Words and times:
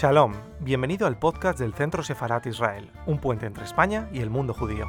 Shalom, 0.00 0.32
bienvenido 0.60 1.08
al 1.08 1.18
podcast 1.18 1.58
del 1.58 1.74
Centro 1.74 2.04
Sefarat 2.04 2.46
Israel, 2.46 2.88
un 3.06 3.20
puente 3.20 3.46
entre 3.46 3.64
España 3.64 4.08
y 4.12 4.20
el 4.20 4.30
mundo 4.30 4.54
judío. 4.54 4.86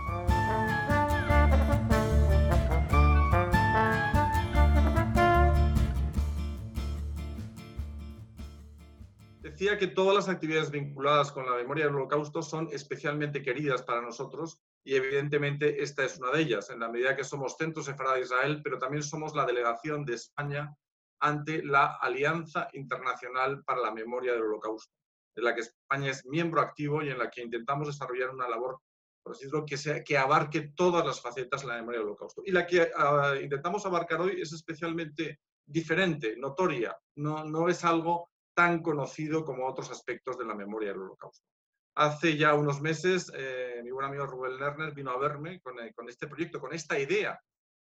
Decía 9.41 9.79
que 9.79 9.87
todas 9.87 10.13
las 10.13 10.29
actividades 10.29 10.69
vinculadas 10.69 11.31
con 11.31 11.47
la 11.47 11.55
memoria 11.55 11.85
del 11.85 11.95
holocausto 11.95 12.43
son 12.43 12.69
especialmente 12.71 13.41
queridas 13.41 13.81
para 13.81 14.01
nosotros 14.01 14.61
y 14.83 14.93
evidentemente 14.93 15.81
esta 15.81 16.05
es 16.05 16.19
una 16.19 16.29
de 16.33 16.41
ellas, 16.41 16.69
en 16.69 16.81
la 16.81 16.87
medida 16.87 17.15
que 17.15 17.23
somos 17.23 17.55
Centro 17.57 17.81
Sefarat 17.81 18.21
Israel, 18.21 18.61
pero 18.63 18.77
también 18.77 19.01
somos 19.01 19.33
la 19.33 19.47
delegación 19.47 20.05
de 20.05 20.13
España 20.13 20.71
ante 21.19 21.63
la 21.63 21.97
Alianza 21.99 22.67
Internacional 22.73 23.63
para 23.63 23.81
la 23.81 23.91
Memoria 23.91 24.33
del 24.33 24.43
Holocausto, 24.43 24.98
en 25.39 25.45
la 25.45 25.55
que 25.55 25.61
España 25.61 26.11
es 26.11 26.25
miembro 26.25 26.61
activo 26.61 27.01
y 27.01 27.09
en 27.09 27.17
la 27.17 27.29
que 27.29 27.41
intentamos 27.41 27.87
desarrollar 27.87 28.29
una 28.29 28.47
labor, 28.47 28.79
por 29.23 29.33
así 29.33 29.45
decirlo, 29.45 29.65
que, 29.65 29.77
sea, 29.77 30.03
que 30.03 30.17
abarque 30.17 30.71
todas 30.75 31.05
las 31.05 31.21
facetas 31.21 31.61
de 31.61 31.67
la 31.67 31.75
memoria 31.75 31.99
del 31.99 32.07
Holocausto. 32.07 32.43
Y 32.45 32.51
la 32.51 32.65
que 32.65 32.89
ah, 32.95 33.35
intentamos 33.41 33.85
abarcar 33.85 34.21
hoy 34.21 34.41
es 34.41 34.53
especialmente 34.53 35.39
diferente, 35.65 36.35
notoria, 36.37 36.97
no, 37.15 37.43
no 37.43 37.69
es 37.69 37.83
algo 37.83 38.29
tan 38.53 38.81
conocido 38.81 39.45
como 39.45 39.67
otros 39.67 39.89
aspectos 39.91 40.37
de 40.37 40.45
la 40.45 40.55
memoria 40.55 40.89
del 40.89 41.01
Holocausto. 41.01 41.47
Hace 41.95 42.37
ya 42.37 42.53
unos 42.53 42.81
meses, 42.81 43.31
eh, 43.35 43.81
mi 43.83 43.91
buen 43.91 44.05
amigo 44.05 44.25
Rubén 44.25 44.57
Lerner 44.57 44.93
vino 44.93 45.11
a 45.11 45.19
verme 45.19 45.59
con, 45.61 45.79
eh, 45.79 45.93
este 46.07 46.27
proyecto, 46.27 46.59
con 46.59 46.73
esta 46.73 46.97
idea 46.97 47.39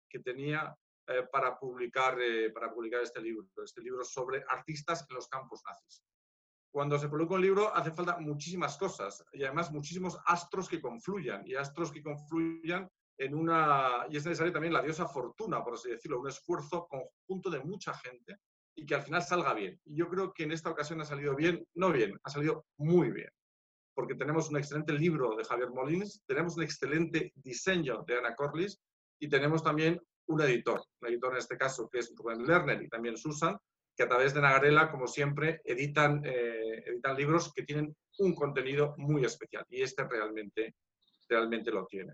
que 0.08 0.18
tenía 0.20 0.74
eh, 1.06 1.26
para, 1.30 1.58
publicar, 1.58 2.18
para 2.52 2.72
publicar 2.72 3.02
este 3.02 3.20
libro, 3.20 3.46
este 3.64 3.80
libro 3.80 4.04
sobre 4.04 4.44
artistas 4.48 5.06
en 5.08 5.16
los 5.16 5.28
campos 5.28 5.62
nazis. 5.64 6.02
Cuando 6.78 6.96
se 6.96 7.08
publica 7.08 7.34
un 7.34 7.42
libro 7.42 7.74
hace 7.74 7.90
falta 7.90 8.18
muchísimas 8.20 8.78
cosas 8.78 9.24
y 9.32 9.42
además 9.42 9.72
muchísimos 9.72 10.16
astros 10.24 10.68
que 10.68 10.80
confluyan 10.80 11.44
y 11.44 11.56
astros 11.56 11.90
que 11.90 12.00
confluyan 12.00 12.88
en 13.18 13.34
una... 13.34 14.06
y 14.08 14.16
es 14.16 14.24
necesaria 14.24 14.52
también 14.52 14.72
la 14.72 14.82
diosa 14.82 15.08
fortuna, 15.08 15.64
por 15.64 15.74
así 15.74 15.90
decirlo, 15.90 16.20
un 16.20 16.28
esfuerzo 16.28 16.86
conjunto 16.86 17.50
de 17.50 17.58
mucha 17.64 17.92
gente 17.94 18.36
y 18.76 18.86
que 18.86 18.94
al 18.94 19.02
final 19.02 19.24
salga 19.24 19.54
bien. 19.54 19.80
Y 19.86 19.96
yo 19.96 20.08
creo 20.08 20.32
que 20.32 20.44
en 20.44 20.52
esta 20.52 20.70
ocasión 20.70 21.00
ha 21.00 21.04
salido 21.04 21.34
bien, 21.34 21.66
no 21.74 21.90
bien, 21.90 22.16
ha 22.22 22.30
salido 22.30 22.64
muy 22.76 23.10
bien 23.10 23.30
porque 23.92 24.14
tenemos 24.14 24.48
un 24.48 24.58
excelente 24.58 24.92
libro 24.92 25.34
de 25.34 25.42
Javier 25.42 25.70
Molins, 25.70 26.22
tenemos 26.26 26.56
un 26.56 26.62
excelente 26.62 27.32
diseño 27.34 28.04
de 28.06 28.18
Ana 28.18 28.36
Corliss 28.36 28.80
y 29.20 29.28
tenemos 29.28 29.64
también 29.64 30.00
un 30.28 30.40
editor, 30.42 30.80
un 31.00 31.08
editor 31.08 31.32
en 31.32 31.38
este 31.38 31.58
caso 31.58 31.88
que 31.88 31.98
es 31.98 32.14
Rubén 32.16 32.46
Lerner 32.46 32.80
y 32.80 32.88
también 32.88 33.16
Susan, 33.16 33.58
que 33.98 34.04
a 34.04 34.08
través 34.08 34.32
de 34.32 34.40
Nagarela, 34.40 34.92
como 34.92 35.08
siempre, 35.08 35.60
editan, 35.64 36.22
eh, 36.24 36.84
editan 36.86 37.16
libros 37.16 37.52
que 37.52 37.64
tienen 37.64 37.96
un 38.18 38.32
contenido 38.32 38.94
muy 38.96 39.24
especial 39.24 39.66
y 39.68 39.82
este 39.82 40.04
realmente, 40.04 40.76
realmente 41.28 41.72
lo 41.72 41.84
tiene. 41.84 42.12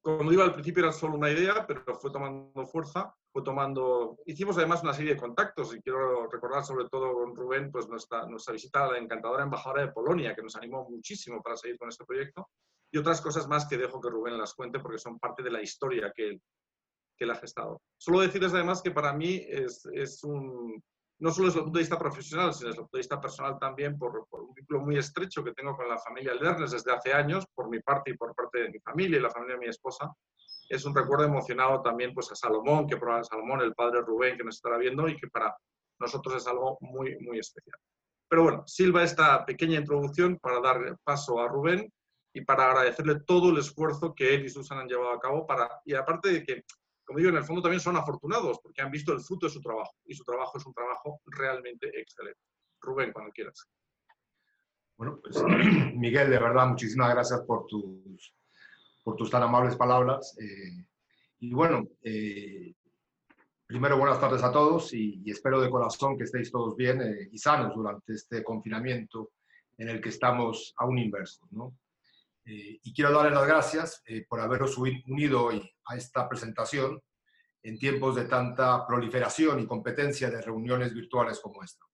Como 0.00 0.30
digo, 0.30 0.42
al 0.42 0.54
principio 0.54 0.84
era 0.84 0.92
solo 0.92 1.16
una 1.16 1.30
idea, 1.30 1.66
pero 1.66 1.94
fue 1.96 2.10
tomando 2.10 2.66
fuerza, 2.66 3.14
fue 3.30 3.42
tomando... 3.42 4.16
Hicimos 4.24 4.56
además 4.56 4.82
una 4.82 4.94
serie 4.94 5.12
de 5.12 5.20
contactos 5.20 5.74
y 5.76 5.82
quiero 5.82 6.26
recordar 6.28 6.64
sobre 6.64 6.88
todo 6.88 7.12
con 7.12 7.36
Rubén 7.36 7.70
pues 7.70 7.86
nuestra, 7.86 8.24
nuestra 8.24 8.54
visita 8.54 8.84
a 8.84 8.92
la 8.92 8.98
encantadora 8.98 9.42
embajadora 9.42 9.82
de 9.82 9.92
Polonia, 9.92 10.34
que 10.34 10.42
nos 10.42 10.56
animó 10.56 10.88
muchísimo 10.88 11.42
para 11.42 11.58
seguir 11.58 11.76
con 11.76 11.90
este 11.90 12.06
proyecto, 12.06 12.48
y 12.90 12.96
otras 12.96 13.20
cosas 13.20 13.46
más 13.46 13.66
que 13.66 13.76
dejo 13.76 14.00
que 14.00 14.08
Rubén 14.08 14.38
las 14.38 14.54
cuente 14.54 14.80
porque 14.80 14.98
son 14.98 15.18
parte 15.18 15.42
de 15.42 15.50
la 15.50 15.60
historia 15.60 16.10
que 16.16 16.40
que 17.20 17.24
él 17.24 17.30
ha 17.32 17.36
gestado. 17.36 17.82
Solo 17.98 18.20
decirles 18.20 18.54
además 18.54 18.80
que 18.80 18.92
para 18.92 19.12
mí 19.12 19.44
es, 19.46 19.84
es 19.92 20.24
un, 20.24 20.82
no 21.18 21.30
solo 21.30 21.48
desde 21.48 21.58
el 21.58 21.64
punto 21.64 21.76
de 21.76 21.82
vista 21.82 21.98
profesional, 21.98 22.54
sino 22.54 22.68
desde 22.68 22.80
el 22.80 22.84
punto 22.84 22.96
de 22.96 23.00
vista 23.00 23.20
personal 23.20 23.58
también, 23.58 23.98
por, 23.98 24.26
por, 24.30 24.40
un 24.40 24.54
vínculo 24.54 24.80
muy 24.80 24.96
estrecho 24.96 25.44
que 25.44 25.52
tengo 25.52 25.76
con 25.76 25.86
la 25.86 25.98
familia 25.98 26.32
Lernes 26.32 26.70
desde 26.70 26.92
hace 26.92 27.12
años, 27.12 27.44
por 27.54 27.68
mi 27.68 27.80
parte 27.80 28.12
y 28.12 28.16
por 28.16 28.34
parte 28.34 28.62
de 28.62 28.70
mi 28.70 28.80
familia 28.80 29.18
y 29.18 29.22
la 29.22 29.30
familia 29.30 29.56
de 29.56 29.60
mi 29.60 29.68
esposa. 29.68 30.10
Es 30.70 30.86
un 30.86 30.94
recuerdo 30.94 31.24
emocionado 31.24 31.82
también 31.82 32.14
pues, 32.14 32.32
a 32.32 32.34
Salomón, 32.34 32.86
que 32.86 32.96
probablemente 32.96 33.28
Salomón, 33.28 33.60
el 33.60 33.74
padre 33.74 34.00
Rubén, 34.00 34.38
que 34.38 34.44
nos 34.44 34.56
estará 34.56 34.78
viendo 34.78 35.06
y 35.08 35.16
que 35.16 35.28
para 35.28 35.54
nosotros 35.98 36.36
es 36.36 36.46
algo 36.46 36.78
muy, 36.80 37.18
muy 37.20 37.38
especial. 37.38 37.78
Pero 38.26 38.44
bueno, 38.44 38.62
silva 38.66 39.02
esta 39.02 39.44
pequeña 39.44 39.78
introducción 39.78 40.38
para 40.38 40.60
dar 40.60 40.96
paso 41.04 41.38
a 41.38 41.48
Rubén 41.48 41.92
y 42.32 42.40
para 42.42 42.70
agradecerle 42.70 43.20
todo 43.26 43.50
el 43.50 43.58
esfuerzo 43.58 44.14
que 44.14 44.34
él 44.34 44.46
y 44.46 44.48
Susan 44.48 44.78
han 44.78 44.88
llevado 44.88 45.10
a 45.10 45.20
cabo 45.20 45.46
para, 45.46 45.68
y 45.84 45.94
aparte 45.94 46.30
de 46.30 46.44
que 46.44 46.64
como 47.10 47.18
digo, 47.18 47.30
en 47.30 47.38
el 47.38 47.44
fondo 47.44 47.60
también 47.60 47.80
son 47.80 47.96
afortunados 47.96 48.60
porque 48.62 48.82
han 48.82 48.90
visto 48.92 49.12
el 49.12 49.18
fruto 49.18 49.46
de 49.46 49.52
su 49.52 49.60
trabajo 49.60 49.96
y 50.04 50.14
su 50.14 50.22
trabajo 50.22 50.56
es 50.58 50.64
un 50.64 50.72
trabajo 50.72 51.20
realmente 51.26 51.88
excelente. 52.00 52.38
Rubén, 52.80 53.12
cuando 53.12 53.32
quieras. 53.32 53.68
Bueno, 54.96 55.18
pues 55.20 55.42
Miguel, 55.96 56.30
de 56.30 56.38
verdad, 56.38 56.68
muchísimas 56.68 57.12
gracias 57.12 57.40
por 57.40 57.66
tus, 57.66 58.32
por 59.02 59.16
tus 59.16 59.28
tan 59.28 59.42
amables 59.42 59.74
palabras. 59.74 60.38
Eh, 60.38 60.86
y 61.40 61.52
bueno, 61.52 61.88
eh, 62.04 62.74
primero 63.66 63.98
buenas 63.98 64.20
tardes 64.20 64.44
a 64.44 64.52
todos 64.52 64.94
y, 64.94 65.20
espero 65.28 65.60
de 65.60 65.68
corazón 65.68 66.16
que 66.16 66.22
estéis 66.22 66.52
todos 66.52 66.76
bien 66.76 67.02
eh, 67.02 67.28
y 67.32 67.38
sanos 67.38 67.74
durante 67.74 68.12
este 68.12 68.44
confinamiento 68.44 69.32
en 69.78 69.88
el 69.88 70.00
que 70.00 70.10
estamos 70.10 70.74
aún 70.76 70.98
inversos, 70.98 71.50
¿no? 71.50 71.74
Eh, 72.44 72.80
y 72.82 72.94
quiero 72.94 73.12
darles 73.12 73.34
las 73.34 73.46
gracias 73.46 74.02
eh, 74.06 74.24
por 74.26 74.40
haberos 74.40 74.76
unido 74.78 75.44
hoy 75.44 75.70
a 75.86 75.96
esta 75.96 76.28
presentación 76.28 77.00
en 77.62 77.78
tiempos 77.78 78.16
de 78.16 78.24
tanta 78.24 78.86
proliferación 78.86 79.60
y 79.60 79.66
competencia 79.66 80.30
de 80.30 80.40
reuniones 80.40 80.94
virtuales 80.94 81.38
como 81.40 81.62
esta. 81.62 81.84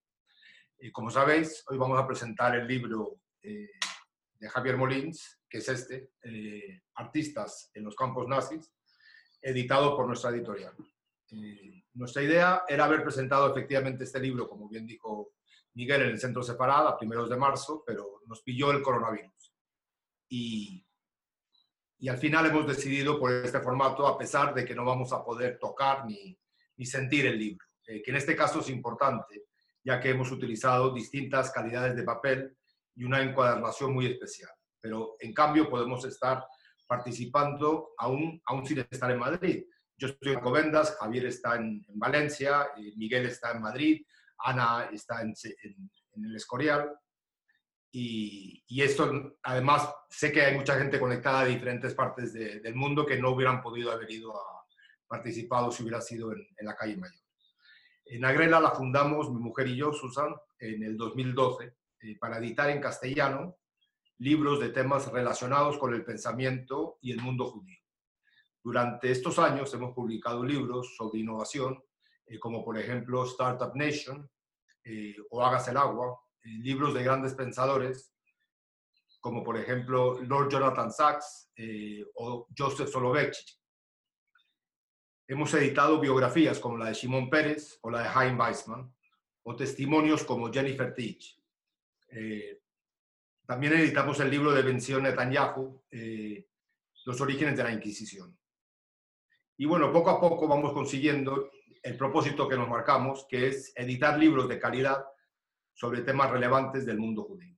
Eh, 0.79 0.93
como 0.93 1.11
sabéis, 1.11 1.65
hoy 1.69 1.77
vamos 1.77 1.99
a 1.99 2.07
presentar 2.07 2.55
el 2.55 2.67
libro 2.67 3.21
de 3.43 4.49
Javier 4.49 4.77
Molins, 4.77 5.41
que 5.49 5.59
es 5.59 5.69
este, 5.69 6.11
Artistas 6.97 7.71
en 7.75 7.85
los 7.85 7.95
campos 7.95 8.27
nazis, 8.27 8.73
editado 9.41 9.97
por 9.97 10.05
nuestra 10.09 10.31
editorial. 10.31 10.75
nuestra 11.95 12.23
idea 12.23 12.65
era 12.67 12.87
haber 12.87 13.05
presentado 13.05 13.49
efectivamente 13.49 14.03
este 14.03 14.19
libro, 14.19 14.49
como 14.49 14.69
bien 14.69 14.85
dijo 14.85 15.35
Miguel, 15.75 16.03
en 16.03 16.09
el 16.09 16.19
centro 16.19 16.43
separado 16.43 16.89
a 16.89 16.99
primeros 16.99 17.31
de 17.31 17.37
marzo, 17.37 17.85
pero 17.87 18.23
nos 18.27 18.43
pilló 18.43 18.73
el 18.73 18.83
coronavirus 18.83 19.36
y, 20.29 20.85
y 21.99 22.09
al 22.09 22.19
final 22.19 22.47
hemos 22.47 22.67
decidido 22.67 23.19
por 23.19 23.33
este 23.33 23.61
formato, 23.61 24.07
a 24.07 24.19
pesar 24.19 24.55
de 24.55 24.65
que 24.65 24.75
no 24.75 24.85
vamos 24.85 25.13
a 25.13 25.25
poder 25.25 25.59
tocar 25.59 26.07
ni, 26.07 26.39
ni 26.77 26.87
sentir 26.87 27.27
el 27.27 27.39
libro, 27.39 27.67
eh, 27.87 28.03
que 28.03 28.11
en 28.11 28.17
este 28.17 28.37
caso 28.37 28.61
es 28.61 28.69
importante, 28.69 29.45
ya 29.83 30.01
que 30.01 30.11
hemos 30.11 30.31
utilizado 30.31 30.93
distintas 30.93 31.51
calidades 31.51 31.97
de 31.97 32.03
papel 32.03 32.57
y 32.95 33.05
una 33.05 33.23
encuadernación 33.23 33.93
muy 33.93 34.07
especial. 34.07 34.51
Pero 34.81 35.17
en 35.21 35.33
cambio 35.33 35.71
podemos 35.71 36.05
estar 36.05 36.45
participando 36.87 37.91
aún, 37.99 38.41
aún 38.47 38.67
sin 38.67 38.79
estar 38.79 39.11
en 39.11 39.19
Madrid. 39.19 39.65
Yo 39.97 40.09
estoy 40.09 40.35
en 40.35 40.41
Covendas, 40.41 40.97
Javier 40.99 41.27
está 41.27 41.57
en, 41.57 41.85
en 41.89 41.99
Valencia, 41.99 42.69
eh, 42.77 42.93
Miguel 42.97 43.27
está 43.27 43.53
en 43.53 43.63
Madrid, 43.63 44.07
Ana 44.39 44.91
está 44.93 45.23
en, 45.23 45.35
en, 45.63 45.91
en 46.13 46.25
el 46.25 46.37
Escorial. 46.37 46.91
Y, 47.99 48.63
y, 48.69 48.83
esto, 48.83 49.39
además, 49.43 49.89
sé 50.11 50.31
que 50.31 50.43
hay 50.43 50.55
mucha 50.55 50.79
gente 50.79 51.01
conectada 51.01 51.45
de 51.45 51.55
diferentes 51.55 51.95
partes 51.95 52.35
de, 52.35 52.61
del 52.61 52.75
mundo 52.75 53.07
que 53.07 53.17
no 53.17 53.31
hubieran 53.31 53.63
podido 53.63 53.91
haber 53.91 54.11
ido 54.11 54.37
a 54.37 54.67
participado 55.07 55.73
si 55.73 55.83
hubiera 55.83 56.03
sido 56.03 56.31
en, 56.31 56.47
en 56.59 56.67
la 56.67 56.77
calle 56.77 56.99
Mayor. 56.99 57.23
En 58.05 58.23
Agrela 58.27 58.61
la 58.61 58.73
fundamos 58.73 59.33
mi 59.33 59.41
mujer 59.41 59.69
y 59.69 59.77
yo, 59.77 59.95
Susan, 59.95 60.35
en 60.59 60.83
el 60.83 60.99
2012, 60.99 61.75
eh, 62.03 62.19
para 62.19 62.37
editar 62.37 62.69
en 62.69 62.83
castellano 62.83 63.57
libros 64.19 64.61
de 64.61 64.69
temas 64.69 65.11
relacionados 65.11 65.79
con 65.79 65.95
el 65.95 66.05
pensamiento 66.05 66.99
y 67.01 67.13
el 67.13 67.23
mundo 67.23 67.47
judío. 67.47 67.79
Durante 68.63 69.11
estos 69.11 69.39
años 69.39 69.73
hemos 69.73 69.95
publicado 69.95 70.45
libros 70.45 70.95
sobre 70.99 71.21
innovación, 71.21 71.83
eh, 72.27 72.39
como 72.39 72.63
por 72.63 72.77
ejemplo 72.77 73.25
Startup 73.25 73.75
Nation 73.75 74.31
eh, 74.85 75.17
o 75.31 75.43
Hagas 75.43 75.69
el 75.69 75.79
Agua, 75.79 76.21
libros 76.47 76.95
de 76.95 77.03
grandes 77.03 77.35
pensadores, 77.35 78.13
como 79.21 79.43
por 79.43 79.57
ejemplo 79.59 80.21
Lord 80.23 80.51
Jonathan 80.51 80.91
Sachs 80.93 81.51
eh, 81.57 82.05
o 82.15 82.47
Joseph 82.57 82.89
Soloveitchik. 82.89 83.47
Hemos 85.29 85.53
editado 85.55 85.99
biografías 85.99 86.61
como 86.61 86.79
la 86.79 86.87
de 86.87 86.95
Shimon 86.95 87.29
Pérez 87.29 87.79
o 87.83 87.91
la 87.91 88.03
de 88.03 88.09
Chaim 88.13 88.39
Weizmann, 88.39 88.95
o 89.43 89.57
testimonios 89.57 90.25
como 90.25 90.53
Jennifer 90.53 90.95
Teach. 90.95 91.41
Eh, 92.11 92.63
también 93.47 93.73
editamos 93.75 94.21
el 94.21 94.31
libro 94.31 94.53
de 94.53 94.63
Benzion 94.63 95.03
Netanyahu, 95.03 95.85
eh, 95.91 96.49
Los 97.05 97.21
orígenes 97.21 97.57
de 97.57 97.65
la 97.65 97.73
Inquisición. 97.73 98.37
Y 99.57 99.65
bueno, 99.67 99.93
poco 99.93 100.11
a 100.11 100.21
poco 100.21 100.47
vamos 100.47 100.73
consiguiendo 100.73 101.51
el 101.83 101.97
propósito 101.97 102.49
que 102.49 102.57
nos 102.57 102.69
marcamos, 102.69 103.27
que 103.29 103.49
es 103.49 103.73
editar 103.77 104.19
libros 104.19 104.49
de 104.49 104.59
calidad 104.59 105.05
sobre 105.77 106.01
temas 106.01 106.31
relevantes 106.31 106.87
del 106.87 106.99
mundo 106.99 107.25
judío. 107.25 107.55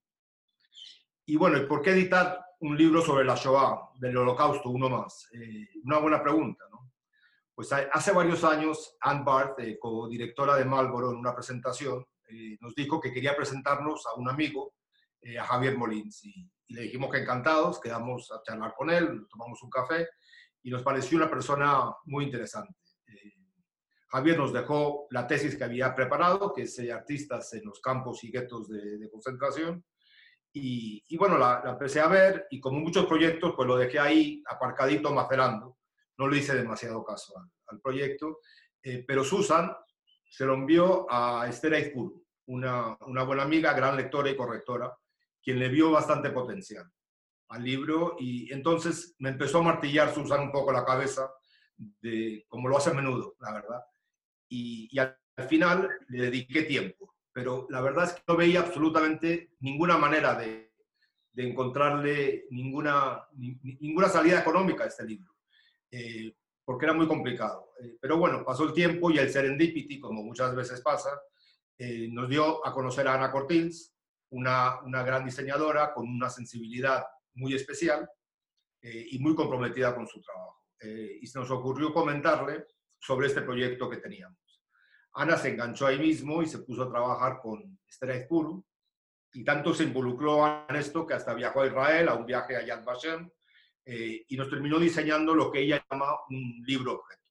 Y 1.25 1.37
bueno, 1.37 1.67
¿por 1.69 1.83
qué 1.83 1.91
editar 1.91 2.45
un 2.61 2.77
libro 2.77 3.01
sobre 3.01 3.25
la 3.25 3.37
Shoah, 3.37 3.91
del 3.95 4.17
Holocausto, 4.17 4.71
uno 4.71 4.89
más? 4.89 5.29
Eh, 5.33 5.69
una 5.85 5.99
buena 5.99 6.21
pregunta, 6.21 6.65
¿no? 6.71 6.91
Pues 7.55 7.73
hace 7.73 8.13
varios 8.13 8.43
años, 8.45 8.97
Anne 9.01 9.23
Barth, 9.25 9.61
eh, 9.61 9.79
co-directora 9.79 10.57
de 10.57 10.65
Marlboro, 10.65 11.11
en 11.11 11.17
una 11.17 11.35
presentación, 11.35 12.05
nos 12.61 12.75
dijo 12.75 13.01
que 13.01 13.11
quería 13.11 13.35
presentarnos 13.35 14.07
a 14.07 14.15
un 14.15 14.29
amigo, 14.29 14.75
a 15.41 15.45
Javier 15.45 15.79
Molins, 15.79 16.25
y, 16.25 16.47
y, 16.67 16.75
le 16.75 16.83
dijimos 16.83 17.11
que 17.11 17.23
encantados, 17.23 17.81
quedamos 17.81 18.31
a 18.31 18.43
charlar 18.43 18.75
con 18.77 18.91
él, 18.91 19.27
tomamos 19.31 19.63
un 19.63 19.71
café, 19.71 20.07
y 20.63 20.71
nos 20.71 20.83
pareció 20.83 21.17
una 21.17 21.31
persona 21.31 21.91
muy 22.05 22.25
interesante. 22.25 22.77
Javier 24.09 24.39
nos 24.39 24.53
dejó 24.53 25.07
la 25.11 25.27
tesis 25.27 25.57
que 25.57 25.65
había 25.65 25.95
preparado, 25.95 26.53
que 26.53 26.63
es 26.63 26.79
artistas 26.91 27.53
en 27.55 27.65
los 27.65 27.81
campos 27.81 28.25
y 28.25 28.31
guetos 28.31 28.69
de, 28.69 29.09
concentración, 29.11 29.85
y, 30.53 31.17
bueno, 31.17 31.39
la, 31.39 31.63
empecé 31.65 32.01
a 32.01 32.09
ver 32.09 32.47
y 32.51 32.59
como 32.59 32.81
muchos 32.81 33.07
proyectos, 33.07 33.53
pues 33.55 33.69
lo 33.69 33.77
dejé 33.77 33.99
ahí 33.99 34.43
aparcadito, 34.49 35.13
macerando. 35.13 35.79
No 36.17 36.27
le 36.27 36.39
hice 36.39 36.57
demasiado 36.57 37.05
caso 37.05 37.35
al, 37.67 37.81
proyecto, 37.81 38.41
eh, 38.83 39.05
pero 39.07 39.23
Susan 39.23 39.71
se 40.29 40.47
lo 40.47 40.55
envió 40.55 41.07
a 41.09 41.47
Esther 41.49 41.75
Aizpuru, 41.75 42.27
una, 42.47 42.97
una 43.07 43.23
buena 43.23 43.45
amiga, 43.45 43.73
gran 43.73 43.97
lectora 43.97 44.31
y 44.31 44.37
correctora, 44.37 44.93
quien 45.41 45.61
le 45.61 45.69
vio 45.69 45.93
bastante 45.93 46.31
potencial 46.31 46.91
al 47.51 47.63
libro 47.63 48.17
y 48.19 48.53
entonces 48.53 49.15
me 49.19 49.31
empezó 49.31 49.59
a 49.59 49.63
martillar 49.63 50.13
Susan 50.15 50.41
un 50.41 50.53
poco 50.53 50.73
la 50.73 50.85
cabeza, 50.85 51.31
de, 51.77 52.45
como 52.49 52.69
lo 52.69 52.77
hace 52.77 52.91
a 52.91 52.95
menudo, 52.95 53.37
la 53.41 53.53
verdad. 53.53 53.81
Y, 54.49 54.89
y 54.91 54.99
al 54.99 55.17
final 55.49 55.89
le 56.09 56.23
dediqué 56.23 56.63
tiempo 56.63 57.09
pero 57.39 57.69
la 57.71 57.81
verdad 57.81 58.07
es 58.07 58.15
que 58.15 58.23
no 58.27 58.37
veía 58.37 58.59
absolutamente 58.59 59.53
ninguna 59.61 59.97
manera 59.97 60.35
de, 60.35 60.73
de 61.33 61.49
encontrarle 61.49 62.47
ninguna, 62.51 63.29
ninguna 63.33 64.09
salida 64.09 64.41
económica 64.41 64.83
a 64.83 64.89
este 64.89 65.05
libro, 65.05 65.37
eh, 65.89 66.35
porque 66.65 66.87
era 66.87 66.95
muy 66.95 67.07
complicado. 67.07 67.75
Eh, 67.81 67.97
pero 68.01 68.19
bueno, 68.19 68.45
pasó 68.45 68.65
el 68.65 68.73
tiempo 68.73 69.09
y 69.13 69.19
el 69.19 69.31
serendipity, 69.31 70.01
como 70.01 70.25
muchas 70.25 70.53
veces 70.53 70.81
pasa, 70.81 71.11
eh, 71.79 72.09
nos 72.11 72.29
dio 72.29 72.67
a 72.67 72.73
conocer 72.73 73.07
a 73.07 73.15
Ana 73.15 73.31
Cortins, 73.31 73.95
una, 74.31 74.81
una 74.83 75.05
gran 75.05 75.25
diseñadora 75.25 75.95
con 75.95 76.09
una 76.09 76.29
sensibilidad 76.29 77.05
muy 77.35 77.55
especial 77.55 78.11
y 78.83 79.19
muy 79.21 79.37
comprometida 79.37 79.95
con 79.95 80.09
su 80.09 80.21
trabajo. 80.21 80.65
y 81.21 81.27
se 81.27 81.39
nos 81.39 81.51
ocurrió 81.51 81.93
comentarle 81.93 82.67
sobre 82.99 83.29
este 83.29 83.43
proyecto 83.43 83.89
que 83.89 83.99
teníamos. 83.99 84.39
Ana 85.15 85.37
se 85.37 85.51
enganchó 85.51 85.87
ahí 85.87 85.99
mismo 85.99 86.43
y 86.43 86.47
se 86.47 86.59
puso 86.59 86.85
a 86.85 86.91
trabajar 86.91 87.41
con 87.41 87.79
Esther 87.87 88.27
Puru 88.29 88.65
y 89.33 89.45
tanto 89.45 89.75
se 89.75 89.85
involucró 89.85 90.67
en 90.69 90.77
esto 90.77 91.07
que 91.07 91.15
hasta 91.15 91.35
viajó 91.35 91.63
a 91.63 91.67
Israel 91.67 92.09
a 92.09 92.15
un 92.15 92.27
viaje 92.27 92.57
a 92.57 92.65
Yad 92.65 92.85
Vashem 92.85 93.31
eh, 93.85 94.25
y 94.29 94.37
nos 94.37 94.49
terminó 94.49 94.79
diseñando 94.79 95.35
lo 95.35 95.51
que 95.51 95.61
ella 95.61 95.85
llama 95.91 96.07
un 96.31 96.63
libro 96.67 96.95
objeto. 96.95 97.23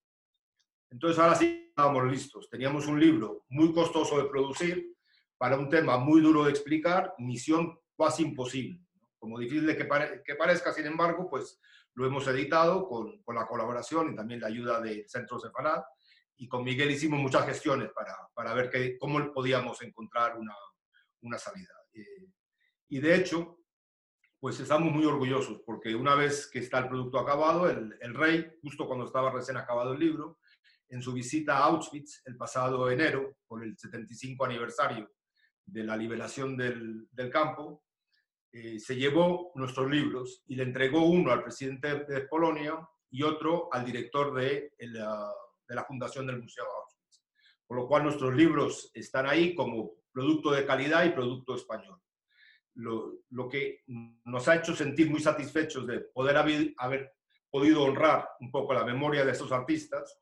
Entonces 0.89 1.19
ahora 1.19 1.35
sí 1.35 1.67
estábamos 1.69 2.09
listos. 2.09 2.49
Teníamos 2.49 2.87
un 2.87 2.99
libro 2.99 3.45
muy 3.49 3.73
costoso 3.73 4.17
de 4.17 4.29
producir 4.29 4.95
para 5.37 5.57
un 5.57 5.69
tema 5.69 5.97
muy 5.97 6.21
duro 6.21 6.43
de 6.43 6.51
explicar, 6.51 7.13
misión 7.19 7.79
casi 7.97 8.23
imposible. 8.23 8.81
Como 9.19 9.39
difícil 9.39 9.65
de 9.65 9.77
que, 9.77 9.87
que, 10.25 10.35
parezca, 10.35 10.71
sin 10.73 10.85
embargo, 10.85 11.29
pues 11.29 11.59
lo 11.97 12.05
hemos 12.05 12.27
editado 12.27 12.87
con, 12.87 13.23
con, 13.23 13.35
la 13.35 13.47
colaboración 13.47 14.13
y 14.13 14.15
también 14.15 14.39
la 14.39 14.47
ayuda 14.47 14.79
del 14.79 15.09
Centro 15.09 15.39
Sefarad 15.39 15.81
y 16.37 16.47
con 16.47 16.63
Miguel 16.63 16.91
hicimos 16.91 17.19
muchas 17.19 17.43
gestiones 17.47 17.89
para, 17.91 18.15
para 18.35 18.53
ver 18.53 18.69
que, 18.69 18.99
cómo 18.99 19.33
podíamos 19.33 19.81
encontrar 19.81 20.37
una, 20.37 20.53
una 21.21 21.39
salida. 21.39 21.73
Eh, 21.93 22.29
y 22.89 22.99
de 22.99 23.15
hecho, 23.15 23.61
pues 24.39 24.59
estamos 24.59 24.93
muy 24.93 25.05
orgullosos 25.05 25.61
porque 25.65 25.95
una 25.95 26.13
vez 26.13 26.47
que 26.47 26.59
está 26.59 26.77
el 26.77 26.87
producto 26.87 27.17
acabado, 27.17 27.67
el, 27.67 27.97
el, 27.99 28.13
rey, 28.13 28.47
justo 28.61 28.85
cuando 28.85 29.05
estaba 29.05 29.31
recién 29.31 29.57
acabado 29.57 29.93
el 29.93 29.99
libro, 29.99 30.37
en 30.89 31.01
su 31.01 31.11
visita 31.13 31.57
a 31.57 31.65
Auschwitz 31.65 32.21
el 32.25 32.37
pasado 32.37 32.91
enero, 32.91 33.37
por 33.47 33.63
el 33.63 33.75
75 33.75 34.45
aniversario 34.45 35.11
de 35.65 35.83
la 35.83 35.97
liberación 35.97 36.55
del, 36.55 37.07
del 37.11 37.31
campo, 37.31 37.86
eh, 38.51 38.79
se 38.79 38.95
llevó 38.95 39.51
nuestros 39.55 39.89
libros 39.89 40.43
y 40.47 40.55
le 40.55 40.63
entregó 40.63 41.05
uno 41.05 41.31
al 41.31 41.43
presidente 41.43 42.05
de 42.05 42.21
Polonia 42.21 42.87
y 43.09 43.23
otro 43.23 43.69
al 43.71 43.85
director 43.85 44.33
de 44.33 44.73
la 44.79 45.31
de 45.67 45.75
la 45.75 45.83
fundación 45.83 46.25
del 46.27 46.41
Museo 46.41 46.65
Auschwitz. 46.65 47.23
Por 47.65 47.77
lo 47.77 47.87
cual 47.87 48.03
nuestros 48.03 48.33
libros 48.33 48.91
están 48.93 49.27
ahí 49.27 49.53
como 49.53 49.91
producto 50.11 50.51
de 50.51 50.65
calidad 50.65 51.05
y 51.05 51.11
producto 51.11 51.55
español. 51.55 52.01
Lo, 52.75 53.49
que 53.49 53.83
nos 54.25 54.47
ha 54.47 54.55
hecho 54.55 54.75
sentir 54.75 55.09
muy 55.09 55.19
satisfechos 55.19 55.87
de 55.87 55.99
poder 55.99 56.37
haber, 56.37 57.15
podido 57.49 57.83
honrar 57.83 58.29
un 58.39 58.51
poco 58.51 58.73
la 58.73 58.85
memoria 58.85 59.25
de 59.25 59.31
estos 59.31 59.51
artistas 59.51 60.19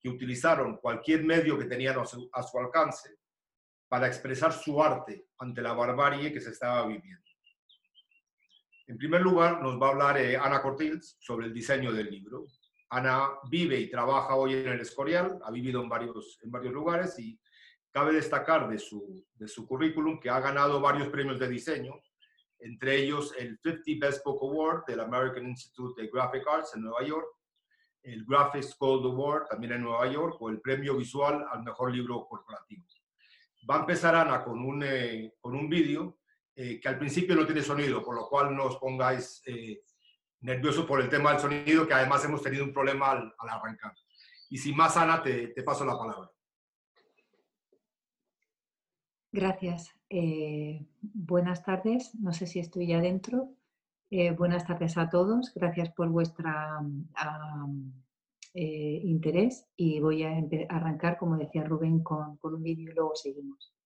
que 0.00 0.08
utilizaron 0.08 0.78
cualquier 0.78 1.22
medio 1.24 1.58
que 1.58 1.66
tenían 1.66 1.98
a 1.98 2.42
su 2.42 2.58
alcance 2.58 3.18
para 3.88 4.06
expresar 4.06 4.52
su 4.52 4.82
arte 4.82 5.28
ante 5.38 5.60
la 5.60 5.74
barbarie 5.74 6.32
que 6.32 6.40
se 6.40 6.50
estaba 6.50 6.86
viviendo. 6.86 7.27
En 8.88 8.96
primer 8.96 9.20
lugar, 9.20 9.60
nos 9.62 9.80
va 9.80 9.88
a 9.88 9.90
hablar 9.90 10.18
eh, 10.18 10.38
Ana 10.38 10.62
Cortils 10.62 11.18
sobre 11.20 11.46
el 11.46 11.52
diseño 11.52 11.92
del 11.92 12.10
libro. 12.10 12.46
Ana 12.88 13.28
vive 13.50 13.78
y 13.78 13.90
trabaja 13.90 14.34
hoy 14.34 14.54
en 14.54 14.68
el 14.68 14.80
Escorial, 14.80 15.38
ha 15.44 15.50
vivido 15.50 15.82
en 15.82 15.90
varios, 15.90 16.38
en 16.42 16.50
varios 16.50 16.72
lugares 16.72 17.18
y 17.18 17.38
cabe 17.90 18.14
destacar 18.14 18.66
de 18.66 18.78
su, 18.78 19.26
de 19.34 19.46
su 19.46 19.66
currículum 19.66 20.18
que 20.18 20.30
ha 20.30 20.40
ganado 20.40 20.80
varios 20.80 21.08
premios 21.08 21.38
de 21.38 21.48
diseño, 21.48 22.00
entre 22.60 22.96
ellos 22.96 23.34
el 23.38 23.58
50 23.62 24.06
Best 24.06 24.24
Book 24.24 24.38
Award 24.42 24.86
del 24.86 25.00
American 25.00 25.46
Institute 25.46 26.02
of 26.02 26.10
Graphic 26.10 26.48
Arts 26.48 26.74
en 26.74 26.82
Nueva 26.82 27.04
York, 27.04 27.26
el 28.04 28.24
Graphics 28.24 28.74
Gold 28.78 29.04
Award 29.04 29.48
también 29.48 29.74
en 29.74 29.82
Nueva 29.82 30.10
York 30.10 30.36
o 30.40 30.48
el 30.48 30.62
premio 30.62 30.96
visual 30.96 31.44
al 31.52 31.62
mejor 31.62 31.92
libro 31.92 32.26
corporativo. 32.26 32.86
Va 33.68 33.76
a 33.76 33.80
empezar 33.80 34.14
Ana 34.14 34.42
con 34.42 34.64
un, 34.64 34.82
eh, 34.82 35.34
con 35.42 35.54
un 35.54 35.68
vídeo 35.68 36.17
eh, 36.60 36.80
que 36.80 36.88
al 36.88 36.98
principio 36.98 37.36
no 37.36 37.46
tiene 37.46 37.62
sonido, 37.62 38.02
por 38.02 38.16
lo 38.16 38.28
cual 38.28 38.52
no 38.52 38.64
os 38.64 38.78
pongáis 38.78 39.40
eh, 39.46 39.80
nervioso 40.40 40.84
por 40.84 41.00
el 41.00 41.08
tema 41.08 41.30
del 41.30 41.40
sonido, 41.40 41.86
que 41.86 41.94
además 41.94 42.24
hemos 42.24 42.42
tenido 42.42 42.64
un 42.64 42.72
problema 42.72 43.12
al, 43.12 43.32
arrancar. 43.38 43.94
Y 44.50 44.58
sin 44.58 44.76
más, 44.76 44.96
Ana, 44.96 45.22
te, 45.22 45.54
paso 45.62 45.84
la 45.84 45.96
palabra. 45.96 46.28
Gracias. 49.30 49.94
Eh, 50.10 50.84
buenas 51.00 51.64
tardes. 51.64 52.12
No 52.16 52.32
sé 52.32 52.48
si 52.48 52.58
estoy 52.58 52.88
ya 52.88 53.00
dentro. 53.00 53.54
Buenas 54.36 54.66
tardes 54.66 54.98
a 54.98 55.08
todos. 55.08 55.52
Gracias 55.54 55.92
por 55.92 56.08
vuestro 56.08 56.50
eh, 58.52 59.00
interés 59.04 59.64
y 59.76 60.00
voy 60.00 60.24
a 60.24 60.32
arrancar, 60.70 61.18
como 61.18 61.36
decía 61.36 61.62
Rubén, 61.62 62.02
con, 62.02 62.36
con 62.38 62.54
un 62.54 62.64
vídeo 62.64 62.90
y 62.90 62.94
luego 62.94 63.14
seguimos. 63.14 63.77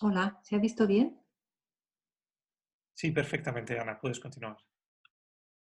Hola, 0.00 0.38
¿se 0.44 0.54
ha 0.54 0.60
visto 0.60 0.86
bien? 0.86 1.18
Sí, 3.04 3.12
perfectamente, 3.12 3.78
Ana, 3.78 4.00
puedes 4.00 4.18
continuar. 4.18 4.56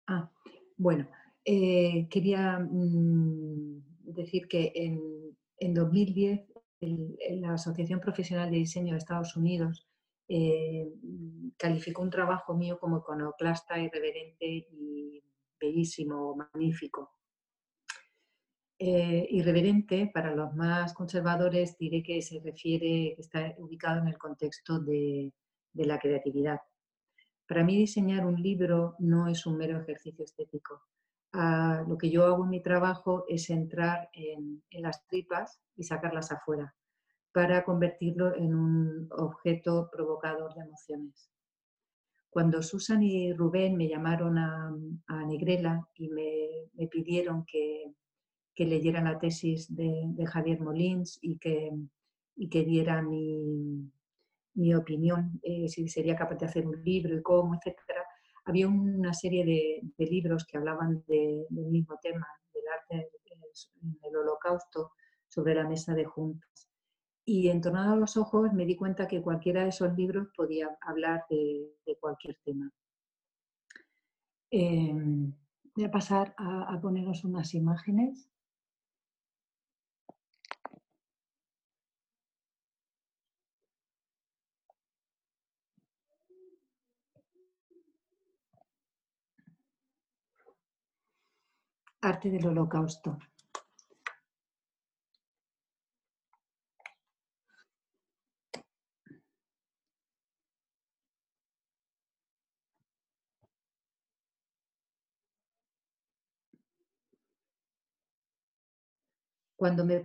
Ah, 0.08 0.32
bueno, 0.76 1.08
eh, 1.46 2.08
quería 2.10 2.58
mm, 2.58 3.84
decir 4.02 4.48
que 4.48 4.72
en, 4.74 5.74
2010 5.76 6.42
la 7.40 7.54
Asociación 7.54 8.00
Profesional 8.00 8.50
de 8.50 8.58
Diseño 8.58 8.94
de 8.94 8.98
Estados 8.98 9.38
Unidos 9.38 9.88
eh, 10.28 10.92
calificó 11.56 12.02
un 12.02 12.10
trabajo 12.10 12.56
mío 12.56 12.80
como 12.80 12.98
iconoclasta, 12.98 13.78
irreverente 13.78 14.66
y 14.72 15.24
bellísimo, 15.62 16.36
magnífico. 16.36 17.12
Eh, 18.80 19.28
irreverente, 19.30 20.10
para 20.12 20.34
los 20.34 20.56
más 20.56 20.96
conservadores, 20.96 21.78
diré 21.78 22.02
que 22.02 22.24
se 22.24 22.40
refiere, 22.40 23.14
que 23.14 23.22
está 23.22 23.54
ubicado 23.60 24.00
en 24.02 24.08
el 24.08 24.18
contexto 24.18 24.80
de, 24.80 25.32
la 25.76 26.00
creatividad. 26.00 26.60
Para 27.50 27.64
mí 27.64 27.76
diseñar 27.76 28.28
un 28.28 28.40
libro 28.40 28.96
no 29.00 29.28
es 29.28 29.48
un 29.48 29.58
mero 29.58 29.82
ejercicio 29.82 30.24
estético. 30.24 30.84
Ah, 31.34 31.84
lo 31.88 31.98
que 31.98 32.12
yo 32.12 32.24
hago 32.28 32.44
en 32.44 32.52
mi 32.52 32.62
trabajo 32.62 33.26
es 33.28 33.50
entrar 33.50 34.08
en, 34.14 34.62
las 34.70 35.08
tripas 35.08 35.60
y 35.76 35.84
sacarlas 35.84 36.32
afuera 36.32 36.76
para 37.32 37.66
convertirlo 37.66 38.36
en 38.36 38.54
un 38.54 39.08
objeto 39.10 39.90
provocador 39.92 40.54
de 40.54 40.62
emociones. 40.62 41.32
Cuando 42.30 42.62
Susan 42.62 43.02
y 43.02 43.34
Rubén 43.34 43.76
me 43.76 43.90
llamaron 43.90 44.38
a, 44.38 44.72
Negrela 45.26 45.90
y 45.96 46.10
me 46.10 46.88
pidieron 46.88 47.46
que, 47.46 47.96
que 48.54 48.66
leyera 48.66 49.02
la 49.02 49.18
tesis 49.18 49.76
de, 49.76 50.14
Javier 50.28 50.62
Molins 50.62 51.18
y 51.22 51.40
que, 51.40 51.72
y 52.36 52.48
que 52.48 52.64
diera 52.64 53.02
mi, 53.02 53.92
mi 54.60 54.76
opinión, 54.76 55.40
eh, 55.42 55.68
si 55.70 55.88
sería 55.88 56.16
capaz 56.16 56.36
de 56.36 56.46
hacer 56.46 56.68
un 56.68 56.84
libro 56.84 57.16
y 57.16 57.22
cómo, 57.22 57.56
etc. 57.56 57.76
Había 58.46 58.68
una 58.68 59.14
serie 59.14 59.46
de, 59.46 59.82
de 59.98 60.06
libros 60.06 60.46
que 60.46 60.58
hablaban 60.58 61.04
del 61.08 61.46
mismo 61.50 61.98
tema, 62.02 62.28
del 62.54 62.64
arte 62.68 63.10
en 63.82 63.98
el 64.04 64.16
holocausto, 64.16 64.92
sobre 65.28 65.56
la 65.56 65.68
mesa 65.68 65.94
de 65.94 66.06
juntas. 66.06 66.70
Y 67.26 67.50
entornado 67.50 67.94
a 67.94 67.98
los 67.98 68.18
ojos 68.18 68.52
me 68.54 68.66
di 68.66 68.76
cuenta 68.76 69.08
que 69.08 69.22
cualquiera 69.22 69.64
de 69.64 69.70
esos 69.70 69.96
libros 69.96 70.30
podía 70.36 70.76
hablar 70.82 71.26
de, 71.30 71.78
de 71.86 71.96
cualquier 71.98 72.38
tema. 72.44 72.72
Eh, 74.52 74.94
voy 75.76 75.84
a 75.86 75.92
pasar 75.92 76.34
a, 76.38 76.74
a 76.74 76.82
unas 76.84 77.54
imágenes. 77.54 78.30
Arte 92.02 92.30
del 92.30 92.48
Holocausto. 92.48 93.18
Cuando 109.56 109.84
me, 109.84 110.02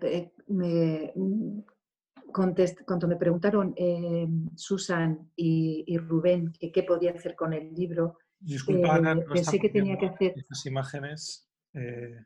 cuando 2.84 3.06
me 3.06 3.16
preguntaron 3.16 3.72
eh, 3.76 4.26
Susan 4.56 5.30
y, 5.36 5.96
Rubén 5.96 6.52
qué 6.58 6.82
podía 6.82 7.12
hacer 7.12 7.36
con 7.36 7.52
el 7.52 7.72
libro, 7.72 8.18
Disculpa, 8.40 8.98
eh, 8.98 9.24
pensé 9.32 9.60
que 9.60 9.68
tenía 9.68 9.96
que 9.96 10.06
hacer... 10.06 10.34
Estas 10.36 10.66
imágenes 10.66 11.53
eh, 11.75 12.25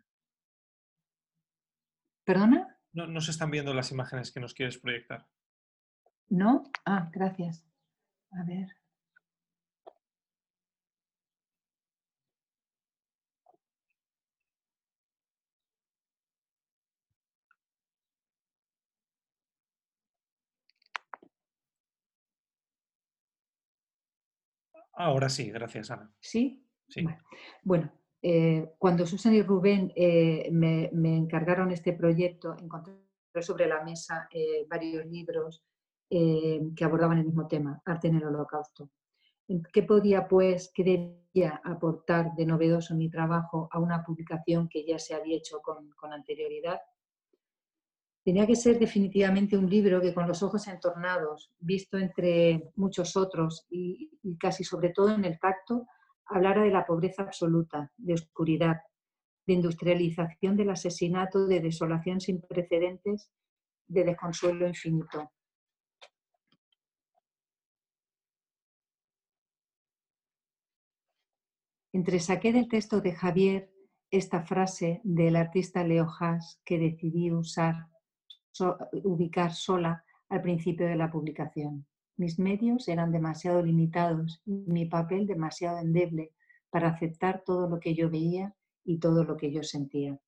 ¿Perdona? 2.24 2.78
No, 2.92 3.06
no 3.06 3.20
se 3.22 3.30
están 3.30 3.50
viendo 3.50 3.72
las 3.72 3.90
imágenes 3.90 4.30
que 4.30 4.40
nos 4.40 4.52
quieres 4.52 4.76
proyectar. 4.76 5.26
¿No? 6.28 6.64
Ah, 6.84 7.08
gracias. 7.10 7.64
A 8.32 8.44
ver. 8.44 8.68
Ahora 24.92 25.28
sí, 25.28 25.50
gracias, 25.50 25.90
Ana. 25.90 26.12
¿Sí? 26.20 26.62
Sí. 26.88 27.06
Bueno, 27.62 27.90
eh, 28.20 28.74
cuando 28.78 29.06
Susan 29.06 29.34
y 29.34 29.42
Rubén 29.42 29.92
eh, 29.94 30.48
me, 30.50 30.90
encargaron 31.16 31.70
este 31.70 31.92
proyecto, 31.92 32.56
encontré 32.60 32.94
sobre 33.40 33.68
la 33.68 33.84
mesa 33.84 34.28
eh, 34.32 34.66
varios 34.68 35.06
libros 35.06 35.62
que 36.10 36.84
abordaban 36.84 37.18
el 37.18 37.26
mismo 37.26 37.46
tema, 37.46 37.82
arte 37.84 38.08
en 38.08 38.16
el 38.16 38.24
holocausto. 38.24 38.88
¿Qué 39.70 39.82
podía, 39.82 40.26
pues, 40.26 40.72
qué 40.74 40.82
debía 40.82 41.60
aportar 41.62 42.34
de 42.34 42.46
novedoso 42.46 42.94
mi 42.94 43.10
trabajo 43.10 43.68
a 43.70 43.78
una 43.78 44.02
publicación 44.02 44.70
que 44.70 44.86
ya 44.86 44.98
se 44.98 45.14
había 45.14 45.36
hecho 45.36 45.60
con, 45.60 45.92
anterioridad? 46.10 46.80
Tenía 48.24 48.46
que 48.46 48.56
ser 48.56 48.78
definitivamente 48.78 49.58
un 49.58 49.68
libro 49.68 50.00
que 50.00 50.14
con 50.14 50.26
los 50.26 50.42
ojos 50.42 50.66
entornados, 50.66 51.52
visto 51.58 51.98
entre 51.98 52.70
muchos 52.76 53.14
otros 53.14 53.66
y 53.68 54.10
casi 54.40 54.64
sobre 54.64 54.88
todo 54.88 55.14
en 55.14 55.26
el 55.26 55.38
tacto, 55.38 55.86
hablara 56.28 56.62
de 56.62 56.70
la 56.70 56.86
pobreza 56.86 57.22
absoluta, 57.22 57.90
de 57.96 58.14
oscuridad, 58.14 58.82
de 59.46 59.54
industrialización 59.54 60.56
del 60.56 60.70
asesinato, 60.70 61.46
de 61.46 61.60
desolación 61.60 62.20
sin 62.20 62.40
precedentes, 62.42 63.30
de 63.86 64.04
desconsuelo 64.04 64.68
infinito. 64.68 65.32
Entresaqué 71.92 72.52
del 72.52 72.68
texto 72.68 73.00
de 73.00 73.12
Javier 73.12 73.72
esta 74.10 74.42
frase 74.42 75.00
del 75.02 75.36
artista 75.36 75.82
Leo 75.82 76.06
Haas 76.20 76.60
que 76.64 76.78
decidí 76.78 77.32
usar, 77.32 77.88
ubicar 78.92 79.52
sola 79.52 80.04
al 80.28 80.42
principio 80.42 80.86
de 80.86 80.96
la 80.96 81.10
publicación. 81.10 81.87
Mis 82.18 82.40
medios 82.40 82.88
eran 82.88 83.12
demasiado 83.12 83.62
limitados 83.62 84.42
y 84.44 84.64
mi 84.66 84.86
papel 84.86 85.28
demasiado 85.28 85.78
endeble 85.78 86.32
para 86.68 86.88
aceptar 86.88 87.44
todo 87.46 87.68
lo 87.68 87.78
que 87.78 87.94
yo 87.94 88.10
veía 88.10 88.56
y 88.84 88.98
todo 88.98 89.22
lo 89.22 89.36
que 89.36 89.52
yo 89.52 89.62
sentía. 89.62 90.18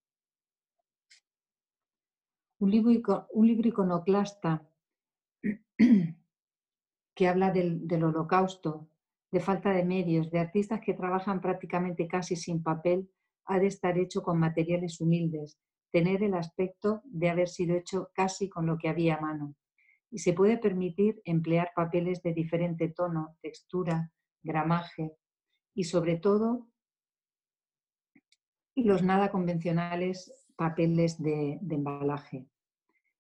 Un 2.61 2.71
libro, 2.71 3.27
iconoclasta 3.69 4.69
que 7.17 7.29
habla 7.29 7.51
del 7.51 8.05
holocausto, 8.05 8.89
de 9.33 9.41
falta 9.41 9.73
de 9.73 9.85
medios, 9.85 10.31
de 10.31 10.39
artistas 10.39 10.81
que 10.81 10.95
trabajan 10.95 11.41
prácticamente 11.41 12.07
casi 12.07 12.37
sin 12.37 12.63
papel, 12.63 13.11
ha 13.47 13.59
de 13.59 13.67
estar 13.67 13.99
hecho 13.99 14.23
con 14.23 14.39
materiales 14.39 15.01
humildes, 15.01 15.59
tener 15.91 16.23
el 16.23 16.35
aspecto 16.35 17.03
de 17.05 17.31
haber 17.31 17.49
sido 17.49 17.75
hecho 17.75 18.11
casi 18.15 18.49
con 18.49 18.67
lo 18.67 18.79
que 18.79 18.89
había 18.89 19.17
a 19.17 19.21
mano 19.21 19.57
y 20.11 20.19
se 20.19 20.33
puede 20.33 20.59
permitir 20.59 21.23
emplear 21.25 21.71
papeles 21.75 22.23
de 22.23 22.35
diferente 22.35 22.89
tono, 22.89 23.37
textura, 23.41 24.11
gramaje 24.43 25.13
y 25.75 25.85
sobre 25.85 26.17
todo 26.17 26.69
los 28.75 29.03
nada 29.03 29.31
convencionales 29.31 30.33
papeles 30.57 31.21
de, 31.23 31.59
embalaje. 31.71 32.47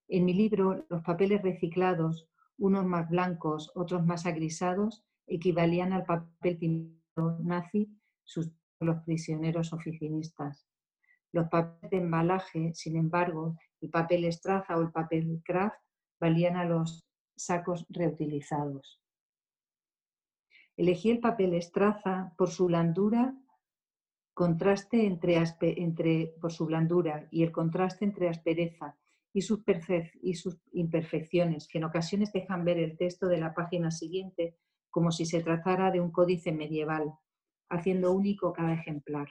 En 0.09 0.25
mi 0.25 0.35
libro, 0.35 0.85
los 0.88 1.02
papeles 1.02 1.42
reciclados, 1.42 2.28
unos 2.59 2.85
más 2.85 3.09
blancos, 3.09 3.70
otros 3.75 4.04
más 4.04 4.26
agrisados, 4.26 5.04
equivalían 5.26 5.92
al 5.92 6.04
papel 6.04 6.59
pintado 6.59 7.38
nazi 7.40 7.88
sus, 8.25 8.50
los 8.80 9.02
prisioneros 9.04 9.73
oficinistas. 9.73 10.66
Los 11.32 11.49
papeles 11.49 11.90
de 11.90 11.97
embalaje, 11.99 12.75
sin 12.75 12.97
embargo, 12.97 13.56
el 13.80 13.90
papel 13.90 14.25
estraza 14.25 14.76
o 14.76 14.82
el 14.82 14.90
papel 14.90 15.40
craft 15.44 15.78
valían 16.20 16.56
a 16.56 16.64
los 16.64 17.04
sacos 17.36 17.86
reutilizados. 17.88 19.00
Elegí 20.76 21.10
el 21.10 21.20
papel 21.20 21.54
estraza 21.54 22.32
por 22.36 22.50
su 22.50 22.66
blandura, 22.66 23.34
contraste 24.34 25.06
entre, 25.06 25.42
entre 25.60 26.35
por 26.40 26.52
su 26.52 26.66
blandura 26.66 27.28
y 27.30 27.42
el 27.42 27.52
contraste 27.52 28.04
entre 28.04 28.28
aspereza 28.28 28.96
y 29.33 29.42
sus, 29.42 29.61
y 30.22 30.35
sus 30.35 30.59
imperfecciones, 30.72 31.68
que 31.68 31.78
en 31.78 31.85
ocasiones 31.85 32.33
dejan 32.33 32.64
ver 32.64 32.78
el 32.78 32.96
texto 32.96 33.26
de 33.26 33.38
la 33.38 33.54
página 33.54 33.90
siguiente 33.90 34.56
como 34.90 35.12
si 35.12 35.24
se 35.24 35.42
tratara 35.42 35.90
de 35.90 36.00
un 36.00 36.11
códice 36.11 36.52
medieval, 36.52 37.14
haciendo 37.68 38.12
único 38.12 38.52
cada 38.52 38.72
ejemplar. 38.72 39.28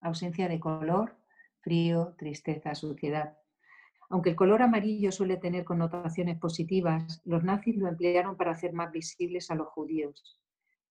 Ausencia 0.00 0.48
de 0.48 0.60
color, 0.60 1.16
frío, 1.60 2.14
tristeza, 2.18 2.74
suciedad. 2.74 3.36
Aunque 4.08 4.30
el 4.30 4.36
color 4.36 4.62
amarillo 4.62 5.12
suele 5.12 5.36
tener 5.36 5.64
connotaciones 5.64 6.38
positivas, 6.38 7.20
los 7.24 7.44
nazis 7.44 7.76
lo 7.76 7.86
emplearon 7.86 8.36
para 8.36 8.50
hacer 8.50 8.72
más 8.72 8.90
visibles 8.90 9.50
a 9.50 9.54
los 9.54 9.68
judíos. 9.68 10.40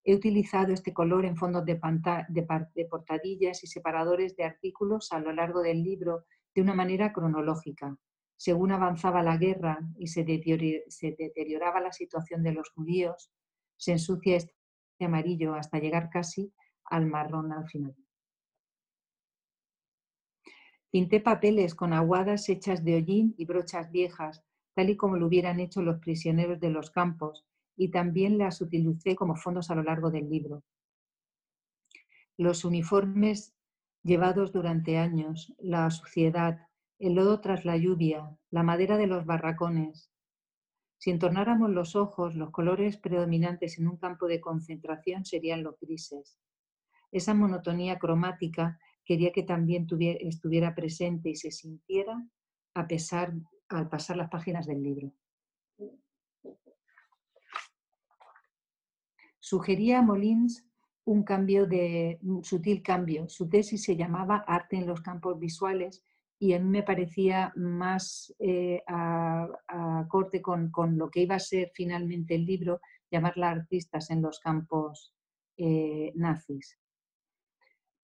He 0.05 0.15
utilizado 0.15 0.73
este 0.73 0.93
color 0.93 1.25
en 1.25 1.35
fondos 1.35 1.65
de, 1.65 1.79
de, 2.29 2.85
portadillas 2.85 3.63
y 3.63 3.67
separadores 3.67 4.37
de 4.37 4.45
artículos 4.45 5.11
a 5.11 5.19
lo 5.19 5.33
largo 5.33 5.61
del 5.61 5.83
libro 5.83 6.25
de 6.55 6.61
una 6.61 6.73
manera 6.73 7.11
cronológica. 7.11 7.97
Según 8.37 8.71
avanzaba 8.71 9.21
la 9.21 9.35
guerra 9.35 9.79
y 9.97 10.07
se, 10.07 10.23
deterioraba 10.23 11.81
la 11.81 11.91
situación 11.91 12.41
de 12.41 12.53
los 12.53 12.69
judíos, 12.69 13.33
se 13.75 13.91
ensucia 13.91 14.37
este 14.37 14.55
amarillo 15.01 15.55
hasta 15.55 15.79
llegar 15.79 16.09
casi 16.09 16.53
al 16.85 17.05
marrón 17.05 17.51
al 17.51 17.67
final. 17.67 17.93
Pinté 20.91 21.19
papeles 21.19 21.75
con 21.75 21.93
aguadas 21.93 22.49
hechas 22.49 22.83
de 22.83 22.95
hollín 22.95 23.35
y 23.37 23.45
brochas 23.45 23.91
viejas, 23.91 24.43
tal 24.73 24.89
y 24.89 24.97
como 24.97 25.17
lo 25.17 25.27
hubieran 25.27 25.59
hecho 25.59 25.83
los 25.83 25.99
prisioneros 25.99 26.59
de 26.59 26.71
los 26.71 26.89
campos, 26.89 27.45
y 27.75 27.89
también 27.91 28.37
las 28.37 28.59
utilicé 28.59 29.15
como 29.15 29.35
fondos 29.35 29.69
a 29.69 29.75
lo 29.75 29.83
largo 29.83 30.09
del 30.09 30.29
libro. 30.29 30.63
Los 32.37 32.65
uniformes 32.65 33.53
llevados 34.03 34.51
durante 34.51 34.97
años, 34.97 35.53
la 35.59 35.89
suciedad, 35.91 36.67
el 36.97 37.13
lodo 37.13 37.39
tras 37.39 37.65
la 37.65 37.77
lluvia, 37.77 38.35
la 38.49 38.63
madera 38.63 38.97
de 38.97 39.07
los 39.07 39.25
barracones. 39.25 40.09
Si 40.97 41.11
entornáramos 41.11 41.69
los 41.69 41.95
ojos, 41.95 42.35
los 42.35 42.51
colores 42.51 42.97
predominantes 42.97 43.77
en 43.77 43.87
un 43.87 43.97
campo 43.97 44.27
de 44.27 44.41
concentración 44.41 45.23
serían 45.23 45.63
los 45.63 45.79
grises. 45.79 46.37
Esa 47.11 47.33
monotonía 47.33 47.99
cromática 47.99 48.79
quería 49.09 49.31
que 49.31 49.41
también 49.41 49.87
estuviera 50.19 50.75
presente 50.75 51.31
y 51.31 51.35
se 51.35 51.49
sintiera 51.49 52.23
a 52.75 52.87
pesar, 52.87 53.33
al 53.67 53.89
pasar 53.89 54.17
las 54.17 54.29
páginas 54.29 54.67
del 54.67 54.83
libro. 54.83 55.11
Sugería 59.39 59.97
a 59.97 60.01
Molins 60.03 60.63
un 61.05 61.23
cambio 61.23 61.65
de 61.65 62.19
un 62.21 62.43
sutil 62.43 62.83
cambio. 62.83 63.27
Su 63.29 63.49
tesis 63.49 63.81
se 63.81 63.95
llamaba 63.95 64.43
Arte 64.45 64.77
en 64.77 64.85
los 64.85 65.01
campos 65.01 65.39
visuales 65.39 66.03
y 66.37 66.53
a 66.53 66.59
mí 66.59 66.69
me 66.69 66.83
parecía 66.83 67.51
más 67.55 68.31
eh, 68.37 68.83
acorde 68.85 70.39
con, 70.39 70.71
lo 70.99 71.09
que 71.09 71.23
iba 71.23 71.33
a 71.33 71.39
ser 71.39 71.71
finalmente 71.73 72.35
el 72.35 72.45
libro, 72.45 72.79
llamarla 73.09 73.49
Artistas 73.49 74.11
en 74.11 74.21
los 74.21 74.39
campos 74.39 75.15
eh, 75.57 76.11
nazis 76.13 76.77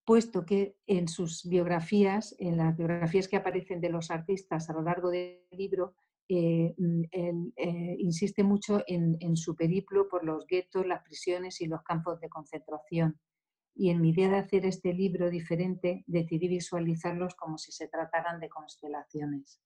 puesto 0.05 0.45
que 0.45 0.77
en 0.85 1.07
sus 1.07 1.47
biografías, 1.49 2.35
en 2.39 2.57
las 2.57 2.77
biografías 2.77 3.27
que 3.27 3.37
aparecen 3.37 3.81
de 3.81 3.89
los 3.89 4.11
artistas 4.11 4.69
a 4.69 4.73
lo 4.73 4.83
largo 4.83 5.09
del 5.09 5.41
libro, 5.51 5.95
eh, 6.27 6.73
mm, 6.77 7.03
eh, 7.11 7.95
insiste 7.99 8.43
mucho 8.43 8.83
en, 8.87 9.35
su 9.35 9.55
periplo 9.55 10.07
por 10.07 10.23
los 10.23 10.45
guetos, 10.47 10.85
las 10.85 11.03
prisiones 11.03 11.61
y 11.61 11.67
los 11.67 11.81
campos 11.83 12.19
de 12.19 12.29
concentración. 12.29 13.19
Y 13.75 13.89
en 13.89 13.99
mi 13.99 14.11
idea 14.11 14.29
de 14.29 14.37
hacer 14.37 14.65
este 14.65 14.93
libro 14.93 15.29
diferente, 15.29 16.03
decidí 16.07 16.47
visualizarlos 16.47 17.35
como 17.35 17.57
si 17.57 17.71
se 17.71 17.87
trataran 17.87 18.39
de 18.39 18.49
constelaciones. 18.49 19.59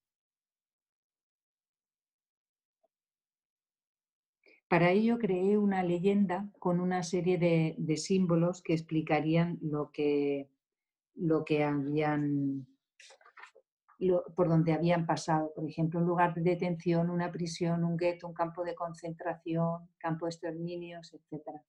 Para 4.70 4.92
ello 4.92 5.18
creé 5.18 5.58
una 5.58 5.82
leyenda 5.82 6.48
con 6.60 6.80
una 6.80 7.02
serie 7.02 7.40
de, 7.40 7.98
símbolos 7.98 8.62
que 8.62 8.74
explicarían 8.74 9.58
lo 9.64 9.92
que, 9.92 10.48
lo 11.16 11.44
que 11.44 11.64
habían, 11.64 12.68
por 14.36 14.48
donde 14.48 14.74
habían 14.74 15.08
pasado. 15.08 15.52
Por 15.56 15.68
ejemplo, 15.68 16.00
un 16.00 16.06
lugar 16.06 16.36
de 16.36 16.42
detención, 16.42 17.10
una 17.10 17.32
prisión, 17.32 17.84
un 17.84 17.98
gueto, 17.98 18.28
un 18.28 18.36
campo 18.36 18.64
de 18.64 18.76
concentración, 18.76 19.90
campo 19.98 20.28
de 20.28 20.30
exterminios, 20.30 21.16
etc. 21.16 21.64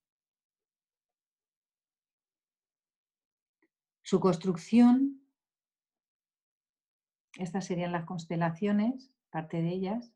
Su 4.02 4.20
construcción, 4.20 5.22
estas 7.38 7.64
serían 7.64 7.92
las 7.92 8.04
constelaciones, 8.04 9.10
parte 9.30 9.62
de 9.62 9.70
ellas. 9.70 10.12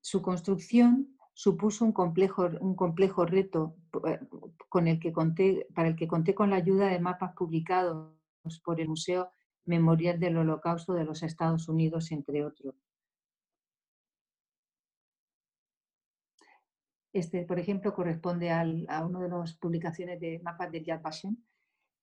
Su 0.00 0.20
construcción 0.20 1.15
supuso 1.36 1.84
un 1.84 1.92
complejo, 1.92 2.48
un 2.60 2.74
complejo 2.74 3.26
reto 3.26 3.76
eh, 4.08 4.18
con 4.70 4.88
el 4.88 4.98
que 4.98 5.12
conté, 5.12 5.68
para 5.74 5.88
el 5.88 5.94
que 5.94 6.08
conté 6.08 6.34
con 6.34 6.48
la 6.48 6.56
ayuda 6.56 6.88
de 6.88 6.98
mapas 6.98 7.34
publicados 7.34 8.14
por 8.64 8.80
el 8.80 8.88
Museo 8.88 9.30
Memorial 9.66 10.18
del 10.18 10.38
Holocausto 10.38 10.94
de 10.94 11.04
los 11.04 11.22
Estados 11.22 11.68
Unidos, 11.68 12.10
entre 12.10 12.42
otros. 12.42 12.74
Este, 17.12 17.44
por 17.44 17.58
ejemplo, 17.58 17.92
corresponde 17.92 18.50
a 18.50 19.04
una 19.04 19.20
de 19.20 19.28
las 19.28 19.54
publicaciones 19.58 20.18
de 20.18 20.40
mapas 20.42 20.72
del 20.72 20.86
Yad 20.86 21.02
Vashem, 21.02 21.36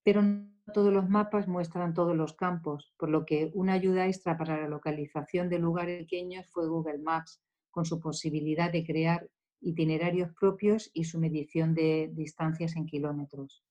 pero 0.03 0.21
no 0.21 0.47
todos 0.73 0.93
los 0.93 1.09
mapas 1.09 1.47
muestran 1.47 1.95
todos 1.95 2.15
los 2.15 2.33
campos, 2.33 2.93
por 2.97 3.09
lo 3.09 3.25
que 3.25 3.51
una 3.55 3.73
ayuda 3.73 4.05
extra 4.05 4.37
para 4.37 4.61
la 4.61 4.67
localización 4.67 5.49
de 5.49 5.57
lugares 5.57 6.03
pequeños 6.03 6.45
fue 6.51 6.67
Google 6.67 6.99
Maps, 6.99 7.41
con 7.73 7.85
su 7.85 7.99
posibilidad 7.99 8.71
de 8.71 8.85
crear 8.85 9.27
itinerarios 9.59 10.31
propios 10.39 10.91
y 10.93 11.05
su 11.05 11.19
medición 11.19 11.73
de 11.73 12.11
distancias 12.13 12.75
en 12.75 12.85
kilómetros. 12.85 13.63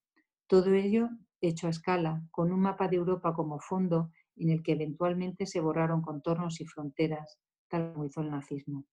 Todo 0.49 0.75
ello 0.75 1.09
hecho 1.41 1.69
a 1.69 1.71
escala, 1.71 2.21
con 2.33 2.51
un 2.51 2.61
mapa 2.61 2.89
de 2.89 2.97
Europa 2.97 3.33
como 3.33 3.61
fondo 3.61 4.11
en 4.37 4.51
el 4.51 4.63
que 4.65 4.73
eventualmente 4.73 5.47
se 5.47 5.61
borraron 5.61 6.03
contornos 6.03 6.61
y 6.61 6.67
fronteras, 6.67 7.39
tal 7.69 7.93
como 7.93 8.05
hizo 8.05 8.23
el 8.23 8.31
nazismo. 8.31 8.85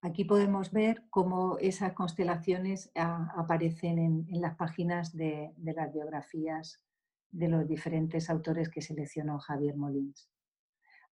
Aquí 0.00 0.24
podemos 0.24 0.72
ver 0.72 1.04
cómo 1.10 1.56
esas 1.58 1.92
constelaciones 1.92 2.90
ah, 2.96 3.32
aparecen 3.36 3.98
en, 3.98 4.40
las 4.40 4.56
páginas 4.56 5.16
de 5.16 5.52
las 5.56 5.92
biografías 5.92 6.87
de 7.30 7.48
los 7.48 7.66
diferentes 7.66 8.30
autores 8.30 8.68
que 8.68 8.82
seleccionó 8.82 9.38
Javier 9.38 9.76
Molins. 9.76 10.28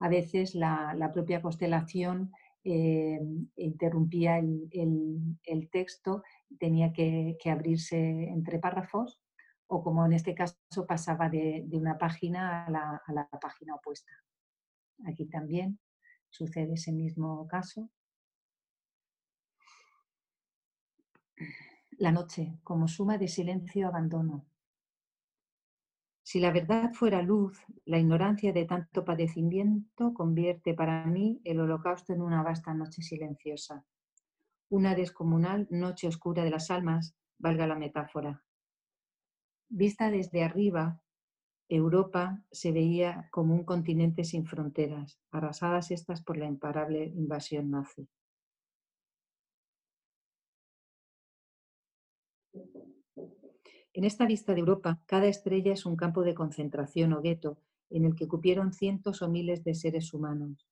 A 0.01 0.09
veces 0.09 0.55
la, 0.55 1.11
propia 1.13 1.41
constelación 1.41 2.33
eh, 2.65 3.21
interrumpía 3.57 4.39
el, 4.39 5.69
texto, 5.71 6.23
tenía 6.59 6.93
que, 6.93 7.37
abrirse 7.47 8.29
entre 8.29 8.59
párrafos 8.59 9.21
o 9.69 9.83
como 9.83 10.05
en 10.07 10.13
este 10.13 10.35
caso 10.35 10.87
pasaba 10.87 11.29
de, 11.29 11.67
una 11.73 11.99
página 11.99 12.67
a 12.67 12.71
la, 12.71 13.03
a 13.05 13.13
la 13.13 13.29
página 13.41 13.75
opuesta. 13.75 14.13
Aquí 15.07 15.27
también 15.27 15.79
sucede 16.31 16.75
ese 16.75 16.93
mismo 16.93 17.47
caso. 17.49 17.91
La 21.99 22.13
noche, 22.13 22.59
como 22.63 22.89
suma 22.89 23.17
de 23.19 23.29
silencio, 23.29 23.89
abandono, 23.89 24.47
si 26.27 26.41
la 26.41 26.51
verdad 26.51 26.93
fuera 26.93 27.23
luz, 27.23 27.57
la 27.85 28.01
ignorancia 28.01 28.53
de 28.53 28.65
tanto 28.65 29.05
padecimiento 29.05 30.13
convierte 30.13 30.75
para 30.75 31.07
mí 31.07 31.41
el 31.45 31.61
holocausto 31.61 32.13
en 32.13 32.21
una 32.21 32.43
vasta 32.43 32.75
noche 32.75 33.01
silenciosa, 33.01 33.85
una 34.69 34.97
descomunal 34.97 35.69
noche 35.71 36.09
oscura 36.09 36.43
de 36.43 36.51
las 36.51 36.73
almas, 36.73 37.15
valga 37.39 37.69
la 37.69 37.77
metáfora. 37.77 38.43
Vista 39.69 40.11
desde 40.11 40.43
arriba, 40.43 41.01
Europa 41.69 42.43
se 42.51 42.73
veía 42.73 43.29
como 43.31 43.55
un 43.55 43.63
continente 43.63 44.25
sin 44.25 44.47
fronteras, 44.47 45.21
arrasadas 45.31 45.93
estas 45.93 46.25
por 46.25 46.39
la 46.39 46.47
imparable 46.47 47.05
invasión 47.05 47.71
nazi. 47.71 48.09
En 53.97 54.05
esta 54.05 54.27
vista 54.27 54.53
de 54.53 54.61
Europa, 54.61 55.01
cada 55.07 55.25
estrella 55.25 55.73
es 55.73 55.87
un 55.87 55.97
campo 55.97 56.23
de 56.23 56.35
concentración 56.35 57.15
o 57.15 57.23
gueto 57.23 57.57
en 57.89 58.05
el 58.05 58.15
que 58.15 58.29
cupieron 58.29 58.75
cientos 58.75 59.23
o 59.23 59.29
miles 59.31 59.65
de 59.65 59.75
seres 59.75 60.13
humanos. 60.13 60.69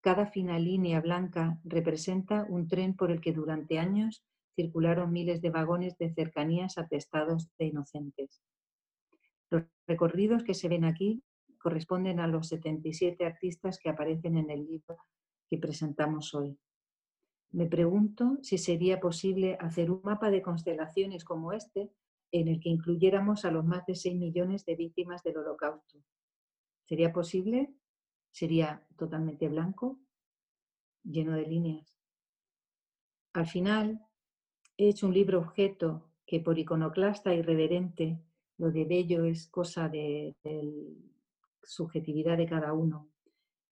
Cada 0.00 0.24
fina 0.24 0.58
línea 0.58 1.02
blanca 1.02 1.60
representa 1.64 2.46
un 2.48 2.66
tren 2.66 2.96
por 2.96 3.10
el 3.10 3.20
que 3.20 3.34
durante 3.34 3.78
años 3.78 4.24
circularon 4.54 5.12
miles 5.12 5.42
de 5.42 5.50
vagones 5.50 5.98
de 5.98 6.14
cercanías 6.14 6.78
atestados 6.78 7.50
de 7.58 7.66
inocentes. 7.66 8.40
Los 9.50 9.64
recorridos 9.86 10.42
que 10.42 10.54
se 10.54 10.70
ven 10.70 10.86
aquí 10.86 11.22
corresponden 11.58 12.20
a 12.20 12.26
los 12.26 12.48
77 12.48 13.26
artistas 13.26 13.78
que 13.78 13.90
aparecen 13.90 14.38
en 14.38 14.48
el 14.48 14.64
libro 14.64 14.96
que 15.46 15.58
presentamos 15.58 16.32
hoy. 16.32 16.58
Me 17.50 17.66
pregunto 17.66 18.38
si 18.40 18.56
sería 18.56 18.98
posible 18.98 19.58
hacer 19.60 19.90
un 19.90 20.00
mapa 20.02 20.30
de 20.30 20.40
constelaciones 20.40 21.22
como 21.22 21.52
este 21.52 21.90
en 22.32 22.48
el 22.48 22.60
que 22.60 22.68
incluyéramos 22.68 23.44
a 23.44 23.50
los 23.50 23.64
más 23.64 23.86
de 23.86 23.94
6 23.94 24.16
millones 24.16 24.64
de 24.64 24.76
víctimas 24.76 25.22
del 25.22 25.38
holocausto. 25.38 26.02
¿Sería 26.84 27.12
posible? 27.12 27.74
¿Sería 28.30 28.86
totalmente 28.96 29.48
blanco? 29.48 30.00
¿Lleno 31.02 31.34
de 31.34 31.46
líneas? 31.46 31.96
Al 33.32 33.46
final, 33.46 34.06
he 34.76 34.88
hecho 34.88 35.06
un 35.06 35.14
libro 35.14 35.38
objeto 35.38 36.10
que 36.26 36.40
por 36.40 36.58
iconoclasta 36.58 37.34
irreverente, 37.34 38.20
lo 38.58 38.70
de 38.70 38.84
bello 38.84 39.24
es 39.24 39.46
cosa 39.48 39.88
de, 39.88 40.34
de 40.42 40.96
subjetividad 41.62 42.36
de 42.36 42.46
cada 42.46 42.72
uno. 42.72 43.10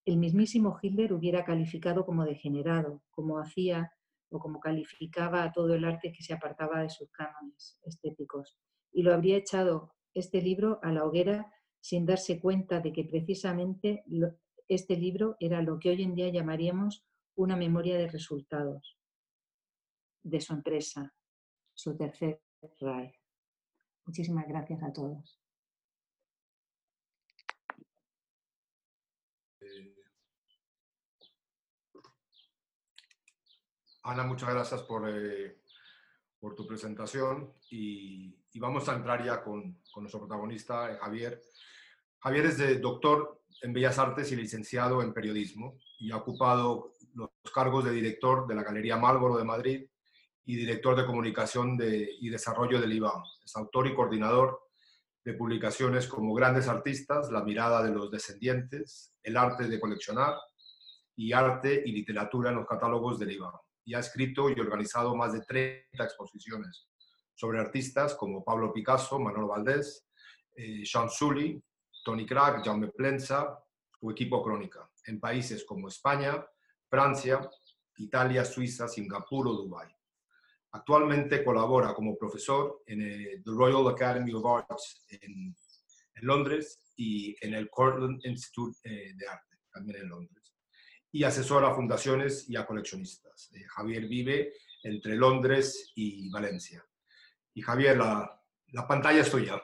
El 0.05 0.19
mismísimo 0.19 0.79
Hitler 0.81 1.13
hubiera 1.13 1.45
calificado 1.45 2.05
como 2.05 2.25
degenerado, 2.25 3.03
como 3.11 3.39
hacía 3.39 3.94
como 4.39 4.61
calificaba 4.61 5.43
a 5.43 5.53
todo 5.53 5.75
el 5.75 5.85
arte 5.85 6.13
que 6.13 6.23
se 6.23 6.35
apartaba 6.35 6.83
de 6.83 6.91
sus 6.91 7.11
cánones 7.11 7.79
estéticos. 7.85 8.59
Y 8.93 9.03
lo 9.03 9.15
habría 9.15 9.37
echado 9.37 9.95
este 10.15 10.41
libro 10.41 10.79
a 10.83 10.93
la 10.93 11.05
hoguera 11.05 11.53
sin 11.81 12.07
darse 12.07 12.41
cuenta 12.41 12.81
de 12.81 12.93
que 12.93 13.05
precisamente 13.05 14.05
este 14.69 14.97
libro 14.97 15.37
era 15.39 15.61
lo 15.61 15.79
que 15.79 15.91
hoy 15.91 16.03
en 16.03 16.15
día 16.15 16.31
llamaríamos 16.31 17.05
una 17.37 17.57
memoria 17.57 17.99
de 17.99 18.09
resultados 18.09 18.99
de 20.23 20.41
su 20.41 20.55
empresa, 20.55 21.15
su 21.75 21.97
tercer 21.97 22.41
RAE. 22.81 23.21
Muchísimas 24.07 24.47
gracias 24.49 24.83
a 24.83 24.93
todos. 24.93 25.44
Ana, 34.07 34.23
muchas 34.25 34.51
gracias 34.51 34.83
por, 34.83 35.09
eh, 35.09 35.57
tu 36.55 36.67
presentación 36.67 37.55
y, 37.71 38.37
vamos 38.57 38.87
a 38.87 38.97
entrar 38.97 39.25
ya 39.25 39.43
con, 39.43 39.81
nuestro 39.97 40.21
protagonista, 40.21 40.93
eh, 40.93 40.99
Javier. 41.01 41.41
Javier 42.19 42.47
es 42.47 42.59
de 42.59 42.79
doctor 42.81 43.41
en 43.63 43.73
Bellas 43.73 43.99
Artes 43.99 44.31
y 44.31 44.37
licenciado 44.37 45.01
en 45.01 45.15
Periodismo 45.15 45.79
y 45.99 46.11
ha 46.11 46.19
ocupado 46.19 46.93
los 47.15 47.31
cargos 47.55 47.87
de 47.87 47.93
director 47.93 48.47
de 48.47 48.55
la 48.55 48.63
Galería 48.63 48.99
Málvaro 48.99 49.39
de 49.39 49.45
Madrid 49.45 49.87
y 50.45 50.57
director 50.57 50.95
de 50.97 51.07
Comunicación 51.07 51.79
y 51.81 52.29
Desarrollo 52.29 52.79
del 52.83 52.93
IBAM. 52.93 53.23
Es 53.43 53.57
autor 53.57 53.87
y 53.87 53.95
coordinador 53.95 54.69
de 55.25 55.33
publicaciones 55.33 56.07
como 56.07 56.35
Grandes 56.35 56.69
Artistas, 56.69 57.31
La 57.31 57.43
Mirada 57.43 57.83
de 57.83 57.91
los 57.91 58.11
Descendientes, 58.11 59.15
El 59.23 59.39
Arte 59.39 59.67
de 59.67 59.81
Coleccionar 59.81 60.37
y 61.17 61.33
Arte 61.33 61.83
y 61.87 61.93
Literatura 61.93 62.51
en 62.51 62.57
los 62.57 62.67
catálogos 62.67 63.19
del 63.19 63.33
IBAM 63.33 63.55
y 63.85 63.95
ha 63.95 63.99
escrito 63.99 64.51
y 64.51 64.59
organizado 64.59 65.15
más 65.15 65.33
de 65.33 65.43
30 65.43 66.05
exposiciones 66.05 66.89
sobre 67.35 67.61
artistas 67.61 68.15
como 68.15 68.45
Pablo 68.45 68.73
Picasso, 68.73 69.19
Manolo 69.19 69.49
Valdés, 69.49 70.07
eh, 70.55 70.85
Sean 70.85 71.11
Sully, 71.11 71.63
Tony 72.05 72.27
Crack, 72.27 72.65
Jaume 72.65 72.89
Plensa 72.89 73.59
o 74.01 74.11
Equipo 74.11 74.43
Crónica, 74.43 74.89
en 75.07 75.19
países 75.19 75.65
como 75.65 75.89
España, 75.89 76.45
Francia, 76.89 77.49
Italia, 77.97 78.45
Suiza, 78.45 78.89
Singapur 78.89 79.49
o 79.49 79.55
Dubái. 79.55 79.89
Actualmente 80.73 81.45
colabora 81.45 81.95
como 81.95 82.17
profesor 82.17 82.83
en 82.87 83.03
el 83.03 83.43
The 83.45 83.51
Royal 83.51 83.89
Academy 83.89 84.33
of 84.33 84.45
Arts 84.47 85.07
en, 85.09 85.55
Londres 86.23 86.81
y 86.97 87.37
en 87.45 87.55
el 87.55 87.69
Cortland 87.69 88.25
Institute 88.25 88.79
eh, 88.85 89.13
de 89.15 89.29
Arte, 89.29 89.59
también 89.73 90.03
en 90.03 90.09
Londres 90.09 90.44
y 91.15 91.23
asesora 91.23 91.69
a 91.69 91.75
fundaciones 91.77 92.51
y 92.51 92.57
a 92.57 92.67
coleccionistas. 92.67 93.53
Eh, 93.55 93.63
Javier 93.69 94.09
vive 94.09 94.55
entre 94.83 95.15
Londres 95.15 95.93
y 95.95 96.29
Valencia. 96.29 96.85
Y 97.55 97.63
Javier, 97.63 97.97
la, 97.99 98.43
la, 98.73 98.89
pantalla 98.89 99.21
es 99.21 99.31
tuya. 99.31 99.63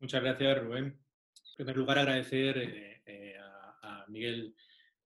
Muchas 0.00 0.22
gracias, 0.22 0.62
Rubén. 0.62 0.84
En 0.84 1.56
primer 1.56 1.76
lugar, 1.78 1.98
agradecer 1.98 2.58
eh, 2.58 3.02
eh, 3.06 3.38
a, 3.38 4.02
a, 4.02 4.06
Miguel 4.08 4.54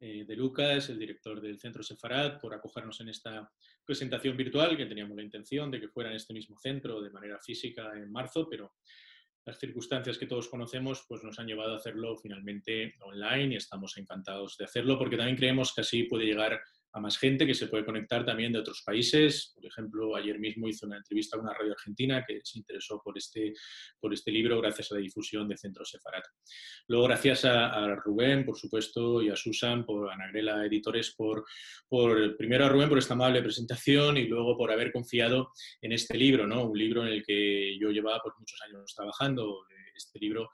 de 0.00 0.34
Lucas, 0.34 0.88
el 0.88 0.98
director 0.98 1.42
del 1.42 1.60
Centro 1.60 1.82
Sefarad, 1.82 2.40
por 2.40 2.54
acogernos 2.54 2.98
en 3.02 3.10
esta 3.10 3.52
presentación 3.84 4.34
virtual, 4.34 4.74
que 4.74 4.86
teníamos 4.86 5.14
la 5.14 5.22
intención 5.22 5.70
de 5.70 5.78
que 5.78 5.88
fuera 5.88 6.08
en 6.08 6.16
este 6.16 6.32
mismo 6.32 6.58
centro 6.58 7.02
de 7.02 7.10
manera 7.10 7.38
física 7.38 7.92
en 7.94 8.10
marzo, 8.10 8.48
pero 8.48 8.76
las 9.50 9.58
circunstancias 9.58 10.16
que 10.16 10.26
todos 10.26 10.48
conocemos 10.48 11.04
pues 11.08 11.24
nos 11.24 11.38
han 11.40 11.46
llevado 11.46 11.74
a 11.74 11.78
hacerlo 11.78 12.16
finalmente 12.16 12.94
online 13.00 13.54
y 13.54 13.56
estamos 13.56 13.96
encantados 13.96 14.56
de 14.56 14.64
hacerlo 14.64 14.96
porque 14.96 15.16
también 15.16 15.36
creemos 15.36 15.74
que 15.74 15.80
así 15.80 16.04
puede 16.04 16.24
llegar 16.24 16.60
a 16.92 17.00
más 17.00 17.18
gente 17.18 17.46
que 17.46 17.54
se 17.54 17.68
puede 17.68 17.84
conectar 17.84 18.24
también 18.24 18.52
de 18.52 18.58
otros 18.58 18.82
países. 18.84 19.52
Por 19.54 19.64
ejemplo, 19.66 20.16
ayer 20.16 20.38
mismo 20.38 20.68
hice 20.68 20.86
una 20.86 20.96
entrevista 20.96 21.36
a 21.36 21.40
una 21.40 21.54
radio 21.54 21.72
argentina 21.72 22.24
que 22.26 22.40
se 22.42 22.58
interesó 22.58 23.00
por 23.02 23.16
este, 23.16 23.52
por 23.98 24.12
este 24.12 24.30
libro 24.30 24.60
gracias 24.60 24.90
a 24.90 24.96
la 24.96 25.00
difusión 25.00 25.48
de 25.48 25.56
Centro 25.56 25.84
Sefarat. 25.84 26.24
Luego, 26.88 27.06
gracias 27.06 27.44
a, 27.44 27.94
Rubén, 27.96 28.44
por 28.44 28.56
supuesto, 28.56 29.22
y 29.22 29.28
a 29.28 29.36
Susan, 29.36 29.84
por 29.84 30.10
Anagrela 30.10 30.64
Editores, 30.64 31.14
por, 31.16 31.44
por, 31.88 32.36
primero 32.36 32.66
a 32.66 32.68
Rubén 32.68 32.88
por 32.88 32.98
esta 32.98 33.14
amable 33.14 33.42
presentación 33.42 34.16
y 34.16 34.26
luego 34.26 34.56
por 34.56 34.72
haber 34.72 34.92
confiado 34.92 35.52
en 35.80 35.92
este 35.92 36.16
libro, 36.16 36.46
¿no? 36.46 36.64
un 36.64 36.78
libro 36.78 37.02
en 37.02 37.12
el 37.12 37.22
que 37.24 37.78
yo 37.78 37.90
llevaba 37.90 38.20
por 38.20 38.38
muchos 38.38 38.60
años 38.62 38.94
trabajando. 38.94 39.64
Este 39.94 40.18
libro 40.18 40.50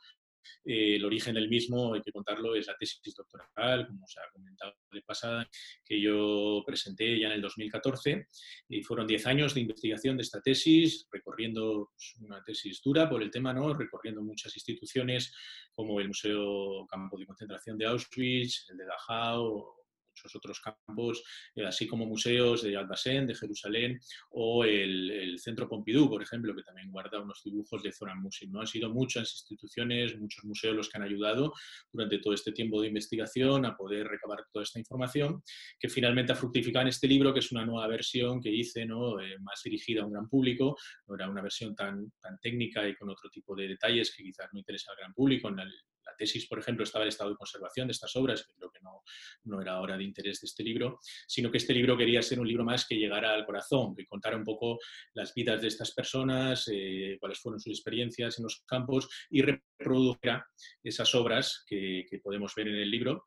eh, 0.65 0.97
el 0.97 1.05
origen 1.05 1.35
del 1.35 1.49
mismo, 1.49 1.95
hay 1.95 2.03
que 2.03 2.13
contarlo, 2.13 2.55
es 2.55 2.67
la 2.67 2.77
tesis 2.77 3.15
doctoral, 3.15 3.87
como 3.87 4.07
se 4.07 4.21
ha 4.21 4.31
comentado 4.33 4.75
de 4.91 5.03
pasada, 5.03 5.49
que 5.85 6.01
yo 6.01 6.63
presenté 6.67 7.19
ya 7.19 7.29
en 7.29 7.35
el 7.35 7.43
2014. 7.43 8.27
Y 8.69 8.83
fueron 8.83 9.07
10 9.07 9.27
años 9.27 9.55
de 9.55 9.61
investigación 9.61 10.17
de 10.17 10.23
esta 10.23 10.41
tesis, 10.41 11.07
recorriendo 11.11 11.91
pues, 11.93 12.15
una 12.21 12.43
tesis 12.43 12.81
dura 12.83 13.09
por 13.09 13.23
el 13.23 13.31
tema, 13.31 13.53
¿no? 13.53 13.75
recorriendo 13.75 14.23
muchas 14.23 14.55
instituciones 14.57 15.33
como 15.75 16.01
el 16.01 16.09
Museo 16.09 16.87
Campo 16.87 17.19
de 17.19 17.27
Concentración 17.27 17.77
de 17.77 17.87
Auschwitz, 17.87 18.67
el 18.71 18.79
de 18.79 18.85
Dachau, 18.87 19.77
muchos 20.17 20.35
otros 20.35 20.61
campos, 20.61 21.23
eh, 21.55 21.67
así 21.67 21.87
como 21.87 22.07
museos 22.07 22.63
de 22.63 22.77
Albacén, 22.77 23.27
de 23.27 23.35
Jerusalén, 23.35 24.01
o 24.31 24.65
el, 24.65 25.37
Centro 25.39 25.69
Pompidou, 25.69 26.09
por 26.09 26.23
ejemplo, 26.23 26.55
que 26.55 26.63
también 26.63 26.91
guarda 26.91 27.21
unos 27.21 27.43
dibujos 27.45 27.83
de 27.83 27.93
Zoran 27.93 28.21
Musin. 28.23 28.51
¿no? 28.51 28.61
Han 28.61 28.67
sido 28.67 28.91
muchas 28.91 29.31
instituciones, 29.33 30.19
muchos 30.19 30.45
museos 30.45 30.75
los 30.75 30.89
que 30.89 30.97
han 30.97 31.05
ayudado 31.05 31.53
durante 31.93 32.19
todo 32.19 32.33
este 32.33 32.53
tiempo 32.53 32.81
de 32.81 32.89
investigación 32.89 33.67
a 33.67 33.77
poder 33.77 34.09
recabar 34.09 34.45
toda 34.51 34.63
esta 34.63 34.79
información, 34.79 35.43
que 35.79 35.89
finalmente 35.89 36.33
ha 36.33 36.37
fructificado 36.37 36.83
en 36.83 36.89
este 36.89 37.07
libro, 37.07 37.33
que 37.33 37.41
es 37.41 37.53
una 37.53 37.67
nueva 37.67 37.87
versión 37.87 38.41
que 38.41 38.51
hice, 38.51 38.87
¿no? 38.87 39.21
Eh, 39.21 39.39
más 39.41 39.61
dirigida 39.63 40.03
a 40.03 40.07
un 40.07 40.13
gran 40.13 40.29
público, 40.29 40.77
no 41.07 41.15
era 41.15 41.29
una 41.29 41.43
versión 41.43 41.75
tan, 41.75 42.11
tan 42.21 42.39
técnica 42.41 42.89
y 42.89 42.95
con 42.97 43.11
otro 43.11 43.29
tipo 43.31 43.55
de 43.55 43.69
detalles 43.69 44.15
que 44.15 44.23
quizás 44.23 44.49
no 44.53 44.59
interesa 44.59 44.91
al 44.93 44.99
gran 44.99 45.13
público. 45.13 45.49
El, 45.49 45.73
tesis, 46.17 46.47
por 46.47 46.59
ejemplo, 46.59 46.85
estaba 46.85 47.05
el 47.05 47.09
estado 47.09 47.31
de 47.31 47.37
conservación 47.37 47.87
de 47.89 47.93
estas 47.93 48.15
obras, 48.17 48.47
que 48.47 48.55
creo 48.55 48.71
que 48.71 48.81
no, 48.83 49.03
no 49.45 49.61
era 49.61 49.81
hora 49.81 49.97
de 49.97 50.05
interés 50.05 50.41
de 50.41 50.47
este 50.47 50.63
libro, 50.63 50.99
sino 51.27 51.51
que 51.51 51.59
este 51.59 51.75
libro 51.75 51.97
quería 51.97 52.23
ser 52.23 52.41
un 52.41 52.49
libro 52.49 52.65
más 52.65 52.87
que 52.87 52.97
llegara 52.97 53.35
al 53.35 53.45
corazón, 53.45 53.95
que 53.95 54.07
contara 54.07 54.37
un 54.37 54.45
poco 54.45 54.79
las 55.15 55.35
vidas 55.35 55.61
de 55.61 55.69
estas 55.69 55.93
personas, 55.93 56.69
eh, 56.73 57.17
cuáles 57.21 57.39
fueron 57.39 57.61
sus 57.61 57.73
experiencias 57.73 58.39
en 58.39 58.45
los 58.45 58.63
campos 58.67 59.09
y 59.31 59.43
reprodujera 59.43 60.47
esas 60.83 61.15
obras 61.15 61.65
que, 61.67 62.07
que 62.09 62.19
podemos 62.19 62.55
ver 62.55 62.69
en 62.69 62.77
el 62.77 62.91
libro 62.91 63.27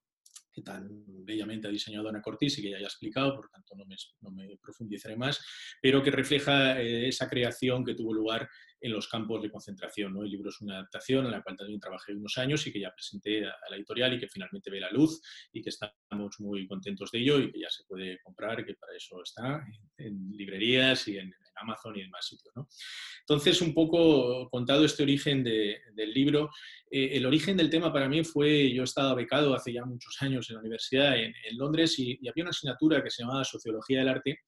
que 0.52 0.62
tan 0.62 0.88
bellamente 1.26 1.68
ha 1.68 1.72
diseñado 1.72 2.10
Ana 2.10 2.22
Cortés 2.22 2.58
y 2.58 2.62
que 2.62 2.72
ya 2.72 2.78
haya 2.78 2.88
explicado, 2.88 3.36
por 3.36 3.50
tanto 3.50 3.76
no 3.76 3.86
me, 3.86 3.96
no 4.22 4.58
profundizaré 4.62 5.16
más, 5.16 5.40
pero 5.82 6.02
que 6.02 6.12
refleja 6.12 6.82
eh, 6.82 7.08
esa 7.08 7.30
creación 7.30 7.86
que 7.86 7.96
tuvo 7.96 8.14
lugar 8.14 8.50
en 8.82 8.92
los 8.94 9.08
campos 9.08 9.42
de 9.42 9.52
concentración. 9.52 10.14
¿no? 10.14 10.24
El 10.24 10.32
libro 10.32 10.50
es 10.50 10.62
una 10.62 10.76
adaptación 10.76 11.26
en 11.26 11.32
la 11.32 11.42
cual 11.42 11.58
también 11.58 11.80
trabajé 11.80 12.14
unos 12.14 12.38
años 12.38 12.66
y 12.66 12.72
que 12.72 12.80
ya 12.80 12.94
presenté 12.94 13.46
a, 13.46 13.54
la 13.70 13.76
editorial 13.76 14.14
y 14.14 14.20
que 14.20 14.28
finalmente 14.28 14.72
ve 14.72 14.80
la 14.80 14.92
luz 14.92 15.22
y 15.52 15.62
que 15.62 15.70
estamos 15.70 16.40
muy 16.40 16.68
contentos 16.68 17.12
de 17.12 17.20
ello 17.20 17.40
y 17.40 17.52
que 17.52 17.60
ya 17.60 17.70
se 17.70 17.84
puede 17.86 18.20
comprar, 18.22 18.66
que 18.66 18.76
para 18.76 18.96
eso 18.96 19.22
está 19.22 19.64
en, 19.98 20.32
librerías 20.32 21.08
y 21.08 21.18
en, 21.18 21.34
Amazon 21.62 21.96
y 21.98 22.02
en 22.02 22.10
más 22.10 22.26
sitios. 22.26 22.54
¿no? 22.56 22.68
Entonces, 23.22 23.62
un 23.62 23.74
poco 23.74 24.50
contado 24.50 24.86
este 24.86 25.04
origen 25.04 25.44
de, 25.44 25.80
del 25.94 26.14
libro, 26.14 26.50
eh, 26.90 27.10
el 27.14 27.26
origen 27.26 27.58
del 27.58 27.70
tema 27.70 27.92
para 27.94 28.10
mí 28.10 28.24
fue, 28.24 28.72
yo 28.72 28.84
estaba 28.84 29.14
becado 29.14 29.54
hace 29.54 29.74
ya 29.74 29.86
muchos 29.86 30.16
años 30.22 30.50
en 30.50 30.56
la 30.56 30.62
universidad 30.62 31.18
en, 31.18 31.34
Londres 31.52 31.98
y 32.00 32.16
había 32.30 32.44
una 32.44 32.52
asignatura 32.52 33.04
que 33.04 33.10
se 33.10 33.24
llamaba 33.24 33.44
Sociología 33.44 34.00
del 34.00 34.10
Arte 34.10 34.40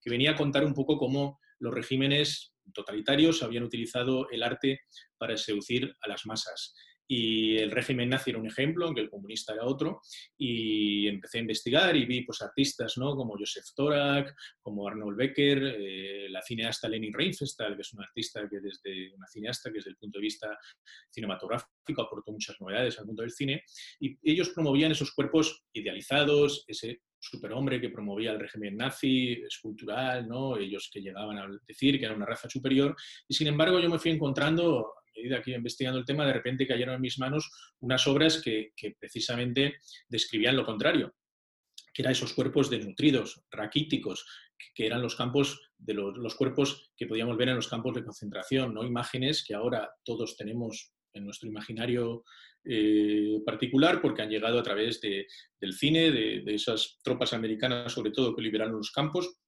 que 0.00 0.10
venía 0.10 0.32
a 0.32 0.36
contar 0.36 0.64
un 0.64 0.74
poco 0.74 0.98
cómo 0.98 1.38
los 1.58 1.72
regímenes 1.72 2.54
totalitarios 2.72 3.42
habían 3.42 3.64
utilizado 3.64 4.28
el 4.30 4.42
arte 4.42 4.80
para 5.18 5.36
seducir 5.36 5.94
a 6.00 6.08
las 6.08 6.26
masas. 6.26 6.74
Y 7.08 7.56
el 7.58 7.70
régimen 7.70 8.08
nazi 8.08 8.30
era 8.30 8.38
un 8.38 8.46
ejemplo, 8.46 8.86
aunque 8.86 9.00
el 9.00 9.10
comunista 9.10 9.54
era 9.54 9.64
otro, 9.64 10.00
y 10.36 11.06
empecé 11.06 11.38
a 11.38 11.40
investigar 11.42 11.96
y 11.96 12.04
vi 12.04 12.22
pues, 12.22 12.42
artistas 12.42 12.98
¿no? 12.98 13.14
como 13.14 13.36
Josef 13.38 13.64
Torak, 13.74 14.34
como 14.60 14.86
Arnold 14.86 15.16
Becker, 15.16 15.76
eh, 15.78 16.28
la 16.28 16.42
cineasta 16.42 16.88
Leni 16.88 17.10
Riefenstahl, 17.12 17.76
que 17.76 17.82
es 17.82 17.92
una 17.92 18.04
artista 18.04 18.48
que 18.48 18.60
desde 18.60 19.14
una 19.14 19.26
cineasta 19.26 19.70
que 19.70 19.78
desde 19.78 19.90
el 19.90 19.96
punto 19.96 20.18
de 20.18 20.22
vista 20.22 20.58
cinematográfico 21.10 22.02
aportó 22.02 22.32
muchas 22.32 22.60
novedades 22.60 22.98
al 22.98 23.06
mundo 23.06 23.22
del 23.22 23.32
cine, 23.32 23.62
y 24.00 24.18
ellos 24.22 24.50
promovían 24.50 24.92
esos 24.92 25.12
cuerpos 25.12 25.64
idealizados, 25.72 26.64
ese 26.66 27.02
superhombre 27.18 27.80
que 27.80 27.90
promovía 27.90 28.32
el 28.32 28.40
régimen 28.40 28.76
nazi, 28.76 29.32
escultural, 29.32 30.28
¿no? 30.28 30.56
ellos 30.56 30.90
que 30.92 31.00
llegaban 31.00 31.38
a 31.38 31.48
decir 31.66 31.98
que 31.98 32.04
era 32.04 32.14
una 32.14 32.26
raza 32.26 32.48
superior, 32.48 32.94
y 33.28 33.34
sin 33.34 33.48
embargo 33.48 33.80
yo 33.80 33.88
me 33.88 33.98
fui 33.98 34.10
encontrando 34.10 34.92
medida 35.16 35.42
que 35.42 35.50
iba 35.50 35.58
investigando 35.58 35.98
el 35.98 36.04
tema, 36.04 36.26
de 36.26 36.32
repente 36.32 36.66
cayeron 36.66 36.94
en 36.94 37.00
mis 37.00 37.18
manos 37.18 37.50
unas 37.80 38.06
obras 38.06 38.40
que, 38.42 38.72
precisamente 38.98 39.76
describían 40.08 40.56
lo 40.56 40.64
contrario, 40.64 41.14
que 41.92 42.02
eran 42.02 42.12
esos 42.12 42.32
cuerpos 42.32 42.70
desnutridos, 42.70 43.42
raquíticos, 43.50 44.26
que 44.74 44.86
eran 44.86 45.02
los 45.02 45.16
campos 45.16 45.70
de 45.78 45.94
los, 45.94 46.34
cuerpos 46.34 46.90
que 46.96 47.06
podíamos 47.06 47.36
ver 47.36 47.48
en 47.48 47.56
los 47.56 47.68
campos 47.68 47.94
de 47.94 48.04
concentración, 48.04 48.74
no 48.74 48.84
imágenes 48.84 49.44
que 49.46 49.54
ahora 49.54 49.90
todos 50.04 50.36
tenemos 50.36 50.92
en 51.14 51.24
nuestro 51.24 51.48
imaginario 51.48 52.24
eh, 52.64 53.40
particular 53.44 54.00
porque 54.02 54.22
han 54.22 54.30
llegado 54.30 54.58
a 54.58 54.62
través 54.62 55.00
del 55.00 55.72
cine, 55.72 56.10
de, 56.10 56.42
de, 56.44 56.54
esas 56.54 56.98
tropas 57.02 57.32
americanas 57.32 57.92
sobre 57.92 58.10
todo 58.10 58.34
que 58.34 58.42
liberaron 58.42 58.76
los 58.76 58.90
campos, 58.90 59.38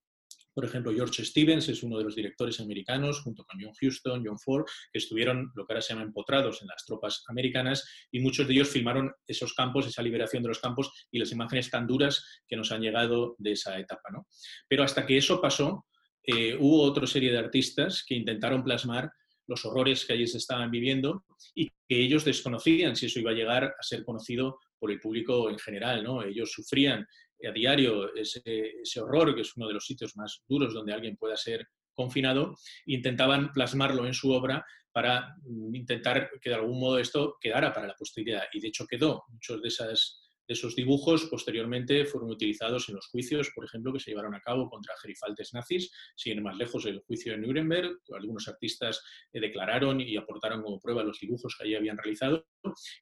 por 0.59 0.64
ejemplo, 0.64 0.92
George 0.92 1.25
Stevens 1.25 1.68
es 1.68 1.85
uno 1.85 1.99
de 1.99 2.03
los 2.03 2.16
directores 2.16 2.59
americanos, 2.59 3.21
junto 3.21 3.44
con 3.44 3.61
John 3.62 3.71
Huston, 3.81 4.25
John 4.27 4.40
Ford, 4.40 4.64
que 4.92 4.99
estuvieron 4.99 5.53
lo 5.55 5.64
que 5.64 5.73
ahora 5.73 5.81
se 5.81 5.92
llama 5.94 6.05
empotrados 6.05 6.62
en 6.62 6.66
las 6.66 6.85
tropas 6.85 7.23
americanas 7.29 7.88
y 8.11 8.18
muchos 8.18 8.49
de 8.49 8.55
ellos 8.55 8.68
filmaron 8.68 9.12
esos 9.25 9.55
campos, 9.55 9.87
esa 9.87 10.03
liberación 10.03 10.42
de 10.42 10.49
los 10.49 10.59
campos 10.59 11.07
y 11.12 11.21
las 11.21 11.31
imágenes 11.31 11.71
tan 11.71 11.87
duras 11.87 12.42
que 12.49 12.57
nos 12.57 12.73
han 12.73 12.81
llegado 12.81 13.37
de 13.38 13.53
esa 13.53 13.79
etapa. 13.79 14.11
¿no? 14.11 14.27
Pero 14.66 14.83
hasta 14.83 15.07
que 15.07 15.16
eso 15.16 15.40
pasó, 15.40 15.87
eh, 16.25 16.57
hubo 16.59 16.83
otra 16.83 17.07
serie 17.07 17.31
de 17.31 17.38
artistas 17.38 18.05
que 18.05 18.16
intentaron 18.16 18.64
plasmar 18.64 19.12
los 19.47 19.64
horrores 19.64 20.05
que 20.05 20.14
allí 20.14 20.27
se 20.27 20.38
estaban 20.38 20.73
viviendo 20.73 21.25
y 21.55 21.68
que 21.68 22.01
ellos 22.01 22.25
desconocían 22.25 22.97
si 22.97 23.07
eso 23.07 23.21
iba 23.21 23.31
a 23.31 23.35
llegar 23.35 23.62
a 23.62 23.83
ser 23.83 24.05
conocido 24.05 24.59
por 24.77 24.90
el 24.90 24.99
público 24.99 25.51
en 25.51 25.59
general. 25.61 26.03
¿no? 26.03 26.25
Ellos 26.25 26.51
sufrían 26.51 27.07
a 27.46 27.53
diario 27.53 28.14
ese, 28.14 29.01
horror, 29.01 29.35
que 29.35 29.42
es 29.42 29.57
uno 29.57 29.68
de 29.68 29.74
los 29.74 29.87
sitios 29.87 30.16
más 30.16 30.42
duros 30.48 30.74
donde 30.74 30.92
alguien 30.92 31.16
pueda 31.16 31.37
ser 31.37 31.68
confinado, 31.94 32.57
intentaban 32.87 33.53
plasmarlo 33.53 34.07
en 34.07 34.14
su 34.14 34.31
obra 34.31 34.64
para 34.92 35.37
mm, 35.42 35.74
intentar 35.74 36.31
que 36.40 36.51
de 36.51 36.57
algún 36.57 36.81
modo 36.81 36.98
esto 36.98 37.37
quedara 37.40 37.72
para 37.72 37.87
la 37.87 37.94
posteridad. 37.94 38.44
Y 38.53 38.61
de 38.61 38.68
hecho 38.68 38.87
quedó. 38.87 39.24
Muchos 39.29 39.61
de, 39.62 39.68
esas, 39.68 40.31
de 40.46 40.55
esos 40.55 40.74
dibujos 40.74 41.24
posteriormente 41.27 42.05
fueron 42.05 42.31
utilizados 42.31 42.88
en 42.88 42.96
los 42.96 43.09
juicios, 43.09 43.51
por 43.55 43.64
ejemplo, 43.64 43.92
que 43.92 44.01
se 44.01 44.11
llevaron 44.11 44.35
a 44.35 44.40
cabo 44.40 44.68
contra 44.68 44.94
gerifaltes 45.03 45.55
nazis. 45.55 45.92
Siguen 46.16 46.42
más 46.42 46.57
lejos 46.57 46.87
el 46.87 47.01
juicio 47.01 47.33
de 47.33 47.38
Nuremberg. 47.38 47.98
Algunos 48.14 48.48
artistas 48.48 49.03
eh, 49.33 49.40
declararon 49.40 50.01
y 50.01 50.16
aportaron 50.16 50.62
como 50.62 50.81
prueba 50.81 51.03
los 51.03 51.18
dibujos 51.20 51.57
que 51.57 51.64
allí 51.64 51.74
habían 51.74 51.98
realizado. 51.98 52.46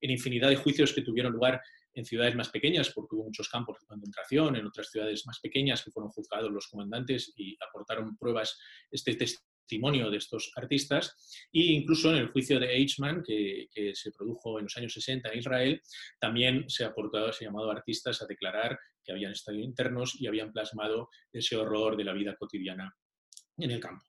En 0.00 0.10
infinidad 0.10 0.48
de 0.48 0.56
juicios 0.56 0.92
que 0.92 1.02
tuvieron 1.02 1.32
lugar 1.32 1.60
en 1.96 2.04
ciudades 2.04 2.36
más 2.36 2.50
pequeñas, 2.50 2.90
porque 2.94 3.16
hubo 3.16 3.24
muchos 3.24 3.48
campos 3.48 3.80
de 3.80 3.86
concentración, 3.86 4.54
en 4.54 4.66
otras 4.66 4.90
ciudades 4.90 5.26
más 5.26 5.40
pequeñas 5.40 5.82
que 5.82 5.90
fueron 5.90 6.12
juzgados 6.12 6.52
los 6.52 6.68
comandantes 6.68 7.32
y 7.36 7.56
aportaron 7.66 8.16
pruebas, 8.18 8.58
este 8.90 9.14
testimonio 9.14 10.10
de 10.10 10.18
estos 10.18 10.52
artistas, 10.56 11.16
e 11.50 11.72
incluso 11.72 12.10
en 12.10 12.18
el 12.18 12.28
juicio 12.28 12.60
de 12.60 12.76
Eichmann, 12.76 13.22
que, 13.24 13.68
se 13.94 14.12
produjo 14.12 14.58
en 14.58 14.64
los 14.64 14.76
años 14.76 14.92
60 14.92 15.30
en 15.30 15.38
Israel, 15.38 15.80
también 16.20 16.68
se 16.68 16.84
aportado, 16.84 17.32
se 17.32 17.46
llamado 17.46 17.70
artistas 17.70 18.20
a 18.20 18.26
declarar 18.26 18.78
que 19.02 19.12
habían 19.12 19.32
estado 19.32 19.58
internos 19.58 20.20
y 20.20 20.26
habían 20.26 20.52
plasmado 20.52 21.08
ese 21.32 21.56
horror 21.56 21.96
de 21.96 22.04
la 22.04 22.12
vida 22.12 22.36
cotidiana 22.36 22.94
en 23.56 23.70
el 23.70 23.80
campo. 23.80 24.04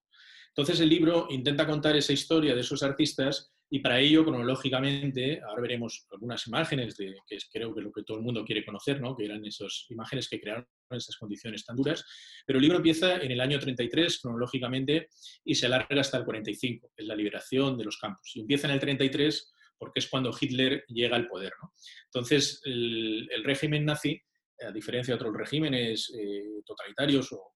Entonces 0.49 0.81
el 0.81 0.89
libro 0.89 1.27
intenta 1.29 1.65
contar 1.65 1.95
esa 1.95 2.11
historia 2.11 2.53
de 2.53 2.61
esos 2.61 2.83
artistas 2.83 3.53
y 3.69 3.79
para 3.79 3.99
ello, 3.99 4.23
cronológicamente, 4.23 5.41
ahora 5.41 5.61
veremos 5.61 6.05
algunas 6.11 6.47
imágenes 6.47 6.95
de, 6.95 7.15
que 7.27 7.37
creo 7.51 7.73
que 7.73 7.81
es 7.81 7.85
lo 7.85 7.91
que 7.91 8.03
todo 8.03 8.17
el 8.17 8.23
mundo 8.23 8.45
quiere 8.45 8.63
conocer, 8.63 9.01
¿no? 9.01 9.15
que 9.15 9.25
eran 9.25 9.45
esas 9.45 9.85
imágenes 9.89 10.29
que 10.29 10.39
crearon 10.39 10.65
esas 10.91 11.17
condiciones 11.17 11.65
tan 11.65 11.75
duras. 11.75 12.05
Pero 12.45 12.59
el 12.59 12.63
libro 12.63 12.77
empieza 12.77 13.17
en 13.17 13.29
el 13.29 13.41
año 13.41 13.59
33, 13.59 14.21
cronológicamente, 14.21 15.09
y 15.43 15.55
se 15.55 15.65
alarga 15.65 15.99
hasta 15.99 16.17
el 16.17 16.23
45, 16.23 16.91
que 16.95 17.03
es 17.03 17.07
la 17.07 17.15
liberación 17.15 17.77
de 17.77 17.83
los 17.83 17.97
campos. 17.97 18.31
Y 18.35 18.39
empieza 18.39 18.67
en 18.67 18.73
el 18.73 18.79
33 18.79 19.53
porque 19.77 19.99
es 19.99 20.07
cuando 20.07 20.35
Hitler 20.39 20.85
llega 20.87 21.17
al 21.17 21.27
poder. 21.27 21.51
¿no? 21.61 21.73
Entonces, 22.05 22.61
el, 22.63 23.29
régimen 23.43 23.83
nazi, 23.83 24.19
a 24.65 24.71
diferencia 24.71 25.13
de 25.13 25.19
otros 25.19 25.35
regímenes 25.35 26.11
eh, 26.17 26.61
totalitarios 26.65 27.31
o 27.33 27.53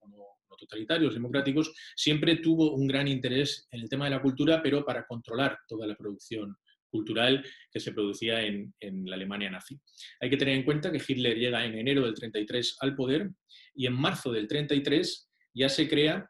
totalitarios, 0.58 1.14
democráticos, 1.14 1.74
siempre 1.96 2.38
tuvo 2.38 2.74
un 2.74 2.88
gran 2.88 3.08
interés 3.08 3.68
en 3.72 3.82
el 3.82 3.90
tema 3.90 4.06
de 4.06 4.12
la 4.12 4.22
cultura, 4.22 4.62
pero 4.62 4.84
para 4.86 5.06
controlar 5.06 5.60
toda 5.68 5.88
la 5.88 5.96
producción 5.96 6.56
cultural 6.90 7.44
que 7.72 7.80
se 7.80 7.94
producía 7.94 8.42
en, 8.42 8.74
la 9.06 9.16
Alemania 9.16 9.50
nazi. 9.50 9.80
Hay 10.20 10.30
que 10.30 10.38
tener 10.38 10.56
en 10.56 10.64
cuenta 10.64 10.92
que 10.92 11.02
Hitler 11.06 11.38
llega 11.38 11.66
en 11.66 11.76
enero 11.76 12.06
del 12.06 12.14
33 12.14 12.78
al 12.82 12.96
poder 12.96 13.30
y 13.74 13.88
en 13.88 13.94
marzo 13.94 14.32
del 14.32 14.48
33 14.48 15.30
ya 15.54 15.70
se 15.70 15.88
crea 15.88 16.30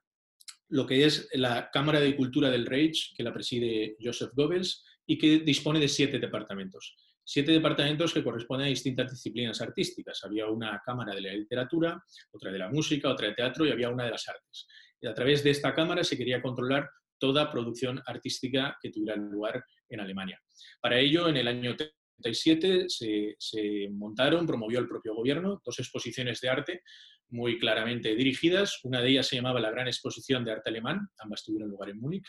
lo 0.70 0.86
que 0.86 1.06
es 1.06 1.28
la 1.34 1.70
Cámara 1.72 2.00
de 2.00 2.16
Cultura 2.16 2.50
del 2.50 2.66
Reich, 2.66 3.14
que 3.16 3.24
la 3.24 3.34
preside 3.34 3.98
Joseph 4.02 4.32
Goebbels 4.34 4.86
y 5.06 5.18
que 5.18 5.40
dispone 5.40 5.80
de 5.80 5.90
siete 5.90 6.20
departamentos 6.20 6.96
siete 7.32 7.54
departamentos 7.54 8.14
que 8.14 8.26
corresponden 8.26 8.66
a 8.66 8.70
distintas 8.70 9.10
disciplinas 9.10 9.62
artísticas. 9.62 10.20
Había 10.26 10.48
una 10.48 10.82
cámara 10.86 11.16
de 11.16 11.22
la 11.22 11.32
literatura, 11.32 12.04
otra 12.30 12.52
de 12.52 12.60
la 12.60 12.68
música, 12.68 13.08
otra 13.08 13.28
de 13.28 13.36
teatro 13.36 13.66
y 13.66 13.72
había 13.72 13.88
una 13.88 14.04
de 14.04 14.12
las 14.12 14.28
artes. 14.28 14.68
Y 15.00 15.08
a 15.08 15.14
través 15.14 15.42
de 15.42 15.52
esta 15.52 15.74
cámara 15.74 16.04
se 16.04 16.18
quería 16.18 16.42
controlar 16.42 16.90
toda 17.18 17.50
producción 17.50 18.02
artística 18.06 18.78
que 18.82 18.90
tuviera 18.90 19.16
lugar 19.16 19.64
en 19.88 20.02
Alemania. 20.02 20.42
Para 20.82 21.00
ello, 21.00 21.30
en 21.30 21.38
el 21.38 21.48
año 21.48 21.74
37 21.78 22.90
se, 22.90 23.38
se 23.40 23.88
montaron, 23.92 24.46
promovió 24.46 24.80
el 24.80 24.90
propio 24.90 25.16
gobierno, 25.16 25.62
dos 25.64 25.80
exposiciones 25.80 26.42
de 26.42 26.50
arte 26.50 26.82
muy 27.30 27.58
claramente 27.60 28.14
dirigidas. 28.14 28.82
Una 28.84 29.00
de 29.02 29.10
ellas 29.10 29.28
se 29.28 29.38
llamaba 29.38 29.62
la 29.62 29.72
Gran 29.72 29.88
Exposición 29.88 30.44
de 30.44 30.52
Arte 30.52 30.70
Alemán, 30.70 31.08
ambas 31.20 31.46
tuvieron 31.46 31.70
lugar 31.70 31.92
en 31.92 32.00
Múnich, 32.02 32.28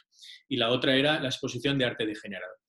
y 0.48 0.58
la 0.58 0.70
otra 0.70 0.94
era 0.94 1.18
la 1.18 1.26
Exposición 1.26 1.76
de 1.76 1.86
Arte 1.86 2.06
Degenerado. 2.06 2.61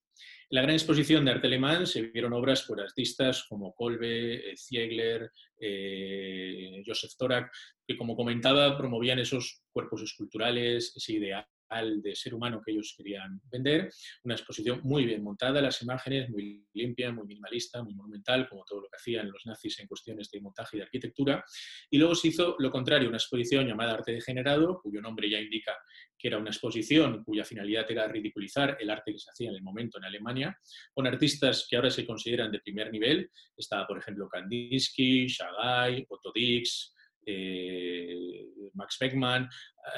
La 0.54 0.62
gran 0.62 0.76
exposición 0.76 1.26
de 1.26 1.32
arte 1.32 1.48
alemán 1.48 1.88
se 1.88 2.04
vieron 2.04 2.32
obras 2.32 2.62
por 2.62 2.80
artistas 2.80 3.44
como 3.50 3.74
Kolbe, 3.74 4.52
eh, 4.52 4.56
Ziegler, 4.56 5.32
eh, 5.60 6.84
Josef 6.86 7.16
Torak, 7.18 7.52
que 7.88 7.98
como 7.98 8.16
comentaba 8.16 8.78
promovían 8.78 9.18
esos 9.18 9.64
cuerpos 9.72 10.04
esculturales, 10.04 10.96
ese 10.96 11.14
ideal 11.14 11.48
de 11.82 12.16
ser 12.16 12.34
humano 12.34 12.62
que 12.64 12.72
ellos 12.72 12.94
querían 12.98 13.42
vender. 13.52 13.90
Una 14.24 14.36
exposición 14.36 14.82
muy 14.84 15.06
bien 15.06 15.24
montada, 15.24 15.62
las 15.62 15.82
imágenes 15.82 16.30
muy 16.30 16.66
limpia, 16.74 17.12
muy 17.12 17.26
minimalista, 17.26 17.84
muy 17.84 17.96
monumental, 17.96 18.48
como 18.48 18.64
todo 18.64 18.82
lo 18.82 18.88
que 18.90 18.98
hacían 18.98 19.32
los 19.32 19.46
nazis 19.46 19.80
en 19.80 19.88
cuestiones 19.88 20.30
de 20.32 20.42
montaje 20.42 20.78
y 20.78 20.80
de 20.80 20.84
arquitectura. 20.84 21.44
Y 21.90 21.98
luego 21.98 22.16
se 22.16 22.30
hizo 22.30 22.56
lo 22.60 22.72
contrario, 22.72 23.08
una 23.08 23.18
exposición 23.18 23.68
llamada 23.68 23.94
Arte 23.94 24.12
Degenerado, 24.12 24.80
cuyo 24.82 25.02
nombre 25.02 25.30
ya 25.30 25.40
indica 25.40 25.76
que 26.18 26.30
era 26.30 26.38
una 26.38 26.52
exposición 26.52 27.24
cuya 27.24 27.44
finalidad 27.44 27.90
era 27.92 28.08
ridiculizar 28.08 28.78
el 28.80 28.90
arte 28.90 29.12
que 29.12 29.20
se 29.20 29.30
hacía 29.30 29.50
en 29.50 29.56
el 29.56 29.62
momento 29.62 29.98
en 29.98 30.06
Alemania, 30.06 30.58
con 30.94 31.06
artistas 31.06 31.68
que 31.70 31.76
ahora 31.76 31.90
se 31.90 32.06
consideran 32.06 32.52
de 32.52 32.60
primer 32.60 32.92
nivel. 32.92 33.30
Estaba, 33.58 33.86
por 33.86 33.98
ejemplo, 33.98 34.30
Kandinsky, 34.30 35.28
Chagall, 35.28 36.06
Otto 36.08 36.32
Dix, 36.34 36.94
eh, 37.26 38.46
Max 38.74 38.98
Beckmann, 39.00 39.50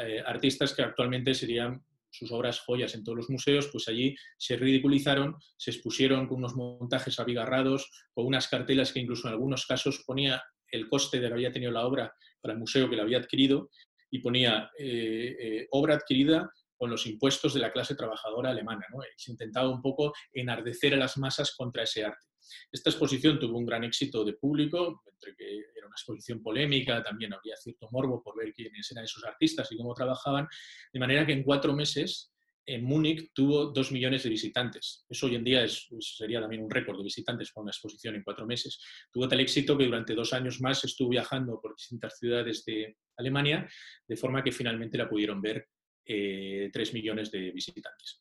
eh, 0.04 0.22
artistas 0.26 0.74
que 0.74 0.82
actualmente 0.82 1.34
serían 1.34 1.84
sus 2.10 2.32
obras 2.32 2.60
joyas 2.62 2.96
en 2.96 3.04
todos 3.04 3.18
los 3.18 3.30
museos, 3.30 3.70
pues 3.72 3.88
allí 3.88 4.16
se 4.38 4.56
ridiculizaron, 4.56 5.36
se 5.58 5.72
expusieron 5.72 6.28
con 6.28 6.38
unos 6.38 6.56
montajes 6.56 7.20
abigarrados, 7.20 7.92
con 8.14 8.26
unas 8.26 8.48
cartelas 8.48 8.94
que 8.94 9.02
incluso 9.02 9.28
en 9.28 9.34
algunos 9.34 9.66
casos 9.66 10.04
ponía 10.06 10.42
el 10.72 10.88
coste 10.88 11.20
de 11.20 11.28
que 11.28 11.34
había 11.34 11.52
tenido 11.52 11.72
la 11.72 11.86
obra 11.86 12.14
para 12.42 12.54
el 12.54 12.60
museo 12.60 12.90
que 12.90 12.96
la 12.96 13.04
había 13.04 13.18
adquirido 13.18 13.70
y 14.10 14.20
ponía 14.20 14.72
eh, 14.80 15.68
obra 15.72 15.96
adquirida 15.96 16.50
con 16.78 16.90
los 16.90 17.06
impuestos 17.06 17.54
de 17.54 17.60
la 17.60 17.72
clase 17.72 17.96
trabajadora 17.96 18.50
alemana. 18.50 18.86
se 19.18 19.32
intentaba 19.32 19.70
un 19.70 19.82
poco 19.82 20.14
enardecer 20.34 20.94
a 20.94 20.98
las 20.98 21.18
masas 21.18 21.54
contra 21.56 21.84
ese 21.84 22.06
arte. 22.06 22.26
Esta 22.72 22.90
exposición 22.90 23.40
tuvo 23.40 23.58
un 23.58 23.66
gran 23.66 23.84
éxito 23.84 24.24
de 24.24 24.34
público, 24.34 25.04
entre 25.12 25.36
que 25.36 25.58
era 25.76 25.88
una 25.88 25.96
exposición 25.96 26.42
polémica, 26.42 27.04
también 27.04 27.34
habría 27.34 27.56
cierto 27.58 27.90
morbo 27.92 28.22
por 28.22 28.38
ver 28.38 28.54
quiénes 28.54 28.92
eran 28.92 29.06
esos 29.06 29.24
artistas 29.24 29.72
y 29.72 29.78
cómo 29.78 29.94
trabajaban, 29.94 30.48
de 30.92 31.00
manera 31.00 31.26
que 31.26 31.34
en 31.34 31.44
cuatro 31.44 31.74
meses 31.74 32.32
en 32.68 32.84
Múnich 32.84 33.32
tuvo 33.34 33.68
dos 33.68 33.92
millones 33.92 34.24
de 34.24 34.30
visitantes. 34.30 35.06
Eso 35.08 35.28
hoy 35.28 35.36
en 35.36 35.44
día 35.44 35.64
es, 35.64 35.88
sería 36.00 36.42
también 36.42 36.64
un 36.64 36.70
récord 36.70 36.98
de 36.98 37.04
visitantes 37.04 37.52
para 37.52 37.64
una 37.64 37.72
exposición 37.72 38.16
en 38.16 38.24
cuatro 38.24 38.46
meses. 38.46 38.80
Tuvo 39.12 39.28
tal 39.28 39.40
éxito 39.40 39.78
que 39.78 39.86
durante 39.86 40.16
dos 40.16 40.34
años 40.34 40.60
más 40.62 40.84
estuvo 40.84 41.10
viajando 41.10 41.60
por 41.62 41.76
distintas 41.76 42.18
ciudades 42.18 42.66
de 42.66 42.98
Alemania, 43.18 43.70
de 44.08 44.18
forma 44.18 44.44
que 44.44 44.52
finalmente 44.52 44.98
la 44.98 45.08
pudieron 45.08 45.42
ver 45.42 45.68
eh, 46.06 46.70
tres 46.74 46.94
millones 46.94 47.32
de 47.32 47.52
visitantes. 47.52 48.20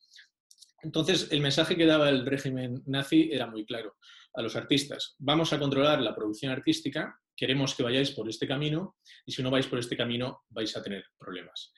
Entonces, 0.84 1.28
el 1.30 1.40
mensaje 1.40 1.76
que 1.76 1.86
daba 1.86 2.10
el 2.10 2.26
régimen 2.26 2.82
nazi 2.86 3.30
era 3.32 3.46
muy 3.46 3.64
claro 3.64 3.96
a 4.34 4.42
los 4.42 4.54
artistas. 4.54 5.16
Vamos 5.18 5.52
a 5.52 5.58
controlar 5.58 6.00
la 6.00 6.14
producción 6.14 6.52
artística, 6.52 7.18
queremos 7.36 7.74
que 7.74 7.82
vayáis 7.82 8.10
por 8.10 8.28
este 8.28 8.46
camino 8.46 8.96
y 9.24 9.32
si 9.32 9.42
no 9.42 9.50
vais 9.50 9.66
por 9.66 9.78
este 9.78 9.96
camino 9.96 10.42
vais 10.50 10.76
a 10.76 10.82
tener 10.82 11.04
problemas. 11.18 11.72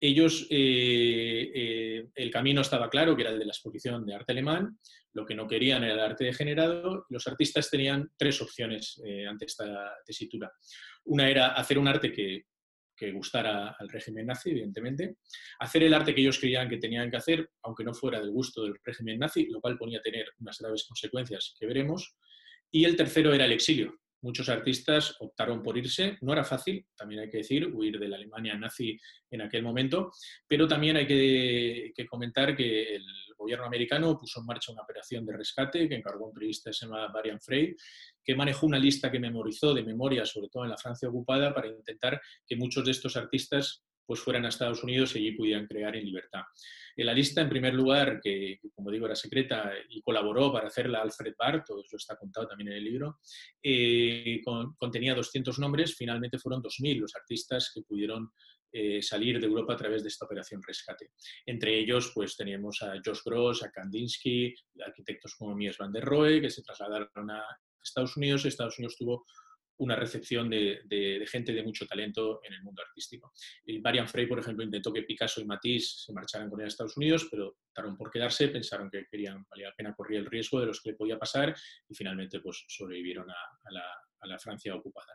Ellos, 0.00 0.46
eh, 0.50 1.50
eh, 1.54 2.08
el 2.14 2.30
camino 2.30 2.60
estaba 2.60 2.88
claro, 2.88 3.16
que 3.16 3.22
era 3.22 3.32
el 3.32 3.38
de 3.38 3.44
la 3.44 3.52
exposición 3.52 4.06
de 4.06 4.14
arte 4.14 4.32
alemán, 4.32 4.78
lo 5.12 5.26
que 5.26 5.34
no 5.34 5.48
querían 5.48 5.82
era 5.82 5.94
el 5.94 6.00
arte 6.00 6.24
degenerado. 6.24 7.04
Los 7.08 7.26
artistas 7.26 7.68
tenían 7.70 8.10
tres 8.16 8.40
opciones 8.40 9.00
eh, 9.04 9.26
ante 9.26 9.46
esta 9.46 9.96
tesitura. 10.04 10.52
Una 11.04 11.28
era 11.28 11.48
hacer 11.48 11.78
un 11.78 11.88
arte 11.88 12.12
que, 12.12 12.44
que 12.98 13.12
gustara 13.12 13.76
al 13.78 13.88
régimen 13.88 14.26
nazi, 14.26 14.50
evidentemente, 14.50 15.16
hacer 15.60 15.84
el 15.84 15.94
arte 15.94 16.14
que 16.14 16.20
ellos 16.20 16.38
creían 16.38 16.68
que 16.68 16.78
tenían 16.78 17.10
que 17.10 17.16
hacer, 17.16 17.50
aunque 17.62 17.84
no 17.84 17.94
fuera 17.94 18.20
del 18.20 18.30
gusto 18.30 18.64
del 18.64 18.74
régimen 18.82 19.18
nazi, 19.18 19.46
lo 19.46 19.60
cual 19.60 19.78
ponía 19.78 20.00
a 20.00 20.02
tener 20.02 20.26
unas 20.40 20.58
graves 20.58 20.84
consecuencias 20.86 21.54
que 21.58 21.66
veremos, 21.66 22.16
y 22.70 22.84
el 22.84 22.96
tercero 22.96 23.32
era 23.32 23.46
el 23.46 23.52
exilio, 23.52 23.98
Muchos 24.20 24.48
artistas 24.48 25.14
optaron 25.20 25.62
por 25.62 25.78
irse. 25.78 26.18
No 26.22 26.32
era 26.32 26.44
fácil, 26.44 26.84
también 26.96 27.20
hay 27.20 27.30
que 27.30 27.38
decir, 27.38 27.68
huir 27.72 27.98
de 27.98 28.08
la 28.08 28.16
Alemania 28.16 28.56
nazi 28.56 28.98
en 29.30 29.42
aquel 29.42 29.62
momento, 29.62 30.10
pero 30.46 30.66
también 30.66 30.96
hay 30.96 31.06
que, 31.06 32.06
comentar 32.08 32.56
que 32.56 32.96
el 32.96 33.04
gobierno 33.38 33.66
americano 33.66 34.18
puso 34.18 34.40
en 34.40 34.46
marcha 34.46 34.72
una 34.72 34.82
operación 34.82 35.24
de 35.24 35.36
rescate 35.36 35.88
que 35.88 35.94
encargó 35.94 36.26
un 36.26 36.34
periodista 36.34 36.70
que 36.70 36.74
se 36.74 36.86
llama 36.86 37.08
Varian 37.08 37.40
Frey, 37.40 37.74
que 38.22 38.34
manejó 38.34 38.66
una 38.66 38.78
lista 38.78 39.10
que 39.10 39.20
memorizó 39.20 39.72
de 39.72 39.82
memoria, 39.82 40.26
sobre 40.26 40.48
todo 40.48 40.64
en 40.64 40.70
la 40.70 40.76
Francia 40.76 41.08
ocupada, 41.08 41.54
para 41.54 41.68
intentar 41.68 42.20
que 42.46 42.56
muchos 42.56 42.84
de 42.84 42.90
estos 42.90 43.16
artistas 43.16 43.84
pues 44.04 44.20
fueran 44.20 44.46
a 44.46 44.48
Estados 44.48 44.82
Unidos 44.82 45.14
y 45.14 45.18
allí 45.18 45.32
pudieran 45.32 45.66
crear 45.66 45.94
en 45.94 46.06
libertad. 46.06 46.40
La 46.96 47.12
lista, 47.12 47.42
en 47.42 47.50
primer 47.50 47.74
lugar, 47.74 48.20
que, 48.22 48.58
como 48.74 48.90
digo 48.90 49.04
era 49.04 49.14
secreta 49.14 49.70
y 49.90 50.00
colaboró 50.00 50.50
para 50.50 50.68
hacerla 50.68 51.02
Alfred 51.02 51.34
Barr, 51.38 51.62
todo 51.62 51.82
eso 51.82 51.96
está 51.96 52.16
contado 52.16 52.48
también 52.48 52.72
en 52.72 52.78
el 52.78 52.84
libro, 52.84 53.20
eh, 53.62 54.40
contenía 54.78 55.14
200 55.14 55.58
nombres, 55.58 55.94
finalmente 55.94 56.38
fueron 56.38 56.62
2.000 56.62 56.98
los 57.00 57.14
artistas 57.14 57.70
que 57.72 57.82
pudieron 57.82 58.30
eh, 58.72 59.02
salir 59.02 59.40
de 59.40 59.46
Europa 59.46 59.74
a 59.74 59.76
través 59.76 60.02
de 60.02 60.08
esta 60.08 60.26
operación 60.26 60.62
rescate. 60.62 61.12
Entre 61.46 61.78
ellos, 61.78 62.12
pues 62.14 62.36
teníamos 62.36 62.82
a 62.82 62.94
Josh 63.04 63.20
Gross, 63.24 63.62
a 63.62 63.70
Kandinsky, 63.70 64.54
arquitectos 64.84 65.34
como 65.36 65.54
Mies 65.54 65.78
van 65.78 65.92
der 65.92 66.04
Rohe, 66.04 66.40
que 66.40 66.50
se 66.50 66.62
trasladaron 66.62 67.30
a 67.30 67.44
Estados 67.82 68.16
Unidos. 68.16 68.44
Estados 68.44 68.78
Unidos 68.78 68.96
tuvo 68.96 69.24
una 69.78 69.94
recepción 69.94 70.50
de, 70.50 71.24
gente 71.30 71.52
de 71.52 71.62
mucho 71.62 71.86
talento 71.86 72.40
en 72.44 72.52
el 72.52 72.62
mundo 72.62 72.82
artístico. 72.82 73.32
Y 73.64 73.80
Marian 73.80 74.08
Frey, 74.08 74.26
por 74.26 74.40
ejemplo, 74.40 74.64
intentó 74.64 74.92
que 74.92 75.02
Picasso 75.02 75.40
y 75.40 75.44
Matisse 75.44 76.04
se 76.04 76.12
marcharan 76.12 76.50
con 76.50 76.60
él 76.60 76.64
a 76.64 76.68
Estados 76.68 76.96
Unidos, 76.96 77.28
pero 77.30 77.56
optaron 77.68 77.96
por 77.96 78.10
quedarse, 78.10 78.48
pensaron 78.48 78.90
que 78.90 79.06
querían, 79.08 79.46
valía 79.48 79.68
la 79.68 79.74
pena, 79.74 79.94
correr 79.94 80.18
el 80.18 80.26
riesgo 80.26 80.60
de 80.60 80.66
los 80.66 80.82
que 80.82 80.90
le 80.90 80.96
podía 80.96 81.18
pasar 81.18 81.54
y 81.88 81.94
finalmente 81.94 82.40
pues, 82.40 82.64
sobrevivieron 82.66 83.30
a, 83.30 83.70
la, 83.70 83.84
Francia 84.38 84.74
ocupada. 84.74 85.12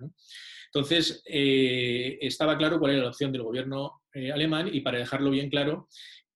Entonces, 0.65 1.21
eh, 1.25 2.17
estaba 2.21 2.57
claro 2.57 2.79
cuál 2.79 2.93
era 2.93 3.03
la 3.03 3.09
opción 3.09 3.31
del 3.31 3.43
gobierno 3.43 4.01
eh, 4.13 4.31
alemán 4.31 4.69
y 4.71 4.81
para 4.81 4.97
dejarlo 4.97 5.29
bien 5.29 5.49
claro, 5.49 5.87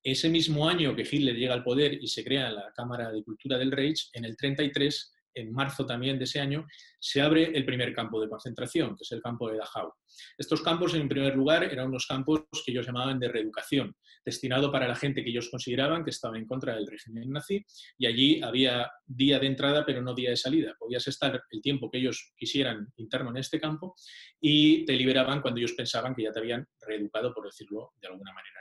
ese 0.03 0.29
mismo 0.29 0.69
año 0.69 0.95
que 0.95 1.07
Hitler 1.09 1.35
llega 1.35 1.53
al 1.53 1.63
poder 1.63 1.93
y 2.01 2.07
se 2.07 2.23
crea 2.23 2.49
la 2.51 2.71
Cámara 2.75 3.11
de 3.11 3.23
Cultura 3.23 3.57
del 3.57 3.71
Reich, 3.71 4.09
en 4.13 4.25
el 4.25 4.37
33 4.37 5.13
en 5.33 5.53
marzo 5.53 5.85
también 5.85 6.17
de 6.17 6.23
ese 6.23 6.39
año, 6.39 6.65
se 6.99 7.21
abre 7.21 7.55
el 7.55 7.65
primer 7.65 7.93
campo 7.93 8.19
de 8.19 8.29
concentración, 8.29 8.95
que 8.95 9.03
es 9.03 9.11
el 9.11 9.21
campo 9.21 9.49
de 9.49 9.57
Dachau. 9.57 9.93
Estos 10.37 10.61
campos, 10.61 10.93
en 10.95 11.07
primer 11.07 11.35
lugar, 11.35 11.63
eran 11.63 11.87
unos 11.87 12.05
campos 12.07 12.41
que 12.65 12.71
ellos 12.71 12.85
llamaban 12.85 13.19
de 13.19 13.27
reeducación, 13.27 13.95
destinado 14.27 14.69
para 14.73 14.89
la 14.89 14.95
gente 14.95 15.23
que 15.23 15.29
ellos 15.29 15.47
consideraban 15.49 16.03
que 16.03 16.09
estaba 16.09 16.37
en 16.37 16.45
contra 16.45 16.75
del 16.75 16.85
régimen 16.85 17.31
nazi, 17.31 17.65
y 17.97 18.07
allí 18.07 18.41
había 18.43 18.91
día 19.05 19.39
de 19.39 19.47
entrada, 19.47 19.85
pero 19.85 20.01
no 20.01 20.13
día 20.13 20.31
de 20.31 20.35
salida. 20.35 20.75
Podías 20.77 21.07
estar 21.07 21.41
el 21.49 21.61
tiempo 21.61 21.89
que 21.89 21.99
ellos 21.99 22.33
quisieran 22.35 22.89
interno 22.97 23.29
en 23.29 23.37
este 23.37 23.57
campo 23.57 23.95
y 24.41 24.83
te 24.83 24.93
liberaban 24.93 25.41
cuando 25.41 25.59
ellos 25.59 25.71
pensaban 25.77 26.13
que 26.13 26.23
ya 26.23 26.33
te 26.33 26.39
habían 26.39 26.67
reeducado, 26.85 27.33
por 27.33 27.45
decirlo 27.45 27.93
de 28.01 28.09
alguna 28.09 28.33
manera. 28.33 28.57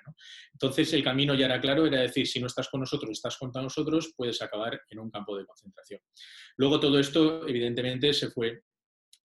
Entonces, 0.52 0.92
el 0.92 1.02
camino 1.02 1.34
ya 1.34 1.46
era 1.46 1.60
claro, 1.60 1.84
era 1.84 2.00
decir, 2.00 2.26
si 2.26 2.40
no 2.40 2.46
estás 2.46 2.68
con 2.68 2.80
nosotros, 2.80 3.10
estás 3.10 3.36
contra 3.36 3.60
nosotros, 3.60 4.12
puedes 4.16 4.40
acabar 4.40 4.80
en 4.88 5.00
un 5.00 5.10
campo 5.10 5.36
de 5.36 5.44
concentración. 5.44 6.00
Luego 6.56 6.78
todo 6.78 6.98
esto, 6.98 7.46
evidentemente, 7.48 8.12
se 8.12 8.30
fue 8.30 8.62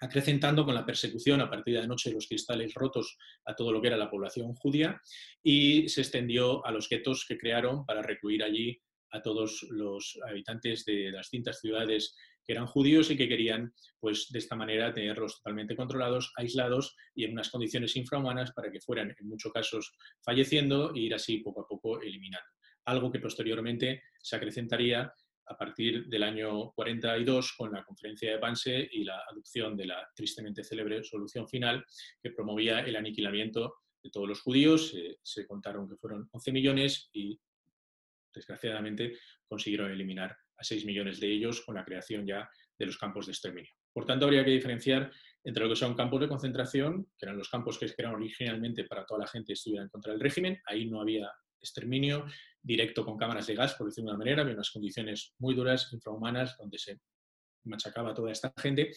acrecentando 0.02 0.66
con 0.66 0.76
la 0.76 0.86
persecución 0.86 1.42
a 1.42 1.50
partir 1.50 1.80
de 1.80 1.88
noche 1.88 2.10
de 2.10 2.16
los 2.16 2.28
cristales 2.28 2.74
rotos 2.74 3.18
a 3.46 3.56
todo 3.56 3.72
lo 3.72 3.82
que 3.82 3.88
era 3.88 3.98
la 3.98 4.10
población 4.10 4.54
judía 4.56 5.00
y 5.42 5.88
se 5.88 6.02
extendió 6.02 6.66
a 6.66 6.72
los 6.72 6.90
guetos 6.90 7.26
que 7.28 7.38
crearon 7.38 7.86
para 7.86 8.02
recluir 8.02 8.44
allí 8.44 8.82
a 9.12 9.22
todos 9.22 9.66
los 9.70 10.18
habitantes 10.28 10.86
de 10.86 11.12
las 11.12 11.30
distintas 11.30 11.60
ciudades 11.60 12.16
que 12.44 12.54
eran 12.54 12.66
judíos 12.66 13.12
y 13.12 13.18
que 13.18 13.28
querían, 13.28 13.74
pues 14.00 14.28
de 14.32 14.40
esta 14.40 14.56
manera, 14.56 14.94
tenerlos 14.94 15.38
totalmente 15.38 15.76
controlados, 15.76 16.34
aislados 16.38 16.96
y 17.14 17.26
en 17.26 17.34
unas 17.34 17.50
condiciones 17.50 17.96
infrahumanas 17.96 18.52
para 18.54 18.72
que 18.72 18.82
fueran, 18.82 19.14
en 19.20 19.28
muchos 19.28 19.52
casos, 19.52 19.94
falleciendo 20.24 20.94
e 20.96 21.02
ir 21.02 21.14
así 21.14 21.38
poco 21.40 21.62
a 21.62 21.68
poco 21.68 22.02
eliminando. 22.02 22.48
Algo 22.86 23.12
que 23.12 23.20
posteriormente 23.20 24.04
se 24.20 24.36
acrecentaría 24.36 25.14
a 25.52 25.58
partir 25.58 26.08
del 26.08 26.24
año 26.24 26.72
42 26.72 27.54
con 27.58 27.74
la 27.74 27.84
conferencia 27.84 28.32
de 28.32 28.38
Banse 28.38 28.88
y 28.92 29.04
la 29.04 29.20
adopción 29.30 29.76
de 29.76 29.86
la 29.86 30.10
tristemente 30.16 30.64
célebre 30.64 31.04
solución 31.04 31.48
final 31.48 31.86
que 32.22 32.32
promovía 32.32 32.80
el 32.80 32.96
aniquilamiento 32.96 33.76
de 34.02 34.10
todos 34.10 34.30
los 34.30 34.42
judíos. 34.42 34.96
se 35.22 35.46
contaron 35.46 35.90
que 35.90 35.98
fueron 35.98 36.30
11 36.32 36.52
millones 36.54 37.10
y 37.12 37.38
desgraciadamente 38.34 39.18
consiguieron 39.46 39.92
eliminar 39.92 40.38
a 40.58 40.64
6 40.64 40.86
millones 40.86 41.20
de 41.20 41.28
ellos 41.28 41.62
con 41.62 41.76
la 41.76 41.84
creación 41.84 42.26
ya 42.26 42.50
de 42.80 42.86
los 42.86 42.98
campos 42.98 43.26
de 43.26 43.34
exterminio. 43.34 43.74
Por 43.92 44.06
tanto, 44.06 44.26
habría 44.26 44.46
que 44.46 44.52
diferenciar 44.52 45.12
entre 45.44 45.64
lo 45.64 45.70
que 45.70 45.76
son 45.76 45.96
campos 45.96 46.22
de 46.22 46.30
concentración, 46.30 47.08
que 47.18 47.26
eran 47.26 47.38
los 47.38 47.50
campos 47.50 47.78
que 47.78 47.94
crearon 47.94 48.22
originalmente 48.22 48.86
para 48.86 49.06
toda 49.06 49.22
la 49.22 49.28
gente 49.28 49.48
que 49.48 49.54
estuviera 49.54 49.84
en 49.84 49.90
contra 49.90 50.14
del 50.14 50.22
régimen, 50.22 50.62
ahí 50.66 50.90
no 50.90 51.02
había 51.02 51.30
exterminio 51.60 52.26
directo 52.62 53.04
con 53.04 53.18
cámaras 53.18 53.48
de 53.48 53.56
gas, 53.56 53.76
por 53.76 53.88
decirlo 53.88 54.12
de 54.12 54.16
una 54.16 54.20
manera, 54.20 54.42
había 54.42 54.54
unas 54.54 54.72
condiciones 54.72 55.34
muy 55.40 55.56
duras, 55.56 55.90
infrahumanas, 55.92 56.58
donde 56.58 56.78
se 56.78 57.00
machacaba 57.64 58.14
toda 58.14 58.32
esta 58.32 58.54
gente. 58.58 58.92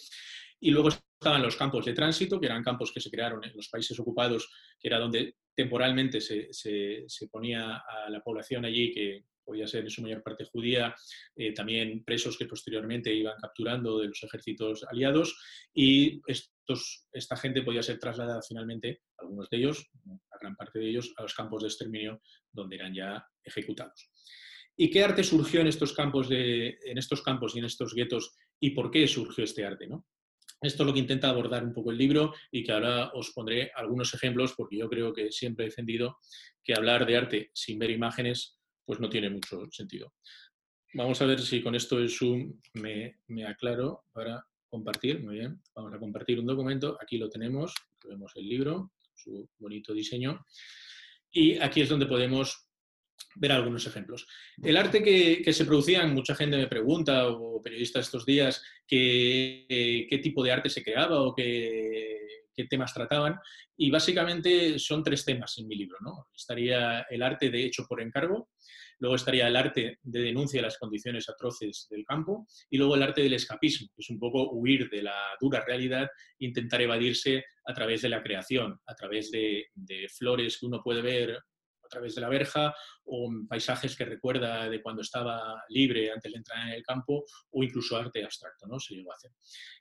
Y 0.60 0.70
luego 0.70 0.88
estaban 0.88 1.42
los 1.42 1.56
campos 1.56 1.84
de 1.84 1.92
tránsito, 1.92 2.40
que 2.40 2.46
eran 2.46 2.62
campos 2.62 2.92
que 2.92 3.00
se 3.00 3.10
crearon 3.10 3.44
en 3.44 3.52
los 3.54 3.68
países 3.68 3.98
ocupados, 3.98 4.50
que 4.78 4.88
era 4.88 4.98
donde 4.98 5.36
temporalmente 5.54 6.20
se, 6.20 6.48
se, 6.52 7.28
ponía 7.30 7.76
a 7.76 8.10
la 8.10 8.20
población 8.20 8.64
allí, 8.64 8.92
que 8.92 9.24
podía 9.44 9.66
ser 9.66 9.84
en 9.84 9.90
su 9.90 10.02
mayor 10.02 10.22
parte 10.22 10.44
judía, 10.44 10.94
eh, 11.36 11.52
también 11.52 12.02
presos 12.02 12.38
que 12.38 12.46
posteriormente 12.46 13.12
iban 13.12 13.36
capturando 13.38 13.98
de 13.98 14.08
los 14.08 14.22
ejércitos 14.22 14.84
aliados, 14.84 15.38
y 15.74 16.22
estos, 16.26 17.06
esta 17.12 17.36
gente 17.36 17.62
podía 17.62 17.82
ser 17.82 17.98
trasladada 17.98 18.40
finalmente, 18.46 19.02
algunos 19.18 19.50
de 19.50 19.58
ellos, 19.58 19.90
la 20.06 20.38
gran 20.40 20.56
parte 20.56 20.78
de 20.78 20.88
ellos, 20.88 21.12
a 21.16 21.22
los 21.22 21.34
campos 21.34 21.62
de 21.62 21.68
exterminio 21.68 22.20
donde 22.55 22.76
eran 22.76 22.94
ya 22.94 23.26
ejecutados. 23.42 24.11
¿Y 24.76 24.90
qué 24.90 25.05
arte 25.05 25.22
surgió 25.22 25.61
en 25.61 25.66
estos 25.66 25.92
campos, 25.92 26.28
de, 26.28 26.78
en 26.84 26.98
estos 26.98 27.22
campos 27.22 27.55
y 27.55 27.59
en 27.59 27.66
estos 27.66 27.94
guetos 27.94 28.36
y 28.59 28.70
por 28.70 28.90
qué 28.90 29.07
surgió 29.07 29.44
este 29.44 29.64
arte? 29.64 29.86
¿no? 29.86 30.07
Esto 30.61 30.82
es 30.82 30.86
lo 30.86 30.92
que 30.94 31.00
intenta 31.00 31.28
abordar 31.28 31.62
un 31.62 31.72
poco 31.72 31.90
el 31.90 31.98
libro 31.98 32.32
y 32.50 32.64
que 32.64 32.72
ahora 32.72 33.11
os 33.12 33.30
pondré 33.30 33.70
algunos 33.74 34.14
ejemplos 34.14 34.55
porque 34.57 34.78
yo 34.78 34.88
creo 34.88 35.12
que 35.12 35.30
siempre 35.30 35.64
he 35.64 35.68
defendido 35.68 36.18
que 36.62 36.74
hablar 36.74 37.07
de 37.07 37.16
arte 37.16 37.50
sin 37.52 37.78
ver 37.78 37.90
imágenes 37.90 38.59
pues 38.84 38.98
no 39.00 39.09
tiene 39.09 39.30
mucho 39.30 39.66
sentido. 39.70 40.14
Vamos 40.94 41.20
a 41.20 41.26
ver 41.26 41.40
si 41.40 41.62
con 41.62 41.74
esto 41.74 41.98
el 41.98 42.11
Zoom 42.11 42.61
me, 42.74 43.18
me 43.26 43.46
aclaro 43.46 44.05
para 44.12 44.46
compartir. 44.68 45.22
Muy 45.22 45.36
bien, 45.36 45.61
vamos 45.74 45.92
a 45.94 45.98
compartir 45.98 46.38
un 46.38 46.46
documento. 46.46 46.98
Aquí 47.00 47.18
lo 47.18 47.28
tenemos, 47.28 47.74
vemos 48.05 48.32
el 48.36 48.48
libro, 48.48 48.92
su 49.14 49.48
bonito 49.59 49.92
diseño. 49.92 50.44
Y 51.35 51.59
aquí 51.59 51.82
es 51.82 51.89
donde 51.91 52.07
podemos 52.07 52.70
ver 53.35 53.53
algunos 53.53 53.87
ejemplos. 53.87 54.26
El 54.62 54.76
arte 54.76 55.03
que, 55.03 55.53
se 55.53 55.64
producía, 55.64 56.07
mucha 56.07 56.35
gente 56.35 56.57
me 56.57 56.68
pregunta, 56.68 57.28
o 57.28 57.61
periodistas 57.61 58.07
estos 58.07 58.24
días, 58.24 58.62
qué, 58.87 59.66
qué 60.09 60.18
tipo 60.18 60.43
de 60.43 60.53
arte 60.53 60.70
se 60.70 60.82
creaba 60.82 61.20
o 61.20 61.35
qué, 61.35 62.43
qué, 62.55 62.64
temas 62.64 62.94
trataban. 62.94 63.38
Y 63.76 63.90
básicamente 63.90 64.78
son 64.78 65.02
tres 65.02 65.24
temas 65.24 65.57
en 65.59 65.66
mi 65.66 65.76
libro. 65.76 65.98
¿no? 66.00 66.28
Estaría 66.34 67.02
el 67.11 67.22
arte 67.22 67.50
de 67.50 67.64
hecho 67.64 67.84
por 67.88 68.00
encargo, 68.00 68.50
luego 68.98 69.16
estaría 69.16 69.48
el 69.48 69.57
arte 69.57 69.98
de 70.02 70.20
denuncia 70.20 70.59
de 70.59 70.66
las 70.66 70.78
condiciones 70.78 71.28
atroces 71.28 71.86
del 71.90 72.05
campo 72.05 72.46
y 72.70 72.78
luego 72.78 72.94
el 72.94 73.02
arte 73.02 73.22
del 73.22 73.34
escapismo, 73.34 73.88
que 73.94 74.00
es 74.00 74.11
un 74.11 74.18
poco 74.18 74.50
huir 74.52 74.88
de 74.90 75.02
la 75.02 75.16
dura 75.40 75.64
realidad, 75.64 76.09
intentar 76.38 76.80
evadirse 76.80 77.44
a 77.66 77.74
través 77.74 78.02
de 78.02 78.09
la 78.09 78.22
creación, 78.22 78.80
a 78.86 78.94
través 78.94 79.30
de, 79.30 79.66
de 79.74 80.09
flores 80.09 80.59
que 80.59 80.66
uno 80.66 80.82
puede 80.82 81.02
ver 81.02 81.38
a 81.85 81.89
través 81.89 82.14
de 82.14 82.20
la 82.20 82.28
verja, 82.28 82.74
o 83.05 83.30
paisajes 83.49 83.97
que 83.97 84.05
recuerda 84.05 84.68
de 84.68 84.82
cuando 84.82 85.03
estaba 85.03 85.62
libre 85.68 86.11
antes 86.11 86.32
de 86.32 86.39
entrar 86.39 86.68
en 86.68 86.74
el 86.74 86.82
campo, 86.82 87.24
o 87.51 87.62
incluso 87.62 87.97
arte 87.97 88.24
abstracto, 88.24 88.66
¿no? 88.66 88.78
Se 88.78 88.95
llegó 88.95 89.12
a 89.12 89.16
hacer. 89.16 89.32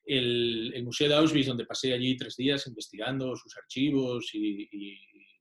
El, 0.06 0.84
Museo 0.84 1.08
de 1.08 1.16
Auschwitz, 1.16 1.48
donde 1.48 1.66
pasé 1.66 1.94
allí 1.94 2.18
tres 2.18 2.36
días 2.36 2.68
investigando 2.68 3.36
sus 3.36 3.56
archivos 3.58 4.30
y, 4.34 4.68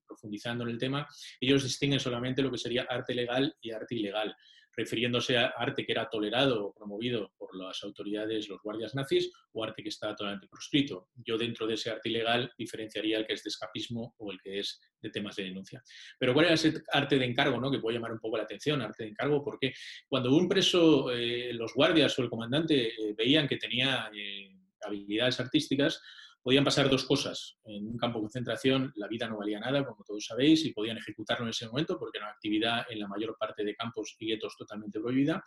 profundizando 0.06 0.64
en 0.64 0.70
el 0.70 0.78
tema, 0.78 1.06
ellos 1.40 1.64
distinguen 1.64 1.98
solamente 1.98 2.42
lo 2.42 2.50
que 2.50 2.58
sería 2.58 2.86
arte 2.88 3.14
legal 3.14 3.54
y 3.60 3.70
arte 3.70 3.94
ilegal. 3.94 4.36
Refiriéndose 4.76 5.36
a 5.36 5.46
arte 5.46 5.84
que 5.84 5.92
era 5.92 6.08
tolerado 6.08 6.66
o 6.66 6.74
promovido 6.74 7.32
por 7.36 7.56
las 7.56 7.82
autoridades, 7.82 8.48
los 8.48 8.60
guardias 8.62 8.94
nazis, 8.94 9.30
o 9.52 9.62
arte 9.62 9.82
que 9.82 9.88
estaba 9.90 10.16
totalmente 10.16 10.48
proscrito. 10.48 11.08
Yo 11.16 11.36
dentro 11.36 11.66
de 11.66 11.74
ese 11.74 11.90
arte 11.90 12.08
ilegal 12.08 12.50
diferenciaría 12.56 13.18
el 13.18 13.26
que 13.26 13.34
es 13.34 13.42
de 13.42 13.48
escapismo 13.48 14.14
o 14.18 14.32
el 14.32 14.40
que 14.40 14.60
es 14.60 14.80
de 15.00 15.10
temas 15.10 15.36
de 15.36 15.44
denuncia. 15.44 15.82
Pero 16.18 16.32
¿cuál 16.32 16.46
era 16.46 16.54
ese 16.54 16.74
arte 16.92 17.18
de 17.18 17.24
encargo, 17.24 17.60
¿no? 17.60 17.70
que 17.70 17.78
puede 17.78 17.96
llamar 17.96 18.12
un 18.12 18.20
poco 18.20 18.36
la 18.36 18.44
atención, 18.44 18.80
arte 18.80 19.04
de 19.04 19.10
encargo? 19.10 19.42
Porque 19.44 19.72
cuando 20.08 20.34
un 20.34 20.48
preso, 20.48 21.12
eh, 21.12 21.52
los 21.52 21.74
guardias 21.74 22.18
o 22.18 22.22
el 22.22 22.30
comandante 22.30 22.88
eh, 22.88 23.14
veían 23.16 23.48
que 23.48 23.56
tenía 23.56 24.10
eh, 24.14 24.48
habilidades 24.82 25.40
artísticas, 25.40 26.00
podían 26.42 26.64
pasar 26.64 26.90
dos 26.90 27.04
cosas. 27.04 27.58
En 27.64 27.86
un 27.86 27.96
campo 27.96 28.18
de 28.18 28.22
concentración 28.22 28.92
la 28.96 29.08
vida 29.08 29.28
no 29.28 29.38
valía 29.38 29.60
nada, 29.60 29.84
como 29.84 30.04
todos 30.04 30.26
sabéis, 30.26 30.64
y 30.64 30.72
podían 30.72 30.98
ejecutarlo 30.98 31.44
en 31.44 31.50
ese 31.50 31.66
momento 31.66 31.98
porque 31.98 32.18
era 32.18 32.26
una 32.26 32.34
actividad 32.34 32.84
en 32.90 32.98
la 32.98 33.08
mayor 33.08 33.36
parte 33.38 33.64
de 33.64 33.74
campos 33.74 34.16
y 34.18 34.26
guetos 34.26 34.56
totalmente 34.56 35.00
prohibida, 35.00 35.42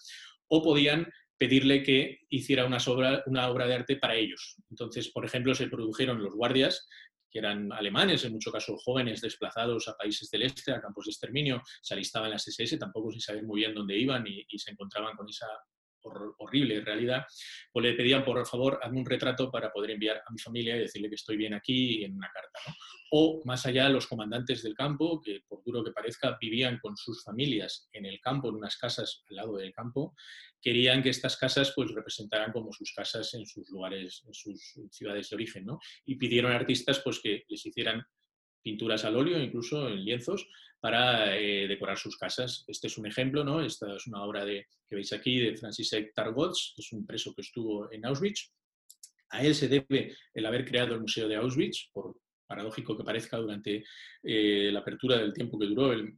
o 0.48 0.64
podían 0.64 1.08
pedirle 1.38 1.84
que 1.84 2.20
hiciera 2.30 2.66
una, 2.66 2.78
una 3.26 3.50
obra 3.50 3.68
de 3.68 3.74
arte 3.74 3.98
para 3.98 4.16
ellos. 4.16 4.56
Entonces, 4.70 5.10
por 5.10 5.26
ejemplo, 5.26 5.54
se 5.54 5.68
produjeron 5.68 6.24
los 6.24 6.34
guardias 6.34 6.88
que 7.30 7.40
eran 7.40 7.74
alemanes, 7.74 8.24
en 8.24 8.32
muchos 8.32 8.54
casos 8.54 8.82
jóvenes 8.82 9.20
desplazados 9.20 9.90
a 9.90 9.98
países 9.98 10.30
del 10.32 10.44
este, 10.44 10.72
a 10.72 10.80
campos 10.80 11.06
de 11.06 11.12
exterminio, 11.12 11.62
se 11.82 11.94
alistaban 11.94 12.30
las 12.30 12.48
SS, 12.48 12.78
tampoco 12.78 13.12
sin 13.12 13.20
saber 13.20 13.44
muy 13.44 13.60
bien 13.60 13.74
dónde 13.74 13.98
iban 13.98 14.26
y, 14.26 14.46
y 14.48 14.58
se 14.58 14.72
encontraban 14.72 15.18
con 15.18 15.28
esa 15.28 15.48
horrible 16.06 16.82
realidad, 16.82 17.26
pues 17.72 17.86
le 17.86 17.94
pedían 17.94 18.24
por 18.24 18.46
favor 18.46 18.80
hazme 18.82 19.00
un 19.00 19.06
retrato 19.06 19.52
para 19.52 19.72
poder 19.72 19.92
enviar 19.92 20.18
a 20.18 20.32
mi 20.32 20.40
familia 20.40 20.76
y 20.76 20.80
decirle 20.80 21.10
que 21.10 21.16
estoy 21.16 21.38
bien 21.38 21.54
aquí 21.54 22.04
en 22.04 22.16
una 22.16 22.30
carta. 22.32 22.60
O 23.12 23.42
más 23.46 23.66
allá, 23.66 23.88
los 23.90 24.08
comandantes 24.08 24.64
del 24.64 24.74
campo, 24.74 25.22
que 25.22 25.42
por 25.48 25.64
duro 25.64 25.84
que 25.84 25.92
parezca, 25.92 26.38
vivían 26.40 26.80
con 26.80 26.98
sus 26.98 27.24
familias 27.24 27.88
en 27.94 28.06
el 28.06 28.20
campo, 28.20 28.50
en 28.50 28.56
unas 28.56 28.78
casas 28.78 29.24
al 29.30 29.36
lado 29.36 29.58
del 29.58 29.72
campo, 29.74 30.16
querían 30.62 31.04
que 31.04 31.10
estas 31.10 31.38
casas 31.38 31.72
pues 31.76 31.92
representaran 31.92 32.52
como 32.52 32.74
sus 32.74 32.92
casas 32.94 33.34
en 33.36 33.46
sus 33.46 33.70
lugares, 33.70 34.24
en 34.26 34.34
sus 34.34 34.80
ciudades 34.92 35.30
de 35.30 35.36
origen, 35.36 35.66
¿no? 35.66 35.80
Y 36.06 36.16
pidieron 36.16 36.52
a 36.52 36.56
artistas 36.56 37.02
pues 37.04 37.20
que 37.20 37.44
les 37.48 37.66
hicieran 37.66 38.04
pinturas 38.66 39.06
al 39.06 39.16
óleo, 39.16 39.40
incluso 39.40 39.88
en 39.88 40.04
lienzos, 40.04 40.50
para 40.80 41.38
eh, 41.38 41.68
decorar 41.68 42.00
sus 42.00 42.18
casas. 42.18 42.66
Este 42.68 42.88
es 42.88 42.98
un 42.98 43.06
ejemplo, 43.06 43.44
¿no? 43.44 43.62
Esta 43.62 43.96
es 43.96 44.08
una 44.08 44.24
obra 44.24 44.44
de, 44.44 44.66
que 44.90 44.96
veis 44.96 45.14
aquí 45.14 45.40
de 45.40 45.56
Francisek 45.56 46.14
Targots, 46.16 46.74
que 46.76 46.82
es 46.82 46.92
un 46.92 47.06
preso 47.06 47.34
que 47.36 47.42
estuvo 47.42 47.92
en 47.92 48.06
Auschwitz. 48.08 48.52
A 49.30 49.44
él 49.44 49.54
se 49.54 49.68
debe 49.68 50.16
el 50.34 50.46
haber 50.48 50.66
creado 50.66 50.96
el 50.96 51.02
Museo 51.02 51.28
de 51.28 51.36
Auschwitz, 51.36 51.90
por 51.94 52.16
paradójico 52.48 52.98
que 52.98 53.04
parezca, 53.04 53.38
durante 53.38 53.84
eh, 54.24 54.70
la 54.72 54.80
apertura 54.80 55.18
del 55.18 55.34
tiempo 55.34 55.60
que 55.60 55.68
duró 55.68 55.94
el, 55.94 56.16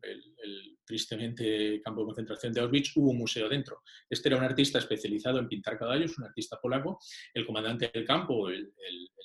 tristemente 0.85 1.81
campo 1.81 2.01
de 2.01 2.05
concentración 2.05 2.53
de 2.53 2.61
Auschwitz, 2.61 2.95
hubo 2.95 3.11
un 3.11 3.17
museo 3.17 3.49
dentro. 3.49 3.81
Este 4.09 4.29
era 4.29 4.37
un 4.37 4.45
artista 4.45 4.79
especializado 4.79 5.37
en 5.39 5.49
pintar 5.49 5.77
caballos, 5.77 6.17
un 6.17 6.23
artista 6.23 6.57
polaco. 6.61 6.99
El 7.33 7.45
comandante 7.45 7.91
del 7.93 8.05
campo, 8.05 8.47
el, 8.47 8.71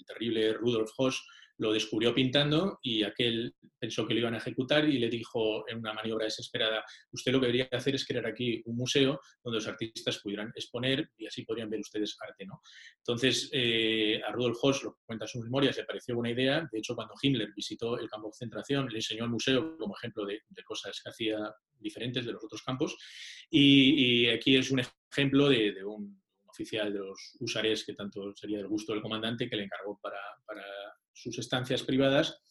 terrible 0.05 0.53
Rudolf 0.55 0.91
Hoss, 0.97 1.25
lo 1.62 1.72
descubrió 1.72 2.12
pintando 2.12 2.80
y 2.82 3.04
aquel 3.04 3.54
pensó 3.78 4.04
que 4.04 4.14
lo 4.14 4.20
iban 4.20 4.34
a 4.34 4.38
ejecutar 4.38 4.88
y 4.88 4.98
le 4.98 5.08
dijo 5.08 5.68
en 5.68 5.78
una 5.78 5.92
maniobra 5.92 6.24
desesperada, 6.24 6.84
usted 7.12 7.30
lo 7.30 7.40
que 7.40 7.46
debería 7.46 7.68
hacer 7.70 7.94
es 7.94 8.04
crear 8.04 8.26
aquí 8.26 8.60
un 8.66 8.76
museo 8.76 9.20
donde 9.44 9.58
los 9.58 9.68
artistas 9.68 10.18
pudieran 10.18 10.52
exponer 10.56 11.10
y 11.16 11.26
así 11.26 11.44
podrían 11.44 11.70
ver 11.70 11.78
ustedes 11.78 12.16
arte. 12.20 12.46
¿no? 12.46 12.60
Entonces, 12.98 13.48
eh, 13.52 14.20
a 14.26 14.32
Rudolf 14.32 14.58
Hoss, 14.60 14.82
lo 14.82 14.98
cuenta 15.06 15.24
en 15.24 15.28
sus 15.28 15.44
memorias, 15.44 15.76
le 15.76 15.84
pareció 15.84 16.16
buena 16.16 16.32
idea. 16.32 16.68
De 16.70 16.78
hecho, 16.78 16.96
cuando 16.96 17.14
Himmler 17.22 17.52
visitó 17.54 17.96
el 17.96 18.08
campo 18.08 18.26
de 18.26 18.32
concentración, 18.32 18.88
le 18.88 18.96
enseñó 18.96 19.24
el 19.24 19.30
museo 19.30 19.76
como 19.78 19.96
ejemplo 19.96 20.26
de, 20.26 20.40
cosas 20.64 21.00
que 21.00 21.10
hacía 21.10 21.38
diferentes 21.78 22.26
de 22.26 22.32
los 22.32 22.42
otros 22.42 22.62
campos. 22.62 22.96
Y, 23.50 24.26
aquí 24.28 24.56
es 24.56 24.70
un 24.72 24.80
ejemplo 25.12 25.48
de, 25.48 25.84
un 25.84 26.20
oficial 26.46 26.92
de 26.92 26.98
los 26.98 27.36
usares 27.38 27.84
que 27.84 27.94
tanto 27.94 28.34
sería 28.34 28.58
del 28.58 28.66
gusto 28.68 28.92
del 28.92 29.00
comandante 29.00 29.48
que 29.48 29.56
le 29.56 29.64
encargó 29.64 29.98
para 30.00 30.18
sus 31.12 31.38
estancias 31.38 31.82
privadas, 31.82 32.42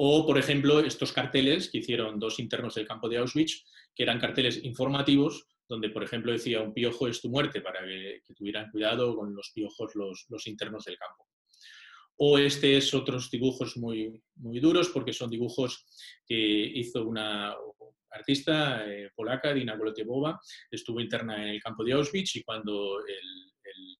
o, 0.00 0.24
por 0.24 0.38
ejemplo, 0.38 0.78
estos 0.78 1.12
carteles 1.12 1.68
que 1.70 1.78
hicieron 1.78 2.20
dos 2.20 2.38
internos 2.38 2.76
del 2.76 2.86
campo 2.86 3.08
de 3.08 3.18
Auschwitz, 3.18 3.64
que 3.96 4.04
eran 4.04 4.20
carteles 4.20 4.62
informativos, 4.62 5.48
donde, 5.68 5.90
por 5.90 6.04
ejemplo, 6.04 6.30
decía 6.30 6.62
un 6.62 6.72
piojo 6.72 7.08
es 7.08 7.20
tu 7.20 7.28
muerte, 7.28 7.60
para 7.60 7.84
que, 7.84 8.22
tuvieran 8.36 8.70
cuidado 8.70 9.16
con 9.16 9.34
los 9.34 9.50
piojos 9.52 9.96
los, 9.96 10.46
internos 10.46 10.84
del 10.84 10.96
campo. 10.96 11.26
O 12.18 12.38
este 12.38 12.76
es 12.76 12.94
otros 12.94 13.28
dibujos 13.28 13.76
muy, 13.76 14.22
muy 14.36 14.60
duros, 14.60 14.88
porque 14.90 15.12
son 15.12 15.30
dibujos 15.30 15.84
que 16.24 16.36
hizo 16.36 17.04
una 17.04 17.56
artista 18.10 18.86
eh, 18.88 19.10
polaca, 19.16 19.52
Dina 19.52 19.76
Golotiebowa, 19.76 20.40
estuvo 20.70 21.00
interna 21.00 21.42
en 21.42 21.48
el 21.48 21.60
campo 21.60 21.82
de 21.82 21.94
Auschwitz 21.94 22.36
y 22.36 22.44
cuando 22.44 23.00
el, 23.00 23.52
el 23.64 23.98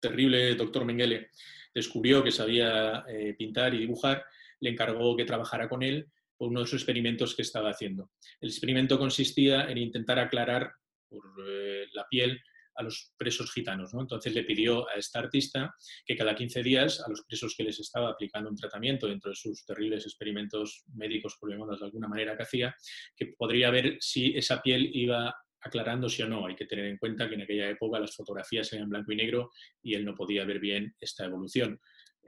terrible 0.00 0.54
doctor 0.54 0.86
Mengele 0.86 1.28
descubrió 1.74 2.22
que 2.22 2.30
sabía 2.30 3.04
eh, 3.08 3.34
pintar 3.38 3.74
y 3.74 3.78
dibujar, 3.78 4.24
le 4.60 4.70
encargó 4.70 5.16
que 5.16 5.24
trabajara 5.24 5.68
con 5.68 5.82
él 5.82 6.08
por 6.36 6.48
uno 6.48 6.60
de 6.60 6.64
los 6.64 6.74
experimentos 6.74 7.34
que 7.34 7.42
estaba 7.42 7.70
haciendo. 7.70 8.10
El 8.40 8.50
experimento 8.50 8.98
consistía 8.98 9.68
en 9.70 9.78
intentar 9.78 10.18
aclarar 10.18 10.72
eh, 11.10 11.86
la 11.92 12.06
piel 12.08 12.40
a 12.78 12.82
los 12.82 13.12
presos 13.16 13.52
gitanos. 13.52 13.92
Entonces 13.92 14.32
le 14.32 14.44
pidió 14.44 14.88
a 14.88 14.94
esta 14.94 15.18
artista 15.18 15.74
que 16.06 16.16
cada 16.16 16.34
15 16.34 16.62
días 16.62 17.02
a 17.04 17.10
los 17.10 17.22
presos 17.22 17.54
que 17.56 17.64
les 17.64 17.80
estaba 17.80 18.10
aplicando 18.10 18.48
un 18.48 18.56
tratamiento 18.56 19.08
dentro 19.08 19.30
de 19.30 19.36
sus 19.36 19.66
terribles 19.66 20.04
experimentos 20.04 20.84
médicos, 20.94 21.36
por 21.40 21.50
de 21.50 21.84
alguna 21.84 22.08
manera 22.08 22.36
que 22.36 22.44
hacía, 22.44 22.76
que 23.16 23.34
podría 23.36 23.70
ver 23.70 23.96
si 24.00 24.36
esa 24.36 24.62
piel 24.62 24.90
iba 24.94 25.34
aclarándose 25.60 26.24
o 26.24 26.28
no. 26.28 26.46
Hay 26.46 26.54
que 26.54 26.66
tener 26.66 26.86
en 26.86 26.98
cuenta 26.98 27.28
que 27.28 27.34
en 27.34 27.42
aquella 27.42 27.68
época 27.68 28.00
las 28.00 28.14
fotografías 28.14 28.72
eran 28.72 28.88
blanco 28.88 29.12
y 29.12 29.16
negro 29.16 29.50
y 29.82 29.94
él 29.94 30.04
no 30.04 30.14
podía 30.14 30.44
ver 30.44 30.60
bien 30.60 30.94
esta 31.00 31.24
evolución. 31.24 31.80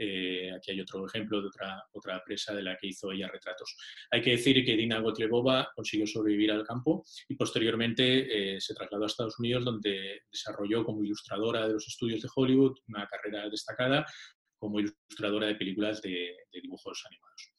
Eh, 0.02 0.50
aquí 0.56 0.70
hay 0.70 0.80
otro 0.80 1.06
ejemplo 1.06 1.42
de 1.42 1.48
otra, 1.48 1.84
otra 1.92 2.22
presa 2.24 2.54
de 2.54 2.62
la 2.62 2.76
que 2.76 2.86
hizo 2.86 3.12
ella 3.12 3.28
retratos. 3.28 3.76
Hay 4.10 4.22
que 4.22 4.30
decir 4.30 4.64
que 4.64 4.74
Dina 4.74 4.98
Gotlebova 4.98 5.70
consiguió 5.74 6.06
sobrevivir 6.06 6.50
al 6.52 6.64
campo 6.64 7.04
y 7.28 7.34
posteriormente 7.34 8.54
eh, 8.54 8.60
se 8.62 8.74
trasladó 8.74 9.04
a 9.04 9.08
Estados 9.08 9.38
Unidos 9.38 9.62
donde 9.64 10.22
desarrolló 10.32 10.84
como 10.84 11.04
ilustradora 11.04 11.66
de 11.66 11.74
los 11.74 11.86
estudios 11.86 12.22
de 12.22 12.28
Hollywood 12.34 12.78
una 12.88 13.06
carrera 13.08 13.48
destacada 13.50 14.06
como 14.56 14.80
ilustradora 14.80 15.48
de 15.48 15.56
películas 15.56 16.00
de, 16.00 16.34
de 16.50 16.60
dibujos 16.62 17.02
animados. 17.06 17.52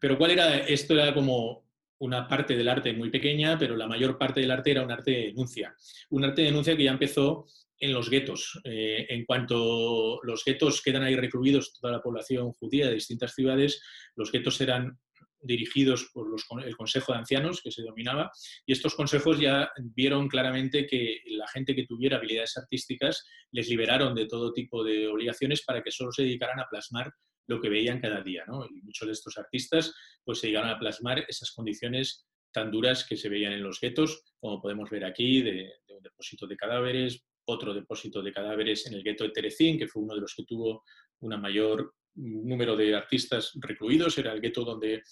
Pero 0.00 0.16
¿cuál 0.16 0.30
era? 0.30 0.58
Esto 0.58 0.94
era 0.94 1.12
como 1.12 1.69
una 2.00 2.26
parte 2.26 2.56
del 2.56 2.68
arte 2.68 2.92
muy 2.92 3.10
pequeña, 3.10 3.58
pero 3.58 3.76
la 3.76 3.86
mayor 3.86 4.18
parte 4.18 4.40
del 4.40 4.50
arte 4.50 4.70
era 4.70 4.82
un 4.82 4.90
arte 4.90 5.10
de 5.10 5.26
denuncia. 5.26 5.74
Un 6.10 6.24
arte 6.24 6.42
de 6.42 6.48
denuncia 6.48 6.76
que 6.76 6.84
ya 6.84 6.92
empezó 6.92 7.46
en 7.78 7.92
los 7.92 8.10
guetos. 8.10 8.60
Eh, 8.64 9.06
en 9.08 9.24
cuanto 9.24 10.20
los 10.22 10.44
guetos 10.44 10.82
quedan 10.82 11.02
ahí 11.02 11.16
recluidos, 11.16 11.72
toda 11.72 11.92
la 11.92 12.02
población 12.02 12.52
judía 12.52 12.86
de 12.86 12.94
distintas 12.94 13.34
ciudades, 13.34 13.82
los 14.16 14.32
guetos 14.32 14.60
eran 14.60 14.98
dirigidos 15.42 16.10
por 16.12 16.28
el 16.64 16.76
Consejo 16.76 17.12
de 17.12 17.18
Ancianos, 17.18 17.60
que 17.62 17.70
se 17.70 17.82
dominaba, 17.82 18.30
y 18.66 18.72
estos 18.72 18.94
consejos 18.94 19.38
ya 19.38 19.70
vieron 19.78 20.28
claramente 20.28 20.86
que 20.86 21.20
la 21.26 21.48
gente 21.48 21.74
que 21.74 21.86
tuviera 21.86 22.16
habilidades 22.16 22.56
artísticas 22.56 23.24
les 23.52 23.68
liberaron 23.68 24.14
de 24.14 24.26
todo 24.26 24.52
tipo 24.52 24.84
de 24.84 25.08
obligaciones 25.08 25.62
para 25.64 25.82
que 25.82 25.90
solo 25.90 26.12
se 26.12 26.22
dedicaran 26.22 26.60
a 26.60 26.66
plasmar 26.68 27.12
lo 27.46 27.60
que 27.60 27.68
veían 27.68 28.00
cada 28.00 28.22
día. 28.22 28.44
Y 28.70 28.82
muchos 28.82 29.06
de 29.06 29.12
estos 29.12 29.36
artistas 29.36 29.92
pues, 30.24 30.38
se 30.38 30.48
llegaron 30.48 30.70
a 30.70 30.78
plasmar 30.78 31.24
esas 31.28 31.50
condiciones 31.50 32.26
tan 32.52 32.70
duras 32.70 33.06
que 33.06 33.16
se 33.16 33.28
veían 33.28 33.52
en 33.52 33.62
los 33.62 33.80
guetos, 33.80 34.22
como 34.38 34.60
podemos 34.60 34.90
ver 34.90 35.04
aquí, 35.04 35.42
de, 35.42 35.72
un 35.88 36.02
depósito 36.02 36.46
de 36.46 36.56
cadáveres, 36.56 37.24
otro 37.44 37.74
depósito 37.74 38.22
de 38.22 38.32
cadáveres 38.32 38.86
en 38.86 38.94
el 38.94 39.02
gueto 39.02 39.24
de 39.24 39.30
Terezín, 39.30 39.78
que 39.78 39.88
fue 39.88 40.02
uno 40.02 40.14
de 40.14 40.20
los 40.20 40.34
que 40.34 40.44
tuvo 40.44 40.84
una 41.20 41.36
mayor 41.36 41.94
número 42.14 42.76
de 42.76 42.94
artistas 42.94 43.52
recluidos, 43.56 44.18
era 44.18 44.32
el 44.32 44.40
gueto 44.40 44.64
donde 44.64 45.02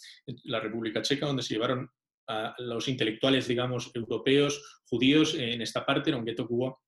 la 0.44 0.60
República 0.60 1.02
Checa, 1.02 1.26
donde 1.26 1.42
se 1.42 1.54
llevaron 1.54 1.90
a 2.28 2.54
los 2.58 2.88
intelectuales, 2.88 3.48
digamos, 3.48 3.90
europeos, 3.94 4.80
judíos, 4.84 5.34
en 5.34 5.62
esta 5.62 5.86
parte, 5.86 6.10
era 6.10 6.18
un 6.18 6.24
gueto 6.24 6.46
que 6.46 6.54
hubo 6.54 6.82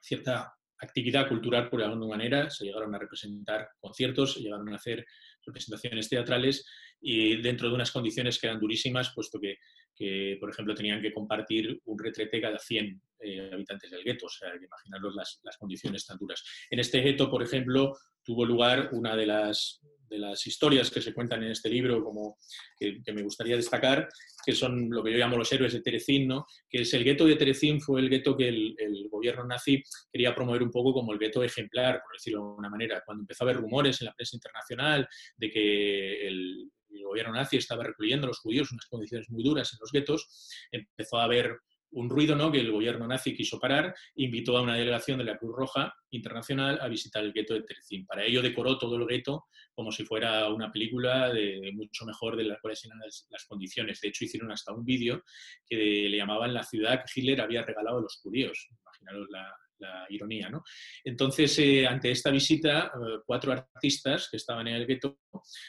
cierta 0.00 0.52
actividad 0.80 1.28
cultural, 1.28 1.68
por 1.68 1.82
alguna 1.82 2.06
manera, 2.06 2.50
se 2.50 2.64
llegaron 2.64 2.94
a 2.94 2.98
representar 2.98 3.68
conciertos, 3.78 4.34
se 4.34 4.40
llegaron 4.40 4.68
a 4.70 4.76
hacer 4.76 5.06
representaciones 5.44 6.08
teatrales 6.08 6.66
y 7.00 7.40
dentro 7.40 7.68
de 7.68 7.74
unas 7.74 7.92
condiciones 7.92 8.38
que 8.38 8.46
eran 8.46 8.58
durísimas, 8.58 9.12
puesto 9.14 9.38
que, 9.38 10.36
por 10.40 10.50
ejemplo, 10.50 10.74
tenían 10.74 11.02
que 11.02 11.12
compartir 11.12 11.80
un 11.84 11.98
retrete 11.98 12.40
cada 12.40 12.58
100 12.58 13.02
eh, 13.20 13.50
habitantes 13.52 13.90
del 13.90 14.02
gueto, 14.02 14.26
o 14.26 14.30
sea, 14.30 14.48
imaginaros 14.56 15.14
las, 15.14 15.40
las 15.42 15.56
condiciones 15.58 16.06
tan 16.06 16.18
duras. 16.18 16.42
En 16.70 16.80
este 16.80 17.00
gueto, 17.00 17.30
por 17.30 17.42
ejemplo, 17.42 17.96
tuvo 18.24 18.44
lugar 18.44 18.90
una 18.92 19.16
de 19.16 19.26
las, 19.26 19.80
de 20.08 20.18
las 20.18 20.46
historias 20.46 20.90
que 20.90 21.00
se 21.00 21.14
cuentan 21.14 21.42
en 21.42 21.52
este 21.52 21.68
libro, 21.68 22.02
como 22.02 22.36
que, 22.78 23.00
me 23.12 23.22
gustaría 23.22 23.56
destacar, 23.56 24.08
que 24.44 24.52
son 24.52 24.88
lo 24.90 25.02
que 25.02 25.12
yo 25.12 25.18
llamo 25.18 25.36
los 25.36 25.52
héroes 25.52 25.72
de 25.72 25.80
Terecín, 25.80 26.28
¿no? 26.28 26.46
que 26.68 26.82
es 26.82 26.94
el 26.94 27.04
gueto 27.04 27.26
de 27.26 27.36
Terecín 27.36 27.80
fue 27.80 28.00
el 28.00 28.10
gueto 28.10 28.36
que 28.36 28.48
el, 28.48 28.76
gobierno 29.10 29.44
nazi 29.44 29.82
quería 30.10 30.34
promover 30.34 30.62
un 30.62 30.70
poco 30.70 30.94
como 30.94 31.12
el 31.12 31.18
gueto 31.18 31.42
ejemplar, 31.42 32.00
por 32.02 32.14
decirlo 32.14 32.40
de 32.40 32.48
alguna 32.50 32.70
manera. 32.70 33.02
Cuando 33.04 33.22
empezó 33.22 33.44
a 33.44 33.46
haber 33.46 33.60
rumores 33.60 34.00
en 34.00 34.06
la 34.06 34.14
prensa 34.14 34.36
internacional 34.36 35.06
de 35.36 35.50
que 35.50 36.26
el 36.26 36.70
el 36.92 37.04
gobierno 37.04 37.32
nazi 37.32 37.56
estaba 37.56 37.84
recluyendo 37.84 38.26
a 38.26 38.28
los 38.28 38.38
judíos 38.38 38.70
en 38.70 38.76
unas 38.76 38.86
condiciones 38.86 39.30
muy 39.30 39.42
duras 39.42 39.72
en 39.72 39.78
los 39.80 39.92
guetos, 39.92 40.28
empezó 40.70 41.18
a 41.18 41.24
haber 41.24 41.58
un 41.92 42.08
ruido 42.08 42.36
¿no? 42.36 42.52
que 42.52 42.60
el 42.60 42.70
gobierno 42.70 43.06
nazi 43.06 43.34
quiso 43.34 43.58
parar, 43.58 43.94
invitó 44.16 44.56
a 44.56 44.62
una 44.62 44.76
delegación 44.76 45.18
de 45.18 45.24
la 45.24 45.38
Cruz 45.38 45.54
Roja 45.56 45.94
Internacional 46.10 46.78
a 46.80 46.88
visitar 46.88 47.22
el 47.22 47.32
gueto 47.32 47.54
de 47.54 47.62
Tercín. 47.62 48.06
Para 48.06 48.24
ello 48.24 48.42
decoró 48.42 48.78
todo 48.78 48.96
el 48.96 49.06
gueto 49.06 49.46
como 49.74 49.92
si 49.92 50.04
fuera 50.04 50.48
una 50.48 50.70
película 50.70 51.32
de, 51.32 51.70
mucho 51.74 52.04
mejor 52.04 52.36
de 52.36 52.44
las 52.44 52.60
cuales 52.60 52.84
eran 52.84 52.98
las, 52.98 53.46
condiciones. 53.46 54.00
De 54.00 54.08
hecho, 54.08 54.24
hicieron 54.24 54.52
hasta 54.52 54.72
un 54.72 54.84
vídeo 54.84 55.22
que 55.66 55.76
le 55.76 56.16
llamaban 56.16 56.52
la 56.52 56.62
ciudad 56.62 57.02
que 57.02 57.20
Hitler 57.20 57.40
había 57.40 57.62
regalado 57.62 57.98
a 57.98 58.02
los 58.02 58.20
judíos. 58.22 58.68
Imaginaros 58.70 59.28
la, 59.30 59.56
la 59.80 60.06
ironía. 60.08 60.48
¿no? 60.48 60.62
Entonces, 61.04 61.58
eh, 61.58 61.86
ante 61.86 62.10
esta 62.10 62.30
visita, 62.30 62.92
eh, 62.94 63.20
cuatro 63.24 63.52
artistas 63.52 64.28
que 64.30 64.36
estaban 64.36 64.68
en 64.68 64.76
el 64.76 64.86
gueto, 64.86 65.20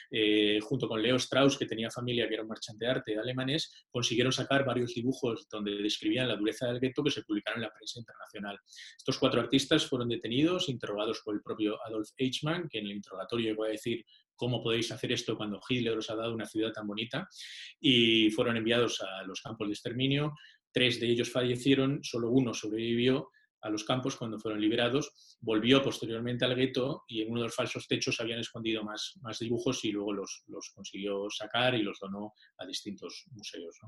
eh, 0.09 0.59
junto 0.61 0.87
con 0.87 1.01
Leo 1.01 1.15
Strauss, 1.15 1.57
que 1.57 1.65
tenía 1.65 1.89
familia 1.89 2.27
que 2.27 2.35
era 2.35 2.43
un 2.43 2.49
marchante 2.49 2.85
de 2.85 2.91
arte 2.91 3.17
alemanes, 3.17 3.85
consiguieron 3.89 4.31
sacar 4.31 4.65
varios 4.65 4.93
dibujos 4.93 5.47
donde 5.49 5.71
describían 5.81 6.27
la 6.27 6.35
dureza 6.35 6.67
del 6.67 6.79
gueto 6.79 7.03
que 7.03 7.11
se 7.11 7.23
publicaron 7.23 7.59
en 7.59 7.67
la 7.67 7.73
prensa 7.73 7.99
internacional. 7.99 8.59
Estos 8.97 9.17
cuatro 9.17 9.41
artistas 9.41 9.85
fueron 9.85 10.09
detenidos, 10.09 10.69
interrogados 10.69 11.21
por 11.23 11.35
el 11.35 11.41
propio 11.41 11.77
Adolf 11.85 12.09
Eichmann, 12.17 12.67
que 12.69 12.79
en 12.79 12.85
el 12.85 12.91
interrogatorio 12.93 13.51
llegó 13.51 13.65
a 13.65 13.69
decir 13.69 14.05
cómo 14.35 14.63
podéis 14.63 14.91
hacer 14.91 15.11
esto 15.11 15.37
cuando 15.37 15.61
Hitler 15.67 15.95
os 15.95 16.09
ha 16.09 16.15
dado 16.15 16.33
una 16.33 16.47
ciudad 16.47 16.71
tan 16.71 16.87
bonita, 16.87 17.29
y 17.79 18.31
fueron 18.31 18.57
enviados 18.57 18.99
a 19.01 19.23
los 19.23 19.39
campos 19.39 19.67
de 19.67 19.73
exterminio. 19.73 20.33
Tres 20.71 20.99
de 20.99 21.07
ellos 21.07 21.31
fallecieron, 21.31 22.03
solo 22.03 22.31
uno 22.31 22.53
sobrevivió 22.53 23.29
a 23.61 23.69
los 23.69 23.83
campos 23.83 24.15
cuando 24.15 24.39
fueron 24.39 24.59
liberados, 24.59 25.37
volvió 25.41 25.81
posteriormente 25.81 26.45
al 26.45 26.55
gueto 26.55 27.03
y 27.07 27.21
en 27.21 27.31
uno 27.31 27.41
de 27.41 27.47
los 27.47 27.55
falsos 27.55 27.87
techos 27.87 28.19
habían 28.19 28.39
escondido 28.39 28.83
más, 28.83 29.13
más 29.21 29.39
dibujos 29.39 29.83
y 29.85 29.91
luego 29.91 30.13
los, 30.13 30.43
los 30.47 30.71
consiguió 30.71 31.29
sacar 31.29 31.75
y 31.75 31.83
los 31.83 31.99
donó 31.99 32.33
a 32.57 32.65
distintos 32.65 33.25
museos. 33.31 33.79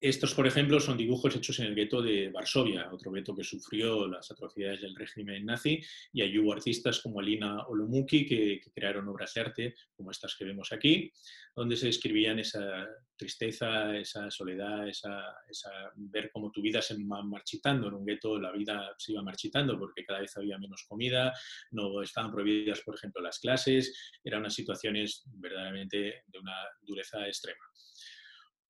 Estos, 0.00 0.32
por 0.32 0.46
ejemplo, 0.46 0.78
son 0.78 0.96
dibujos 0.96 1.34
hechos 1.34 1.58
en 1.58 1.66
el 1.66 1.74
gueto 1.74 2.00
de 2.00 2.28
Varsovia, 2.28 2.88
otro 2.92 3.10
gueto 3.10 3.34
que 3.34 3.42
sufrió 3.42 4.06
las 4.06 4.30
atrocidades 4.30 4.80
del 4.80 4.94
régimen 4.94 5.44
nazi, 5.44 5.82
y 6.12 6.22
allí 6.22 6.38
hubo 6.38 6.52
artistas 6.52 7.00
como 7.00 7.18
Alina 7.18 7.66
Olomuki 7.66 8.24
que, 8.24 8.60
crearon 8.72 9.08
obras 9.08 9.34
de 9.34 9.40
arte 9.40 9.74
como 9.96 10.12
estas 10.12 10.36
que 10.36 10.44
vemos 10.44 10.72
aquí, 10.72 11.12
donde 11.56 11.76
se 11.76 11.86
describían 11.86 12.38
esa 12.38 12.86
tristeza, 13.16 13.96
esa 13.96 14.30
soledad, 14.30 14.88
esa, 14.88 15.34
ver 15.96 16.30
cómo 16.32 16.52
tu 16.52 16.62
vida 16.62 16.80
se 16.80 16.94
va 16.94 17.20
marchitando. 17.24 17.88
En 17.88 17.94
un 17.94 18.06
gueto 18.06 18.38
la 18.38 18.52
vida 18.52 18.94
se 18.98 19.10
iba 19.10 19.22
marchitando 19.22 19.76
porque 19.80 20.04
cada 20.04 20.20
vez 20.20 20.36
había 20.36 20.58
menos 20.58 20.84
comida, 20.88 21.32
no 21.72 22.02
estaban 22.02 22.30
prohibidas, 22.30 22.82
por 22.82 22.94
ejemplo, 22.94 23.20
las 23.20 23.40
clases, 23.40 23.92
eran 24.22 24.42
unas 24.42 24.54
situaciones 24.54 25.24
verdaderamente 25.26 26.22
de 26.24 26.38
una 26.38 26.54
dureza 26.82 27.26
extrema 27.26 27.64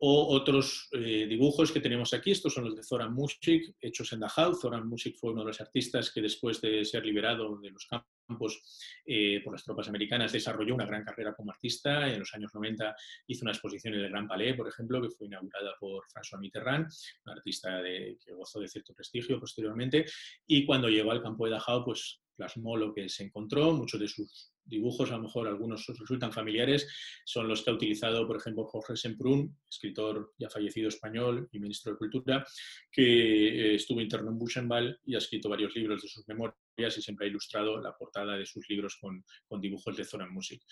o 0.00 0.28
otros 0.28 0.88
eh, 0.92 1.26
dibujos 1.28 1.72
que 1.72 1.80
tenemos 1.80 2.14
aquí, 2.14 2.30
estos 2.30 2.54
son 2.54 2.64
los 2.64 2.76
de 2.76 2.84
Zoran 2.84 3.12
Musik, 3.12 3.74
hechos 3.80 4.12
en 4.12 4.20
Dachau. 4.20 4.54
Zoran 4.54 4.88
Musik 4.88 5.16
fue 5.16 5.32
uno 5.32 5.40
de 5.40 5.48
los 5.48 5.60
artistas 5.60 6.12
que 6.12 6.20
después 6.20 6.60
de 6.60 6.84
ser 6.84 7.04
liberado 7.04 7.58
de 7.58 7.70
los 7.70 7.86
campos 7.86 8.62
eh, 9.04 9.40
por 9.42 9.54
las 9.54 9.64
tropas 9.64 9.88
americanas 9.88 10.32
desarrolló 10.32 10.74
una 10.74 10.86
gran 10.86 11.02
carrera 11.02 11.34
como 11.34 11.50
artista. 11.50 12.08
En 12.08 12.20
los 12.20 12.32
años 12.34 12.54
90 12.54 12.94
hizo 13.26 13.44
una 13.44 13.52
exposición 13.52 13.94
en 13.94 14.00
el 14.00 14.10
Gran 14.10 14.28
Palais, 14.28 14.56
por 14.56 14.68
ejemplo, 14.68 15.02
que 15.02 15.10
fue 15.10 15.26
inaugurada 15.26 15.74
por 15.80 16.04
François 16.06 16.38
Mitterrand, 16.38 16.86
un 17.26 17.32
artista 17.32 17.82
que 17.82 18.32
gozó 18.34 18.60
de 18.60 18.68
cierto 18.68 18.94
prestigio 18.94 19.40
posteriormente. 19.40 20.04
Y 20.46 20.64
cuando 20.64 20.88
llegó 20.88 21.10
al 21.10 21.22
campo 21.22 21.44
de 21.46 21.52
Dachau, 21.52 21.84
pues 21.84 22.20
plasmó 22.38 22.76
lo 22.76 22.94
que 22.94 23.08
se 23.08 23.24
encontró, 23.24 23.72
muchos 23.72 24.00
de 24.00 24.06
sus 24.06 24.52
dibujos, 24.64 25.10
a 25.10 25.16
lo 25.16 25.22
mejor 25.22 25.48
algunos 25.48 25.84
resultan 25.86 26.32
familiares, 26.32 26.86
son 27.24 27.48
los 27.48 27.62
que 27.62 27.70
ha 27.70 27.74
utilizado, 27.74 28.26
por 28.26 28.36
ejemplo, 28.36 28.64
Jorge 28.64 28.96
Semprún, 28.96 29.58
escritor 29.68 30.34
ya 30.38 30.48
fallecido 30.48 30.88
español 30.88 31.48
y 31.50 31.58
ministro 31.58 31.92
de 31.92 31.98
Cultura, 31.98 32.46
que 32.92 33.02
eh, 33.02 33.74
estuvo 33.74 34.00
interno 34.00 34.30
en 34.30 34.38
Buchenwald 34.38 34.98
y 35.04 35.14
ha 35.14 35.18
escrito 35.18 35.48
varios 35.48 35.74
libros 35.74 36.02
de 36.02 36.08
sus 36.08 36.26
memorias 36.28 36.96
y 36.96 37.02
siempre 37.02 37.26
ha 37.26 37.30
ilustrado 37.30 37.80
la 37.80 37.96
portada 37.96 38.36
de 38.36 38.46
sus 38.46 38.68
libros 38.68 38.98
con, 39.00 39.24
dibujos 39.60 39.96
de 39.96 40.04
Zoran 40.04 40.32
Music. 40.32 40.62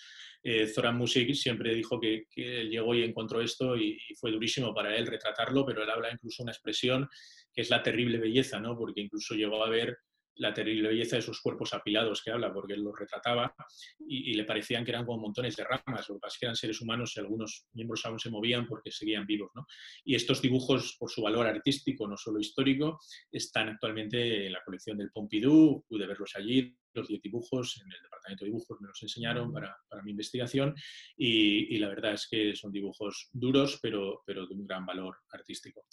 Eh, 0.41 0.67
Zoran 0.67 0.97
Music 0.97 1.33
siempre 1.33 1.75
dijo 1.75 1.99
que, 1.99 2.27
llegó 2.33 2.95
y 2.95 3.03
encontró 3.03 3.41
esto 3.41 3.75
y, 3.75 3.99
y, 4.09 4.15
fue 4.15 4.31
durísimo 4.31 4.73
para 4.73 4.95
él 4.95 5.05
retratarlo, 5.05 5.65
pero 5.65 5.83
él 5.83 5.89
habla 5.89 6.11
incluso 6.11 6.43
una 6.43 6.53
expresión 6.53 7.09
que 7.57 7.61
es 7.63 7.71
la 7.71 7.81
terrible 7.81 8.19
belleza, 8.19 8.59
¿no? 8.59 8.77
porque 8.77 9.01
incluso 9.01 9.33
llegó 9.33 9.65
a 9.65 9.69
ver 9.69 9.97
la 10.37 10.53
terrible 10.53 10.89
belleza 10.89 11.15
de 11.15 11.21
esos 11.21 11.41
cuerpos 11.41 11.73
apilados 11.73 12.21
que 12.21 12.31
habla, 12.31 12.53
porque 12.53 12.73
él 12.73 12.83
los 12.83 12.97
retrataba 12.97 13.55
y, 13.99 14.33
le 14.33 14.43
parecían 14.43 14.85
que 14.85 14.91
eran 14.91 15.05
como 15.05 15.21
montones 15.21 15.55
de 15.55 15.63
ramas, 15.63 16.07
lo 16.09 16.15
que 16.15 16.19
pasa 16.19 16.35
es 16.35 16.39
que 16.39 16.45
eran 16.45 16.55
seres 16.55 16.81
humanos 16.81 17.13
y 17.15 17.19
algunos 17.19 17.67
miembros 17.73 18.05
aún 18.05 18.19
se 18.19 18.29
movían 18.29 18.67
porque 18.67 18.91
seguían 18.91 19.25
vivos. 19.25 19.51
¿no? 19.55 19.65
Y 20.03 20.15
estos 20.15 20.41
dibujos, 20.41 20.95
por 20.99 21.09
su 21.09 21.21
valor 21.21 21.47
artístico, 21.47 22.07
no 22.07 22.17
solo 22.17 22.39
histórico, 22.39 22.99
están 23.31 23.69
actualmente 23.69 24.45
en 24.45 24.53
la 24.53 24.63
colección 24.63 24.97
del 24.97 25.11
Pompidou, 25.11 25.83
pude 25.87 26.05
verlos 26.05 26.33
allí, 26.35 26.75
los 26.93 27.07
10 27.07 27.21
dibujos, 27.21 27.81
en 27.83 27.91
el 27.91 28.01
departamento 28.01 28.43
de 28.43 28.51
dibujos 28.51 28.81
me 28.81 28.87
los 28.87 29.01
enseñaron 29.03 29.53
para, 29.53 29.77
para 29.87 30.01
mi 30.03 30.11
investigación 30.11 30.75
y, 31.15 31.75
y, 31.75 31.77
la 31.77 31.89
verdad 31.89 32.13
es 32.13 32.27
que 32.27 32.55
son 32.55 32.71
dibujos 32.71 33.29
duros, 33.31 33.79
pero, 33.81 34.23
pero 34.25 34.47
de 34.47 34.55
un 34.55 34.65
gran 34.65 34.85
valor 34.85 35.17
artístico. 35.31 35.85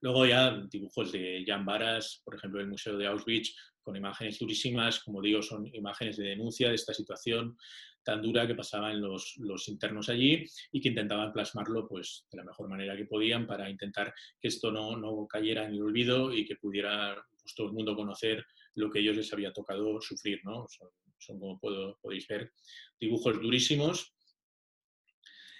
Luego 0.00 0.26
ya 0.26 0.50
dibujos 0.70 1.12
de 1.12 1.44
Jan 1.46 1.64
Baras, 1.64 2.22
por 2.24 2.34
ejemplo, 2.34 2.60
el 2.60 2.68
Museo 2.68 2.96
de 2.96 3.06
Auschwitz, 3.06 3.54
con 3.82 3.96
imágenes 3.96 4.38
durísimas, 4.38 5.00
como 5.00 5.20
digo, 5.20 5.42
son 5.42 5.66
imágenes 5.74 6.16
de 6.16 6.28
denuncia 6.28 6.68
de 6.68 6.74
esta 6.74 6.94
situación 6.94 7.56
tan 8.02 8.22
dura 8.22 8.46
que 8.46 8.54
pasaban 8.54 9.00
los, 9.00 9.36
los 9.38 9.68
internos 9.68 10.08
allí 10.08 10.46
y 10.72 10.80
que 10.80 10.90
intentaban 10.90 11.32
plasmarlo 11.32 11.88
pues, 11.88 12.26
de 12.30 12.38
la 12.38 12.44
mejor 12.44 12.68
manera 12.68 12.96
que 12.96 13.06
podían 13.06 13.46
para 13.46 13.68
intentar 13.68 14.14
que 14.40 14.48
esto 14.48 14.70
no, 14.70 14.96
no 14.96 15.26
cayera 15.26 15.64
en 15.64 15.72
el 15.72 15.82
olvido 15.82 16.32
y 16.32 16.44
que 16.44 16.56
pudiera 16.56 17.16
pues, 17.42 17.54
todo 17.54 17.68
el 17.68 17.72
mundo 17.72 17.96
conocer 17.96 18.44
lo 18.74 18.90
que 18.90 19.00
ellos 19.00 19.16
les 19.16 19.32
había 19.32 19.52
tocado 19.52 20.00
sufrir. 20.00 20.40
¿no? 20.44 20.66
Son, 21.18 21.38
como 21.38 21.58
podéis 21.58 22.28
ver, 22.28 22.52
dibujos 23.00 23.40
durísimos 23.40 24.13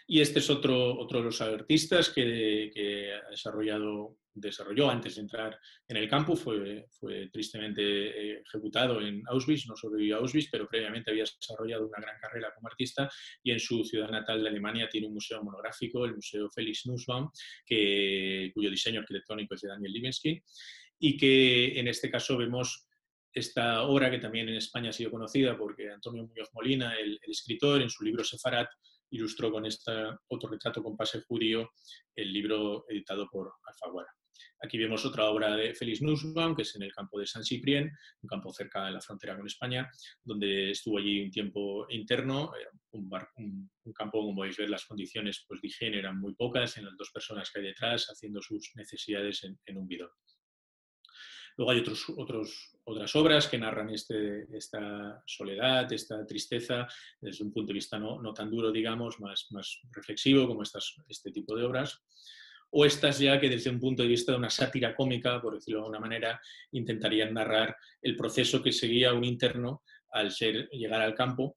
y 0.06 0.20
este 0.20 0.38
es 0.40 0.50
otro, 0.50 0.98
otro 0.98 1.18
de 1.18 1.24
los 1.24 1.40
artistas 1.40 2.10
que, 2.10 2.70
que, 2.72 3.12
ha 3.12 3.30
desarrollado 3.30 4.18
desarrolló 4.34 4.90
antes 4.90 5.14
de 5.14 5.22
entrar 5.22 5.58
en 5.86 5.96
el 5.96 6.08
campo, 6.08 6.34
fue, 6.34 6.86
fue 6.90 7.28
tristemente 7.28 7.82
eh, 7.82 8.42
ejecutado 8.44 9.00
en 9.00 9.22
Auschwitz, 9.28 9.66
no 9.66 9.76
sobrevivió 9.76 10.16
a 10.16 10.18
Auschwitz, 10.18 10.48
pero 10.50 10.68
previamente 10.68 11.10
había 11.10 11.24
desarrollado 11.24 11.86
una 11.86 12.00
gran 12.00 12.18
carrera 12.20 12.52
como 12.54 12.66
artista 12.68 13.08
y 13.42 13.52
en 13.52 13.60
su 13.60 13.84
ciudad 13.84 14.10
natal 14.10 14.42
de 14.42 14.48
Alemania 14.48 14.88
tiene 14.88 15.06
un 15.06 15.14
museo 15.14 15.42
monográfico, 15.42 16.04
el 16.04 16.16
Museo 16.16 16.50
Felix 16.50 16.84
Nussbaum, 16.86 17.30
que, 17.64 18.50
cuyo 18.52 18.70
diseño 18.70 19.00
arquitectónico 19.00 19.54
es 19.54 19.60
de 19.60 19.68
Daniel 19.68 19.92
Libeskind 19.92 20.42
y 20.98 21.16
que 21.16 21.78
en 21.78 21.88
este 21.88 22.10
caso 22.10 22.36
vemos 22.36 22.88
esta 23.32 23.82
obra 23.82 24.10
que 24.10 24.18
también 24.18 24.48
en 24.48 24.56
España 24.56 24.90
ha 24.90 24.92
sido 24.92 25.10
conocida 25.10 25.56
porque 25.56 25.90
Antonio 25.90 26.26
Muñoz 26.26 26.50
Molina, 26.52 26.94
el, 26.96 27.18
el 27.22 27.30
escritor, 27.30 27.82
en 27.82 27.90
su 27.90 28.04
libro 28.04 28.22
Sefarat, 28.24 28.68
ilustró 29.14 29.50
con 29.50 29.64
este 29.66 29.92
autorretrato 30.30 30.82
con 30.82 30.96
pase 30.96 31.22
judío 31.22 31.70
el 32.14 32.32
libro 32.32 32.84
editado 32.88 33.28
por 33.30 33.52
Alfaguara. 33.64 34.10
Aquí 34.60 34.78
vemos 34.78 35.04
otra 35.04 35.28
obra 35.28 35.54
de 35.56 35.74
Félix 35.74 36.00
Nussbaum, 36.00 36.56
que 36.56 36.62
es 36.62 36.74
en 36.74 36.82
el 36.82 36.92
campo 36.92 37.18
de 37.18 37.26
San 37.26 37.44
Ciprién, 37.44 37.90
un 38.22 38.28
campo 38.28 38.52
cerca 38.52 38.86
de 38.86 38.92
la 38.92 39.00
frontera 39.00 39.36
con 39.36 39.46
España, 39.46 39.90
donde 40.22 40.70
estuvo 40.70 40.98
allí 40.98 41.22
un 41.22 41.30
tiempo 41.30 41.86
interno, 41.90 42.50
un, 42.92 43.10
campo, 43.94 44.20
como 44.20 44.34
podéis 44.34 44.56
ver, 44.56 44.70
las 44.70 44.86
condiciones 44.86 45.44
pues, 45.46 45.60
de 45.60 45.68
higiene 45.68 45.98
eran 45.98 46.18
muy 46.18 46.34
pocas, 46.34 46.76
en 46.78 46.86
las 46.86 46.96
dos 46.96 47.10
personas 47.10 47.50
que 47.50 47.60
hay 47.60 47.66
detrás 47.66 48.06
haciendo 48.06 48.40
sus 48.40 48.72
necesidades 48.74 49.44
en, 49.44 49.76
un 49.76 49.86
bidón. 49.86 50.10
Luego 51.56 51.70
hay 51.70 51.80
otros, 51.80 52.06
otros, 52.16 52.73
otras 52.84 53.14
obras 53.16 53.48
que 53.48 53.58
narran 53.58 53.90
este, 53.90 54.46
esta 54.56 55.22
soledad, 55.26 55.90
esta 55.92 56.24
tristeza, 56.26 56.86
desde 57.20 57.44
un 57.44 57.52
punto 57.52 57.68
de 57.68 57.74
vista 57.74 57.98
no, 57.98 58.20
no 58.20 58.32
tan 58.32 58.50
duro, 58.50 58.70
digamos, 58.70 59.20
más, 59.20 59.46
más 59.50 59.80
reflexivo, 59.90 60.46
como 60.46 60.62
estas, 60.62 60.94
este 61.08 61.32
tipo 61.32 61.56
de 61.56 61.64
obras 61.64 62.02
o 62.76 62.84
estas 62.84 63.20
ya 63.20 63.38
que 63.38 63.48
desde 63.48 63.70
un 63.70 63.78
punto 63.78 64.02
de 64.02 64.08
vista 64.08 64.32
de 64.32 64.38
una 64.38 64.50
sátira 64.50 64.96
cómica, 64.96 65.40
por 65.40 65.54
decirlo 65.54 65.78
de 65.78 65.82
alguna 65.84 66.00
manera, 66.00 66.40
intentarían 66.72 67.32
narrar 67.32 67.76
el 68.02 68.16
proceso 68.16 68.62
que 68.62 68.72
seguía 68.72 69.12
un 69.12 69.22
interno 69.22 69.82
al 70.10 70.32
ser, 70.32 70.68
llegar 70.70 71.00
al 71.00 71.14
campo 71.14 71.56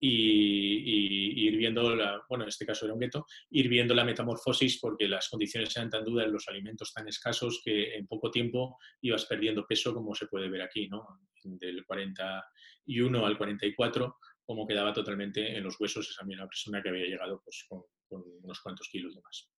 y, 0.00 1.46
ir 1.46 1.56
viendo, 1.56 1.94
la, 1.94 2.22
bueno, 2.28 2.44
en 2.44 2.48
este 2.48 2.66
caso 2.66 2.84
era 2.84 2.94
un 2.94 3.00
gueto, 3.00 3.26
ir 3.50 3.68
viendo 3.68 3.94
la 3.94 4.04
metamorfosis 4.04 4.78
porque 4.80 5.08
las 5.08 5.28
condiciones 5.28 5.76
eran 5.76 5.90
tan 5.90 6.04
duras, 6.04 6.30
los 6.30 6.48
alimentos 6.48 6.92
tan 6.92 7.08
escasos 7.08 7.62
que 7.64 7.94
en 7.94 8.06
poco 8.06 8.30
tiempo 8.30 8.78
ibas 9.00 9.26
perdiendo 9.26 9.66
peso 9.66 9.94
como 9.94 10.14
se 10.14 10.26
puede 10.26 10.48
ver 10.48 10.62
aquí, 10.62 10.88
¿no? 10.88 11.06
Del 11.42 11.84
41 11.84 13.26
al 13.26 13.38
44, 13.38 14.16
como 14.44 14.66
quedaba 14.66 14.92
totalmente 14.92 15.56
en 15.56 15.64
los 15.64 15.80
huesos 15.80 16.10
esa 16.10 16.24
misma 16.24 16.46
persona 16.46 16.82
que 16.82 16.90
había 16.90 17.06
llegado 17.06 17.40
pues, 17.44 17.64
con, 17.68 17.82
con 18.06 18.22
unos 18.42 18.60
cuantos 18.60 18.88
kilos 18.88 19.14
de 19.14 19.22
más. 19.22 19.53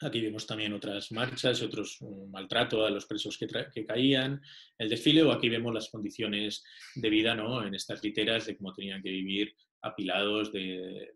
Aquí 0.00 0.20
vemos 0.20 0.46
también 0.46 0.72
otras 0.72 1.12
marchas 1.12 1.62
otros 1.62 1.98
maltrato 2.30 2.84
a 2.84 2.90
los 2.90 3.06
presos 3.06 3.38
que, 3.38 3.84
caían, 3.86 4.40
el 4.78 4.88
desfile, 4.88 5.22
o 5.22 5.32
aquí 5.32 5.48
vemos 5.48 5.72
las 5.72 5.90
condiciones 5.90 6.64
de 6.94 7.10
vida 7.10 7.34
¿no? 7.34 7.64
en 7.64 7.74
estas 7.74 8.02
literas 8.02 8.46
de 8.46 8.56
cómo 8.56 8.72
tenían 8.72 9.02
que 9.02 9.10
vivir 9.10 9.54
apilados 9.82 10.52
de, 10.52 11.14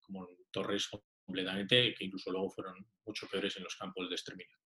como 0.00 0.28
torres 0.50 0.88
completamente, 1.24 1.94
que 1.94 2.04
incluso 2.04 2.30
luego 2.30 2.50
fueron 2.50 2.74
mucho 3.06 3.26
peores 3.28 3.56
en 3.56 3.64
los 3.64 3.76
campos 3.76 4.08
de 4.08 4.14
exterminio. 4.14 4.56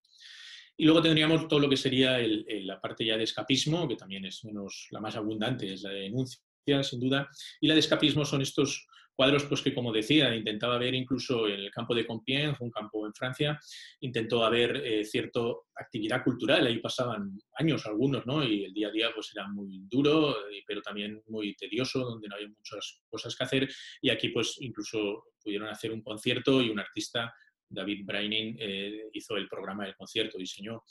Y 0.76 0.84
luego 0.86 1.03
tendríamos 1.03 1.47
todo 1.47 1.61
lo 1.61 1.68
que 1.68 1.76
sería 1.76 2.18
la 2.18 2.80
parte 2.80 3.05
ya 3.05 3.16
de 3.16 3.24
escapismo, 3.24 3.86
que 3.86 3.97
también 3.97 4.24
es 4.24 4.45
menos 4.45 4.88
la 4.90 5.01
más 5.01 5.14
abundante, 5.14 5.72
es 5.72 5.82
la 5.82 5.90
de 5.90 6.01
denuncia, 6.01 6.42
sin 6.82 6.99
duda. 6.99 7.28
Y 7.61 7.68
la 7.68 7.74
de 7.74 7.80
escapismo 7.80 8.24
son 8.24 8.42
estos 8.42 8.86
cuadros 9.14 9.44
pues 9.44 9.62
que, 9.62 9.74
como 9.74 9.92
decía, 9.92 10.34
intentaba 10.34 10.78
ver 10.78 10.94
incluso 10.94 11.46
en 11.46 11.60
el 11.60 11.70
campo 11.70 11.94
de 11.94 12.06
Compiègne, 12.06 12.56
un 12.60 12.70
campo 12.70 13.06
en 13.06 13.14
Francia, 13.14 13.58
intentó 14.00 14.44
haber 14.44 14.76
eh, 14.76 15.04
cierta 15.04 15.40
actividad 15.76 16.22
cultural, 16.22 16.66
ahí 16.66 16.78
pasaban 16.78 17.38
años 17.56 17.86
algunos, 17.86 18.26
¿no? 18.26 18.44
Y 18.44 18.64
el 18.64 18.72
día 18.72 18.88
a 18.88 18.92
día 18.92 19.08
pues 19.14 19.30
era 19.34 19.46
muy 19.48 19.82
duro, 19.90 20.32
eh, 20.50 20.62
pero 20.66 20.82
también 20.82 21.22
muy 21.28 21.54
tedioso, 21.54 22.00
donde 22.00 22.28
no 22.28 22.36
había 22.36 22.48
muchas 22.48 23.02
cosas 23.08 23.34
que 23.36 23.44
hacer, 23.44 23.68
y 24.00 24.10
aquí 24.10 24.28
pues 24.28 24.56
incluso 24.60 25.24
pudieron 25.42 25.68
hacer 25.68 25.92
un 25.92 26.02
concierto 26.02 26.62
y 26.62 26.70
un 26.70 26.80
artista 26.80 27.32
David 27.68 28.04
Braining 28.04 28.56
eh, 28.58 29.08
hizo 29.12 29.36
el 29.36 29.48
programa 29.48 29.84
del 29.84 29.96
concierto, 29.96 30.38
diseñó. 30.38 30.84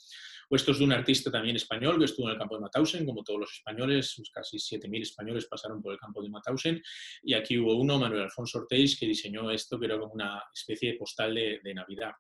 O 0.50 0.56
esto 0.56 0.72
es 0.72 0.80
de 0.80 0.84
un 0.84 0.94
artista 0.94 1.32
también 1.32 1.56
español 1.56 1.98
que 1.98 2.06
estuvo 2.06 2.28
en 2.28 2.34
el 2.34 2.38
campo 2.38 2.56
de 2.56 2.62
Mauthausen, 2.62 3.06
como 3.06 3.24
todos 3.24 3.40
los 3.40 3.54
españoles, 3.54 4.14
pues 4.16 4.30
casi 4.30 4.58
7.000 4.58 5.02
españoles 5.02 5.48
pasaron 5.48 5.82
por 5.82 5.94
el 5.94 6.00
campo 6.00 6.22
de 6.22 6.30
Mauthausen. 6.30 6.82
Y 7.24 7.34
aquí 7.34 7.58
hubo 7.58 7.76
uno, 7.76 8.00
Manuel 8.00 8.24
Alfonso 8.24 8.60
Ortiz, 8.60 9.00
que 9.00 9.08
diseñó 9.08 9.50
esto, 9.52 9.80
que 9.80 9.86
era 9.86 10.00
como 10.00 10.14
una 10.14 10.44
especie 10.54 10.94
de 10.94 10.98
postal 10.98 11.34
de, 11.34 11.74
Navidad. 11.74 12.12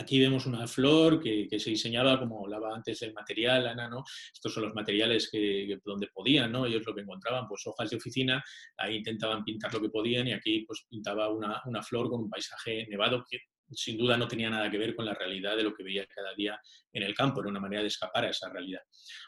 Aquí 0.00 0.18
vemos 0.18 0.46
una 0.46 0.66
flor 0.66 1.20
que, 1.20 1.46
se 1.58 1.68
diseñaba, 1.68 2.18
como 2.18 2.42
hablaba 2.42 2.74
antes, 2.74 3.02
el 3.02 3.12
material, 3.12 3.68
Ana, 3.68 3.86
¿no? 3.86 4.02
Estos 4.32 4.54
son 4.54 4.62
los 4.62 4.74
materiales 4.74 5.28
que, 5.30 5.78
donde 5.84 6.06
podían, 6.06 6.50
¿no? 6.50 6.64
Ellos 6.64 6.86
lo 6.86 6.94
que 6.94 7.02
encontraban, 7.02 7.46
pues 7.46 7.66
hojas 7.66 7.90
de 7.90 7.98
oficina, 7.98 8.42
ahí 8.78 8.96
intentaban 8.96 9.44
pintar 9.44 9.74
lo 9.74 9.80
que 9.82 9.90
podían 9.90 10.26
y 10.26 10.32
aquí 10.32 10.64
pues 10.66 10.86
pintaba 10.88 11.28
una, 11.28 11.60
una 11.66 11.82
flor 11.82 12.08
con 12.08 12.22
un 12.22 12.30
paisaje 12.30 12.86
nevado 12.88 13.26
sin 13.72 13.96
duda 13.96 14.16
no 14.16 14.26
tenía 14.26 14.50
nada 14.50 14.70
que 14.70 14.78
ver 14.78 14.94
con 14.94 15.04
la 15.04 15.14
realidad 15.14 15.56
de 15.56 15.62
lo 15.62 15.74
que 15.74 15.82
veía 15.82 16.06
cada 16.06 16.34
día 16.34 16.60
en 16.92 17.02
el 17.02 17.14
campo, 17.14 17.40
era 17.40 17.50
una 17.50 17.60
manera 17.60 17.82
de 17.82 17.88
escapar 17.88 18.24
a 18.24 18.30
esa 18.30 18.48
realidad. 18.48 18.82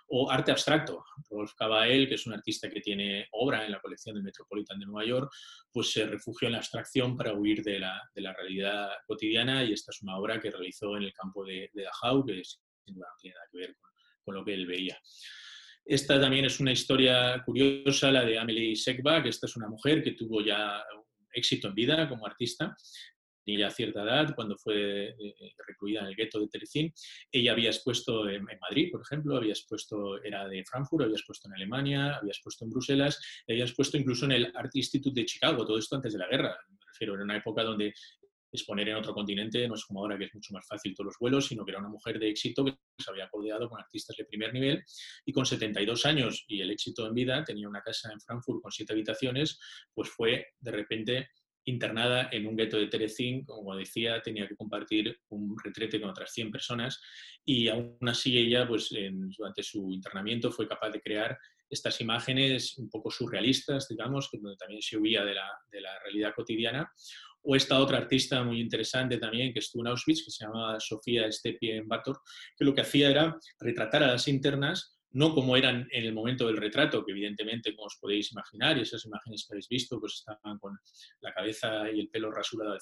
O 0.08 0.30
arte 0.30 0.50
abstracto, 0.50 1.04
Rolf 1.30 1.54
Cabael, 1.54 2.08
que 2.08 2.14
es 2.14 2.26
un 2.26 2.34
artista 2.34 2.68
que 2.68 2.80
tiene 2.80 3.28
obra 3.32 3.64
en 3.64 3.72
la 3.72 3.80
colección 3.80 4.14
del 4.14 4.24
Metropolitan 4.24 4.78
de 4.78 4.86
Nueva 4.86 5.06
York, 5.06 5.32
pues 5.72 5.92
se 5.92 6.06
refugió 6.06 6.46
en 6.46 6.52
la 6.52 6.58
abstracción 6.58 7.16
para 7.16 7.34
huir 7.34 7.62
de 7.62 7.78
la, 7.78 8.02
realidad 8.14 8.90
cotidiana 9.06 9.64
y 9.64 9.72
esta 9.72 9.90
es 9.90 10.02
una 10.02 10.16
obra 10.16 10.40
que 10.40 10.50
realizó 10.50 10.96
en 10.96 11.04
el 11.04 11.12
campo 11.12 11.44
de, 11.44 11.70
de 11.72 11.82
Dachau, 11.84 12.24
que 12.24 12.42
sin 12.44 12.94
duda 12.94 13.06
no 13.08 13.16
tiene 13.20 13.34
nada 13.34 13.46
que 13.50 13.58
ver 13.58 13.76
con, 14.24 14.34
lo 14.34 14.44
que 14.44 14.54
él 14.54 14.66
veía. 14.66 14.98
Esta 15.84 16.20
también 16.20 16.44
es 16.44 16.60
una 16.60 16.72
historia 16.72 17.42
curiosa, 17.44 18.12
la 18.12 18.24
de 18.24 18.38
Amelie 18.38 18.76
Sekbach. 18.76 19.26
Esta 19.26 19.46
es 19.46 19.56
una 19.56 19.68
mujer 19.68 20.02
que 20.02 20.12
tuvo 20.12 20.40
ya 20.40 20.82
éxito 21.32 21.68
en 21.68 21.74
vida 21.74 22.08
como 22.08 22.26
artista, 22.26 22.76
tenía 23.44 23.70
cierta 23.70 24.02
edad, 24.02 24.34
cuando 24.34 24.56
fue 24.56 25.08
eh, 25.08 25.16
eh, 25.18 25.52
recluida 25.66 26.00
en 26.00 26.06
el 26.06 26.16
gueto 26.16 26.40
de 26.40 26.48
Terecín. 26.48 26.92
Ella 27.30 27.52
había 27.52 27.70
expuesto 27.70 28.28
en, 28.28 28.44
Madrid, 28.60 28.90
por 28.90 29.02
ejemplo, 29.02 29.36
había 29.36 29.52
expuesto, 29.52 30.22
era 30.22 30.48
de 30.48 30.64
Frankfurt, 30.64 31.04
había 31.04 31.16
expuesto 31.16 31.48
en 31.48 31.54
Alemania, 31.54 32.16
había 32.16 32.30
expuesto 32.30 32.64
en 32.64 32.70
Bruselas, 32.70 33.20
había 33.48 33.64
expuesto 33.64 33.96
incluso 33.96 34.24
en 34.26 34.32
el 34.32 34.52
Art 34.54 34.74
Institute 34.74 35.20
de 35.20 35.26
Chicago, 35.26 35.66
todo 35.66 35.78
esto 35.78 35.96
antes 35.96 36.12
de 36.12 36.18
la 36.18 36.28
guerra. 36.28 36.56
Me 36.68 36.78
refiero, 36.86 37.14
era 37.14 37.24
una 37.24 37.36
época 37.36 37.62
donde 37.62 37.92
exponer 38.52 38.88
en 38.90 38.96
otro 38.96 39.14
continente 39.14 39.66
no 39.66 39.74
es 39.74 39.84
como 39.84 40.00
ahora 40.00 40.18
que 40.18 40.24
es 40.24 40.34
mucho 40.34 40.52
más 40.52 40.66
fácil 40.66 40.94
todos 40.94 41.06
los 41.06 41.18
vuelos, 41.18 41.46
sino 41.46 41.64
que 41.64 41.70
era 41.70 41.80
una 41.80 41.88
mujer 41.88 42.18
de 42.18 42.28
éxito 42.28 42.64
que 42.64 42.76
se 42.98 43.10
había 43.10 43.28
codeado 43.28 43.68
con 43.68 43.80
artistas 43.80 44.16
de 44.16 44.26
primer 44.26 44.52
nivel 44.52 44.84
y 45.24 45.32
con 45.32 45.46
72 45.46 46.04
años 46.06 46.44
y 46.46 46.60
el 46.60 46.70
éxito 46.70 47.06
en 47.06 47.14
vida, 47.14 47.42
tenía 47.44 47.68
una 47.68 47.80
casa 47.80 48.12
en 48.12 48.20
Frankfurt 48.20 48.60
con 48.62 48.70
siete 48.70 48.92
habitaciones, 48.92 49.58
pues 49.94 50.10
fue 50.10 50.46
de 50.60 50.70
repente 50.70 51.30
internada 51.64 52.28
en 52.32 52.46
un 52.46 52.56
gueto 52.56 52.76
de 52.76 52.88
Terezín, 52.88 53.44
como 53.44 53.76
decía, 53.76 54.20
tenía 54.22 54.48
que 54.48 54.56
compartir 54.56 55.18
un 55.28 55.56
retrete 55.62 56.00
con 56.00 56.10
otras 56.10 56.32
100 56.32 56.50
personas 56.50 57.00
y 57.44 57.68
aún 57.68 57.96
así 58.02 58.36
ella, 58.36 58.66
pues, 58.66 58.90
durante 59.36 59.62
su 59.62 59.90
internamiento 59.90 60.50
fue 60.50 60.68
capaz 60.68 60.90
de 60.90 61.00
crear 61.00 61.38
estas 61.68 62.00
imágenes 62.00 62.76
un 62.78 62.90
poco 62.90 63.10
surrealistas, 63.10 63.88
digamos, 63.88 64.28
donde 64.32 64.56
también 64.56 64.82
se 64.82 64.98
huía 64.98 65.24
de 65.24 65.34
la, 65.34 65.48
de 65.70 65.80
la 65.80 65.98
realidad 66.00 66.34
cotidiana. 66.34 66.92
O 67.44 67.56
esta 67.56 67.80
otra 67.80 67.98
artista 67.98 68.44
muy 68.44 68.60
interesante 68.60 69.18
también 69.18 69.52
que 69.52 69.58
estuvo 69.58 69.82
en 69.82 69.88
Auschwitz, 69.88 70.24
que 70.24 70.30
se 70.30 70.44
llama 70.44 70.78
Sofía 70.78 71.30
Stepien 71.32 71.88
Bator, 71.88 72.20
que 72.56 72.64
lo 72.64 72.74
que 72.74 72.82
hacía 72.82 73.10
era 73.10 73.36
retratar 73.58 74.04
a 74.04 74.08
las 74.08 74.28
internas 74.28 75.01
no 75.12 75.34
como 75.34 75.56
eran 75.56 75.88
en 75.90 76.04
el 76.04 76.12
momento 76.12 76.46
del 76.46 76.56
retrato, 76.56 77.04
que 77.04 77.12
evidentemente, 77.12 77.74
como 77.74 77.86
os 77.86 77.96
podéis 78.00 78.32
imaginar, 78.32 78.78
y 78.78 78.82
esas 78.82 79.04
imágenes 79.04 79.46
que 79.46 79.54
habéis 79.54 79.68
visto, 79.68 80.00
pues 80.00 80.14
estaban 80.14 80.58
con 80.58 80.78
la 81.20 81.32
cabeza 81.32 81.90
y 81.90 82.00
el 82.00 82.08
pelo 82.08 82.30
rasurado 82.30 82.74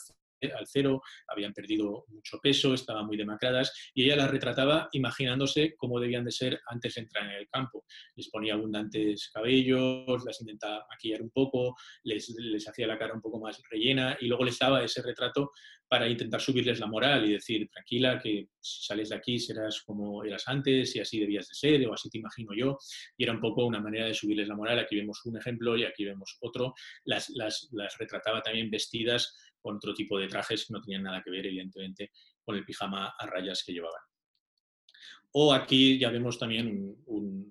al 0.57 0.67
cero, 0.67 1.03
habían 1.29 1.53
perdido 1.53 2.05
mucho 2.09 2.39
peso, 2.43 2.75
estaban 2.75 3.07
muy 3.07 3.17
demacradas, 3.17 3.73
y 3.95 4.05
ella 4.05 4.17
las 4.17 4.31
retrataba 4.31 4.89
imaginándose 4.93 5.75
cómo 5.77 6.01
debían 6.01 6.25
de 6.25 6.33
ser 6.33 6.61
antes 6.67 6.95
de 6.95 7.03
entrar 7.03 7.25
en 7.25 7.37
el 7.37 7.49
campo. 7.49 7.85
Les 8.17 8.29
ponía 8.31 8.55
abundantes 8.55 9.31
cabellos, 9.33 10.25
las 10.25 10.41
intentaba 10.41 10.87
maquillar 10.89 11.23
un 11.23 11.31
poco, 11.31 11.77
les, 12.05 12.29
les 12.39 12.69
hacía 12.69 12.87
la 12.87 12.99
cara 12.99 13.15
un 13.15 13.21
poco 13.21 13.41
más 13.41 13.61
rellena, 13.71 14.17
y 14.21 14.27
luego 14.27 14.45
les 14.45 14.59
daba 14.59 14.83
ese 14.83 15.03
retrato 15.03 15.53
para 15.91 16.09
intentar 16.09 16.41
subirles 16.41 16.79
la 16.79 16.87
moral 16.87 17.29
y 17.29 17.33
decir, 17.33 17.69
tranquila, 17.69 18.21
que 18.23 18.47
si 18.61 18.85
sales 18.85 19.09
de 19.09 19.17
aquí 19.17 19.41
serás 19.41 19.83
como 19.83 20.23
eras 20.23 20.45
antes 20.47 20.95
y 20.95 21.01
así 21.01 21.19
debías 21.19 21.49
de 21.49 21.55
ser, 21.57 21.85
o 21.89 21.93
así 21.93 22.09
te 22.09 22.19
imagino 22.19 22.53
yo. 22.55 22.79
Y 23.17 23.25
era 23.25 23.33
un 23.33 23.41
poco 23.41 23.67
una 23.67 23.81
manera 23.81 24.07
de 24.07 24.15
subirles 24.15 24.47
la 24.47 24.55
moral. 24.55 24.79
Aquí 24.79 24.95
vemos 24.95 25.21
un 25.25 25.37
ejemplo 25.37 25.77
y 25.77 25.85
aquí 25.85 26.05
vemos 26.05 26.39
otro. 26.43 26.75
Las, 27.03 27.31
las, 27.31 27.69
las 27.73 27.99
retrataba 27.99 28.41
también 28.41 28.71
vestidas 28.71 29.37
con 29.61 29.77
otro 29.77 29.95
tipo 29.95 30.19
de 30.19 30.29
trajes 30.29 30.67
que 30.67 30.73
no 30.73 30.81
tenían 30.81 31.03
nada 31.03 31.23
que 31.25 31.31
ver, 31.31 31.47
evidentemente, 31.47 32.11
con 32.43 32.57
el 32.57 32.65
pijama 32.65 33.15
a 33.19 33.27
rayas 33.27 33.63
que 33.65 33.73
llevaban. 33.73 34.03
O 35.33 35.53
aquí 35.53 35.99
ya 35.99 36.11
vemos 36.11 36.39
también 36.39 36.97
un, 37.07 37.51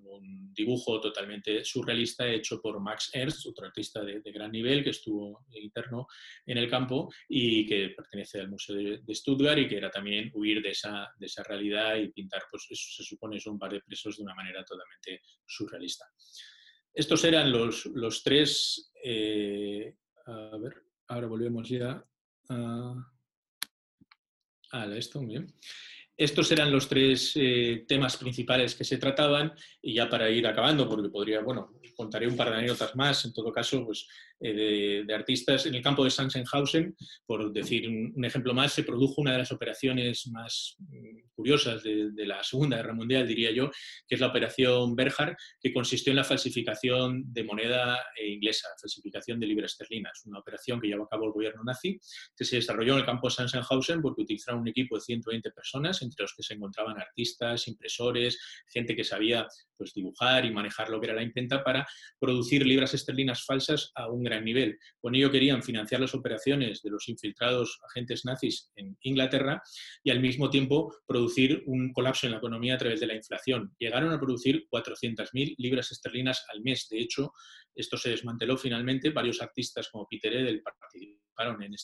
dibujo 0.52 1.00
totalmente 1.00 1.64
surrealista 1.64 2.28
hecho 2.28 2.60
por 2.60 2.80
Max 2.80 3.10
Ernst, 3.14 3.46
otro 3.46 3.66
artista 3.66 4.04
de, 4.04 4.20
gran 4.20 4.50
nivel 4.50 4.84
que 4.84 4.90
estuvo 4.90 5.46
interno 5.52 6.06
en 6.44 6.58
el 6.58 6.68
campo 6.68 7.08
y 7.28 7.64
que 7.64 7.94
pertenece 7.96 8.40
al 8.40 8.50
Museo 8.50 8.76
de, 8.76 9.14
Stuttgart 9.14 9.58
y 9.58 9.68
que 9.68 9.76
era 9.76 9.90
también 9.90 10.30
huir 10.34 10.60
de 10.60 10.70
esa, 10.70 11.08
de 11.16 11.26
esa 11.26 11.44
realidad 11.44 11.96
y 11.96 12.10
pintar, 12.10 12.42
pues 12.50 12.66
eso 12.68 12.88
se 12.90 13.04
supone, 13.04 13.40
son 13.40 13.54
un 13.54 13.58
par 13.58 13.72
de 13.72 13.80
presos 13.80 14.16
de 14.16 14.24
una 14.24 14.34
manera 14.34 14.62
totalmente 14.64 15.22
surrealista. 15.46 16.04
Estos 16.92 17.24
eran 17.24 17.50
los, 17.50 17.86
los 17.86 18.22
tres, 18.22 18.92
eh, 19.02 19.94
a 20.26 20.58
ver, 20.58 20.89
ahora 21.10 21.26
volvemos 21.26 21.68
ya 21.68 22.04
a, 22.48 23.06
esto, 24.96 25.20
bien. 25.20 25.52
Estos 26.16 26.52
eran 26.52 26.70
los 26.70 26.88
tres 26.88 27.32
eh, 27.34 27.84
temas 27.88 28.16
principales 28.16 28.74
que 28.74 28.84
se 28.84 28.98
trataban 28.98 29.52
y 29.82 29.94
ya 29.94 30.08
para 30.08 30.30
ir 30.30 30.46
acabando, 30.46 30.88
porque 30.88 31.08
podría, 31.08 31.40
bueno, 31.40 31.72
contaré 31.96 32.28
un 32.28 32.36
par 32.36 32.50
de 32.50 32.56
anécdotas 32.56 32.94
más, 32.94 33.24
en 33.24 33.32
todo 33.32 33.52
caso, 33.52 33.84
pues 33.84 34.06
eh, 34.42 35.04
de, 35.06 35.14
artistas. 35.14 35.66
En 35.66 35.74
el 35.74 35.82
campo 35.82 36.02
de 36.02 36.10
Sachsenhausen, 36.10 36.96
por 37.26 37.52
decir 37.52 37.86
un, 37.86 38.24
ejemplo 38.24 38.54
más, 38.54 38.72
se 38.72 38.84
produjo 38.84 39.20
una 39.20 39.32
de 39.32 39.38
las 39.38 39.52
operaciones 39.52 40.26
más 40.28 40.76
mm, 40.78 41.28
curiosas 41.34 41.82
de, 41.82 42.10
la 42.24 42.42
Segunda 42.42 42.76
Guerra 42.78 42.94
Mundial, 42.94 43.26
diría 43.26 43.50
yo, 43.50 43.70
que 44.06 44.14
es 44.14 44.20
la 44.20 44.28
operación 44.28 44.94
Berhard, 44.96 45.36
que 45.60 45.72
consistió 45.72 46.10
en 46.12 46.16
la 46.16 46.24
falsificación 46.24 47.24
de 47.32 47.44
moneda 47.44 47.98
eh, 48.18 48.28
inglesa, 48.28 48.68
falsificación 48.80 49.40
de 49.40 49.46
libras 49.46 49.72
esterlinas, 49.72 50.22
una 50.24 50.38
operación 50.38 50.80
que 50.80 50.88
llevó 50.88 51.04
a 51.04 51.08
cabo 51.08 51.26
el 51.26 51.32
gobierno 51.32 51.62
nazi, 51.64 51.98
que 52.36 52.44
se 52.44 52.56
desarrolló 52.56 52.94
en 52.94 53.00
el 53.00 53.06
campo 53.06 53.28
de 53.28 53.34
Sachsenhausen 53.34 54.00
porque 54.00 54.22
utilizaron 54.22 54.60
un 54.60 54.68
equipo 54.68 54.96
de 54.96 55.02
120 55.02 55.50
personas, 55.50 56.00
entre 56.02 56.22
los 56.22 56.34
que 56.34 56.42
se 56.42 56.54
encontraban 56.54 56.98
artistas, 56.98 57.68
impresores, 57.68 58.38
gente 58.68 58.96
que 58.96 59.04
sabía 59.04 59.46
pues, 59.76 59.92
dibujar 59.94 60.44
y 60.44 60.50
manejar 60.50 60.88
lo 60.88 61.00
que 61.00 61.06
era 61.06 61.14
la 61.14 61.22
imprenta 61.22 61.64
para 61.64 61.86
producir 62.18 62.66
libras 62.66 62.94
esterlinas 62.94 63.44
falsas 63.44 63.92
a 63.94 64.08
un 64.08 64.29
gran 64.30 64.44
nivel. 64.44 64.78
Con 65.00 65.14
ello 65.14 65.30
querían 65.30 65.62
financiar 65.62 66.00
las 66.00 66.14
operaciones 66.14 66.82
de 66.82 66.90
los 66.90 67.08
infiltrados 67.08 67.78
agentes 67.90 68.24
nazis 68.24 68.70
en 68.76 68.96
Inglaterra 69.02 69.62
y 70.02 70.10
al 70.10 70.20
mismo 70.20 70.48
tiempo 70.48 70.94
producir 71.06 71.62
un 71.66 71.92
colapso 71.92 72.26
en 72.26 72.32
la 72.32 72.38
economía 72.38 72.74
a 72.74 72.78
través 72.78 73.00
de 73.00 73.06
la 73.06 73.14
inflación. 73.14 73.74
Llegaron 73.78 74.12
a 74.12 74.18
producir 74.18 74.66
400.000 74.70 75.54
libras 75.58 75.90
esterlinas 75.92 76.44
al 76.52 76.62
mes. 76.62 76.88
De 76.88 77.00
hecho, 77.00 77.32
esto 77.74 77.96
se 77.96 78.10
desmanteló 78.10 78.56
finalmente. 78.56 79.10
Varios 79.10 79.42
artistas 79.42 79.88
como 79.90 80.06
Peter 80.08 80.32
Edel 80.32 80.62
participaron 80.62 81.29
en 81.48 81.74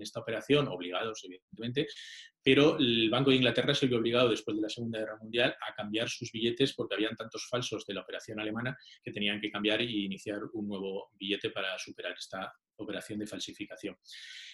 esta, 0.00 0.20
operación, 0.20 0.68
obligados 0.68 1.22
evidentemente, 1.24 1.86
pero 2.42 2.78
el 2.78 3.10
Banco 3.10 3.30
de 3.30 3.36
Inglaterra 3.36 3.74
se 3.74 3.86
vio 3.86 3.98
obligado 3.98 4.28
después 4.28 4.56
de 4.56 4.62
la 4.62 4.68
Segunda 4.68 5.00
Guerra 5.00 5.18
Mundial 5.20 5.56
a 5.68 5.74
cambiar 5.74 6.08
sus 6.08 6.30
billetes 6.30 6.74
porque 6.74 6.94
habían 6.94 7.16
tantos 7.16 7.46
falsos 7.48 7.84
de 7.86 7.94
la 7.94 8.02
operación 8.02 8.38
alemana 8.38 8.76
que 9.02 9.12
tenían 9.12 9.40
que 9.40 9.50
cambiar 9.50 9.80
y 9.82 10.04
iniciar 10.04 10.40
un 10.52 10.68
nuevo 10.68 11.10
billete 11.18 11.50
para 11.50 11.78
superar 11.78 12.12
esta 12.12 12.52
operación 12.76 13.18
de 13.18 13.26
falsificación. 13.26 13.96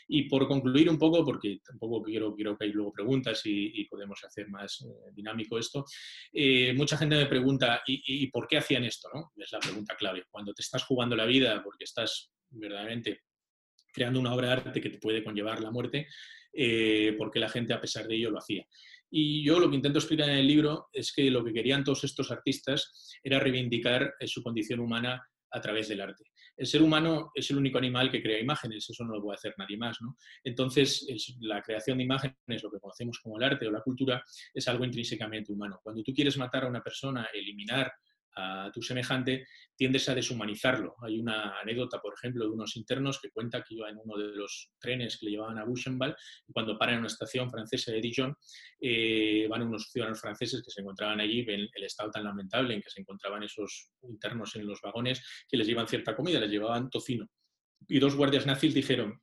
Y 0.09 0.29
por 0.29 0.47
concluir 0.49 0.89
un 0.91 0.99
poco, 0.99 1.25
porque 1.25 1.61
tampoco 1.65 2.03
quiero, 2.03 2.35
quiero 2.35 2.57
que 2.57 2.65
hay 2.65 2.73
luego 2.73 2.93
preguntas 2.93 3.43
y, 3.45 3.85
podemos 3.85 4.23
hacer 4.25 4.49
más 4.49 4.81
eh, 4.83 5.11
dinámico 5.13 5.59
esto, 5.59 5.85
eh, 6.33 6.73
mucha 6.75 6.97
gente 6.97 7.17
me 7.17 7.27
pregunta, 7.27 7.83
¿y, 7.87 8.27
por 8.29 8.49
qué 8.49 8.59
hacían 8.59 8.85
esto? 8.85 9.09
¿no? 9.13 9.33
Es 9.37 9.53
la 9.53 9.59
pregunta 9.59 9.97
clave. 9.97 10.25
Cuando 10.31 10.55
te 10.55 10.63
estás 10.63 10.85
jugando 10.85 11.15
la 11.15 11.27
vida 11.27 11.63
porque 11.63 11.85
estás 11.85 12.33
verdaderamente 12.51 13.23
creando 13.93 14.21
una 14.21 14.35
obra 14.35 14.49
de 14.49 14.53
arte 14.55 14.81
que 14.81 14.91
te 14.91 14.99
puede 14.99 15.23
conllevar 15.23 15.61
la 15.61 15.71
muerte, 15.71 16.09
eh, 16.53 17.15
porque 17.19 17.39
la 17.39 17.49
gente 17.49 17.73
a 17.73 17.81
pesar 17.81 18.07
de 18.07 18.17
ello 18.17 18.31
lo 18.31 18.39
hacía. 18.39 18.67
Y 19.11 19.45
yo 19.45 19.61
lo 19.61 19.69
que 19.69 19.77
intento 19.77 19.99
explicar 19.99 20.29
en 20.29 20.39
el 20.39 20.47
libro 20.47 20.89
es 20.93 21.13
que 21.13 21.31
lo 21.31 21.45
que 21.45 21.53
querían 21.53 21.85
todos 21.85 22.05
estos 22.05 22.31
artistas 22.31 23.11
era 23.23 23.39
reivindicar 23.39 24.15
eh, 24.19 24.27
su 24.27 24.43
condición 24.43 24.81
humana 24.81 25.23
a 25.51 25.61
través 25.61 25.89
del 25.89 26.01
arte. 26.01 26.25
El 26.57 26.67
ser 26.67 26.83
humano 26.83 27.31
es 27.35 27.51
el 27.51 27.59
único 27.59 27.79
animal 27.79 28.11
que 28.11 28.23
crea 28.23 28.41
imágenes, 28.41 28.89
eso 28.89 29.05
no 29.05 29.15
lo 29.15 29.23
puede 29.23 29.37
hacer 29.37 29.55
nadie 29.59 29.77
más. 29.77 29.99
¿no? 30.01 30.17
Entonces, 30.45 31.07
la 31.41 31.63
creación 31.63 31.99
de 31.99 32.05
imágenes, 32.05 32.63
lo 32.63 32.71
que 32.71 32.79
conocemos 32.79 33.19
como 33.21 33.39
el 33.39 33.45
arte 33.45 33.67
o 33.67 33.71
la 33.71 33.81
cultura, 33.81 34.23
es 34.53 34.69
algo 34.69 34.85
intrínsecamente 34.85 35.53
humano. 35.53 35.81
Cuando 35.83 36.03
tú 36.03 36.13
quieres 36.13 36.37
matar 36.37 36.65
a 36.65 36.69
una 36.69 36.83
persona, 36.83 37.29
eliminar 37.33 37.93
a 38.35 38.71
tu 38.73 38.83
semejante, 38.83 39.47
tiendes 39.77 40.09
a 40.09 40.15
deshumanizarlo. 40.15 40.97
Hay 41.03 41.19
una 41.19 41.59
anécdota, 41.61 42.01
por 42.01 42.15
ejemplo, 42.15 42.45
de 42.45 42.51
unos 42.51 42.77
internos 42.77 43.21
que 43.21 43.31
cuenta 43.31 43.63
que 43.63 43.75
iba 43.75 43.89
en 43.89 43.99
uno 44.03 44.17
de 44.17 44.37
los 44.37 44.73
trenes 44.79 45.19
que 45.19 45.27
le 45.27 45.33
llevaban 45.33 45.59
a 45.59 45.65
Buchenwald 45.65 46.15
y 46.47 46.53
cuando 46.53 46.79
paran 46.79 46.95
en 46.95 47.01
una 47.01 47.09
estación 47.09 47.51
francesa 47.51 47.93
de 47.93 48.01
Dijon, 48.01 48.37
eh, 48.81 49.47
van 49.49 49.63
unos 49.63 49.91
ciudadanos 49.91 50.21
franceses 50.21 50.63
que 50.63 50.71
se 50.71 50.81
encontraban 50.81 51.21
allí, 51.21 51.45
ven 51.45 51.69
el 51.73 51.85
estado 51.85 52.11
tan 52.11 52.25
lamentable 52.25 52.75
en 52.75 52.81
que 52.81 52.91
se 52.91 53.01
encontraban 53.01 53.43
esos 53.43 53.91
internos 54.03 54.57
en 54.57 54.67
los 54.67 54.81
vagones, 54.81 55.23
que 55.49 55.57
les 55.57 55.67
llevan 55.67 55.89
cierta 55.89 56.17
comida, 56.17 56.41
les 56.41 56.51
llevaban 56.51 56.91
tocino. 56.91 57.29
Y 57.89 57.99
dos 57.99 58.15
guardias 58.15 58.47
nazis 58.47 58.75
dijeron, 58.75 59.21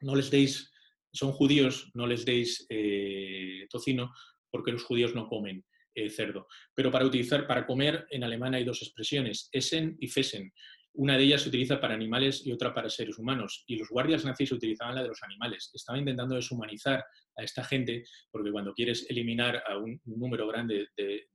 no 0.00 0.14
les 0.14 0.30
deis, 0.30 0.70
son 1.12 1.32
judíos, 1.32 1.90
no 1.94 2.06
les 2.06 2.24
deis 2.24 2.66
eh, 2.68 3.66
tocino 3.70 4.12
porque 4.50 4.72
los 4.72 4.84
judíos 4.84 5.14
no 5.14 5.26
comen. 5.26 5.64
Cerdo. 6.10 6.46
Pero 6.74 6.90
para 6.90 7.06
utilizar, 7.06 7.46
para 7.46 7.66
comer, 7.66 8.06
en 8.10 8.24
alemán 8.24 8.54
hay 8.54 8.64
dos 8.64 8.82
expresiones, 8.82 9.48
essen 9.52 9.96
y 10.00 10.08
fesen. 10.08 10.52
Una 10.96 11.16
de 11.16 11.24
ellas 11.24 11.42
se 11.42 11.48
utiliza 11.48 11.80
para 11.80 11.94
animales 11.94 12.46
y 12.46 12.52
otra 12.52 12.72
para 12.72 12.88
seres 12.88 13.18
humanos. 13.18 13.64
Y 13.66 13.76
los 13.76 13.88
guardias 13.88 14.24
nazis 14.24 14.52
utilizaban 14.52 14.94
la 14.94 15.02
de 15.02 15.08
los 15.08 15.22
animales. 15.24 15.70
Estaban 15.74 16.00
intentando 16.00 16.36
deshumanizar 16.36 17.04
a 17.36 17.42
esta 17.42 17.64
gente 17.64 18.04
porque 18.30 18.52
cuando 18.52 18.72
quieres 18.72 19.04
eliminar 19.10 19.60
a 19.66 19.76
un, 19.76 20.00
número 20.04 20.46
grande 20.46 20.86
de, 20.96 21.28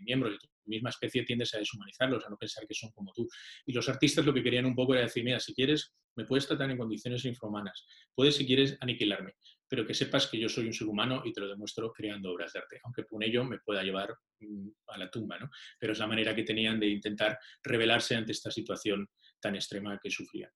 miembros 0.00 0.34
de 0.34 0.38
tu 0.38 0.46
misma 0.66 0.90
especie 0.90 1.24
tiendes 1.24 1.52
a 1.54 1.58
deshumanizarlos, 1.58 2.24
a 2.24 2.30
no 2.30 2.36
pensar 2.36 2.68
que 2.68 2.74
son 2.74 2.92
como 2.92 3.12
tú. 3.12 3.28
Y 3.66 3.72
los 3.72 3.88
artistas 3.88 4.24
lo 4.26 4.32
que 4.32 4.44
querían 4.44 4.64
un 4.64 4.76
poco 4.76 4.94
era 4.94 5.02
decir, 5.02 5.24
mira, 5.24 5.40
si 5.40 5.54
quieres, 5.54 5.92
me 6.14 6.24
puedes 6.24 6.46
tratar 6.46 6.70
en 6.70 6.78
condiciones 6.78 7.24
infrahumanas. 7.24 7.84
Puedes, 8.14 8.36
si 8.36 8.46
quieres, 8.46 8.78
aniquilarme 8.80 9.34
pero 9.68 9.86
que 9.86 9.94
sepas 9.94 10.26
que 10.26 10.38
yo 10.38 10.48
soy 10.48 10.66
un 10.66 10.72
ser 10.72 10.86
humano 10.88 11.22
y 11.24 11.32
te 11.32 11.40
lo 11.40 11.48
demuestro 11.48 11.92
creando 11.92 12.32
obras 12.32 12.52
de 12.52 12.58
arte, 12.60 12.80
aunque 12.84 13.04
con 13.04 13.22
ello 13.22 13.44
me 13.44 13.58
pueda 13.58 13.82
llevar 13.82 14.14
mm, 14.40 14.68
a 14.88 14.98
la 14.98 15.10
tumba, 15.10 15.38
¿no? 15.38 15.50
Pero 15.78 15.92
es 15.92 15.98
la 15.98 16.06
manera 16.06 16.34
que 16.34 16.42
tenían 16.42 16.78
de 16.78 16.88
intentar 16.88 17.38
rebelarse 17.62 18.14
ante 18.14 18.32
esta 18.32 18.50
situación 18.50 19.08
tan 19.40 19.54
extrema 19.54 19.98
que 20.02 20.10
sufrían. 20.10 20.50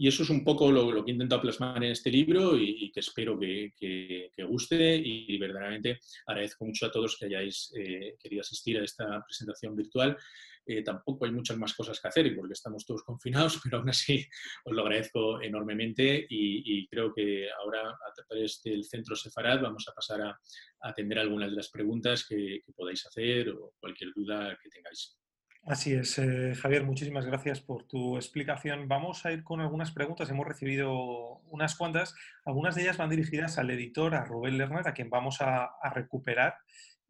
Y 0.00 0.08
eso 0.08 0.22
es 0.22 0.30
un 0.30 0.42
poco 0.42 0.72
lo, 0.72 1.04
que 1.04 1.10
he 1.10 1.12
intentado 1.12 1.42
plasmar 1.42 1.84
en 1.84 1.90
este 1.90 2.10
libro 2.10 2.56
y, 2.56 2.90
que 2.90 3.00
espero 3.00 3.38
que, 3.38 4.30
guste. 4.48 4.96
Y, 4.96 5.36
verdaderamente 5.36 6.00
agradezco 6.26 6.64
mucho 6.64 6.86
a 6.86 6.90
todos 6.90 7.18
que 7.18 7.26
hayáis 7.26 7.70
eh, 7.76 8.16
querido 8.18 8.40
asistir 8.40 8.78
a 8.78 8.84
esta 8.84 9.22
presentación 9.22 9.76
virtual. 9.76 10.16
Eh, 10.64 10.82
tampoco 10.82 11.26
hay 11.26 11.32
muchas 11.32 11.58
más 11.58 11.74
cosas 11.74 12.00
que 12.00 12.08
hacer 12.08 12.34
porque 12.34 12.54
estamos 12.54 12.86
todos 12.86 13.02
confinados, 13.02 13.60
pero 13.62 13.76
aún 13.76 13.90
así 13.90 14.26
os 14.64 14.74
lo 14.74 14.80
agradezco 14.80 15.42
enormemente. 15.42 16.26
Y, 16.30 16.88
creo 16.88 17.12
que 17.12 17.50
ahora 17.50 17.90
a 17.90 18.12
través 18.26 18.62
del 18.62 18.84
Centro 18.84 19.14
Sefarad 19.14 19.60
vamos 19.60 19.86
a 19.86 19.92
pasar 19.92 20.22
a, 20.22 20.40
atender 20.80 21.18
algunas 21.18 21.50
de 21.50 21.56
las 21.56 21.68
preguntas 21.68 22.26
que, 22.26 22.62
podáis 22.74 23.04
hacer 23.04 23.50
o 23.50 23.74
cualquier 23.78 24.14
duda 24.14 24.58
que 24.62 24.70
tengáis. 24.70 25.19
Así 25.66 25.92
es, 25.92 26.18
eh, 26.18 26.54
Javier, 26.54 26.84
muchísimas 26.84 27.26
gracias 27.26 27.60
por 27.60 27.84
tu 27.84 28.16
explicación. 28.16 28.88
Vamos 28.88 29.26
a 29.26 29.32
ir 29.32 29.44
con 29.44 29.60
algunas 29.60 29.92
preguntas. 29.92 30.30
Hemos 30.30 30.46
recibido 30.46 31.38
unas 31.50 31.76
cuantas. 31.76 32.14
Algunas 32.46 32.74
de 32.74 32.82
ellas 32.82 32.96
van 32.96 33.10
dirigidas 33.10 33.58
al 33.58 33.70
editor, 33.70 34.14
a 34.14 34.24
Rubén 34.24 34.56
Lerner, 34.56 34.88
a 34.88 34.94
quien 34.94 35.10
vamos 35.10 35.40
a, 35.40 35.70
recuperar 35.94 36.54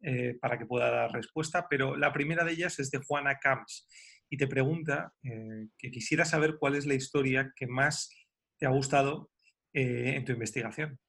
eh, 0.01 0.37
para 0.39 0.57
que 0.57 0.65
pueda 0.65 0.91
dar 0.91 1.11
respuesta, 1.11 1.67
pero 1.69 1.95
la 1.95 2.11
primera 2.11 2.43
de 2.43 2.51
ellas 2.51 2.77
es 2.79 2.91
de 2.91 2.99
Juana 2.99 3.39
Camps 3.39 3.87
y 4.29 4.37
te 4.37 4.47
pregunta 4.47 5.13
eh, 5.23 5.67
que 5.77 5.89
quisiera 5.89 6.25
saber 6.25 6.57
cuál 6.59 6.75
es 6.75 6.85
la 6.85 6.95
historia 6.95 7.53
que 7.55 7.67
más 7.67 8.09
te 8.57 8.65
ha 8.65 8.69
gustado 8.69 9.31
en 9.73 10.25
tu 10.25 10.33
investigación. 10.33 10.99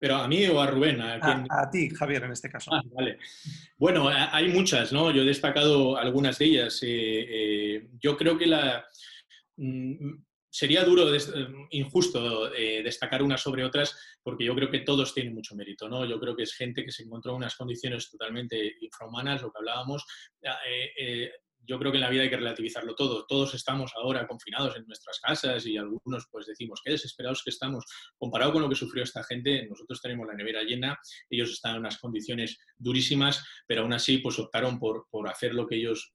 ¿Pero 0.00 0.16
a 0.16 0.26
mí 0.26 0.46
o 0.46 0.60
a 0.60 0.66
Rubén? 0.66 1.00
¿A, 1.00 1.70
ti, 1.70 1.90
Javier, 1.90 2.24
en 2.24 2.32
este 2.32 2.48
caso. 2.48 2.72
Ah, 2.72 2.82
vale. 2.92 3.18
Bueno, 3.76 4.08
hay 4.08 4.48
muchas, 4.48 4.92
¿no? 4.92 5.10
Yo 5.10 5.22
he 5.22 5.26
destacado 5.26 5.98
algunas 5.98 6.38
de 6.38 6.44
ellas. 6.46 6.80
yo 8.00 8.16
creo 8.16 8.38
que 8.38 8.46
la, 8.46 8.84
mm, 9.58 10.14
sería 10.50 10.84
duro, 10.84 11.14
eh, 11.14 11.20
injusto 11.70 12.52
eh, 12.52 12.82
destacar 12.82 13.22
unas 13.22 13.40
sobre 13.40 13.64
otras, 13.64 13.96
porque 14.22 14.44
yo 14.44 14.54
creo 14.54 14.70
que 14.70 14.80
todos 14.80 15.14
tienen 15.14 15.34
mucho 15.34 15.54
mérito, 15.54 15.88
¿no? 15.88 16.04
Yo 16.04 16.18
creo 16.18 16.34
que 16.34 16.42
es 16.42 16.54
gente 16.54 16.84
que 16.84 16.92
se 16.92 17.04
encontró 17.04 17.32
en 17.32 17.38
unas 17.38 17.54
condiciones 17.54 18.10
totalmente 18.10 18.76
infrahumanas, 18.80 19.42
lo 19.42 19.52
que 19.52 19.58
hablábamos. 19.58 20.04
Eh, 20.42 21.30
yo 21.66 21.78
creo 21.78 21.92
que 21.92 21.98
en 21.98 22.02
la 22.02 22.10
vida 22.10 22.22
hay 22.22 22.30
que 22.30 22.36
relativizarlo 22.36 22.94
todo. 22.94 23.26
Todos 23.26 23.54
estamos 23.54 23.92
ahora 23.96 24.26
confinados 24.26 24.76
en 24.76 24.86
nuestras 24.86 25.20
casas 25.20 25.66
y 25.66 25.76
algunos 25.76 26.26
pues 26.30 26.46
decimos, 26.46 26.80
qué 26.84 26.92
desesperados 26.92 27.42
que 27.44 27.50
estamos. 27.50 27.84
Comparado 28.16 28.52
con 28.52 28.62
lo 28.62 28.68
que 28.68 28.74
sufrió 28.74 29.02
esta 29.02 29.24
gente, 29.24 29.66
nosotros 29.68 30.00
tenemos 30.00 30.26
la 30.26 30.34
nevera 30.34 30.62
llena, 30.62 30.98
ellos 31.28 31.50
están 31.50 31.74
en 31.74 31.80
unas 31.80 31.98
condiciones 31.98 32.58
durísimas, 32.76 33.44
pero 33.66 33.82
aún 33.82 33.92
así 33.92 34.18
pues 34.18 34.38
optaron 34.38 34.78
por, 34.78 35.06
por 35.10 35.28
hacer 35.28 35.54
lo 35.54 35.66
que 35.66 35.76
ellos 35.76 36.12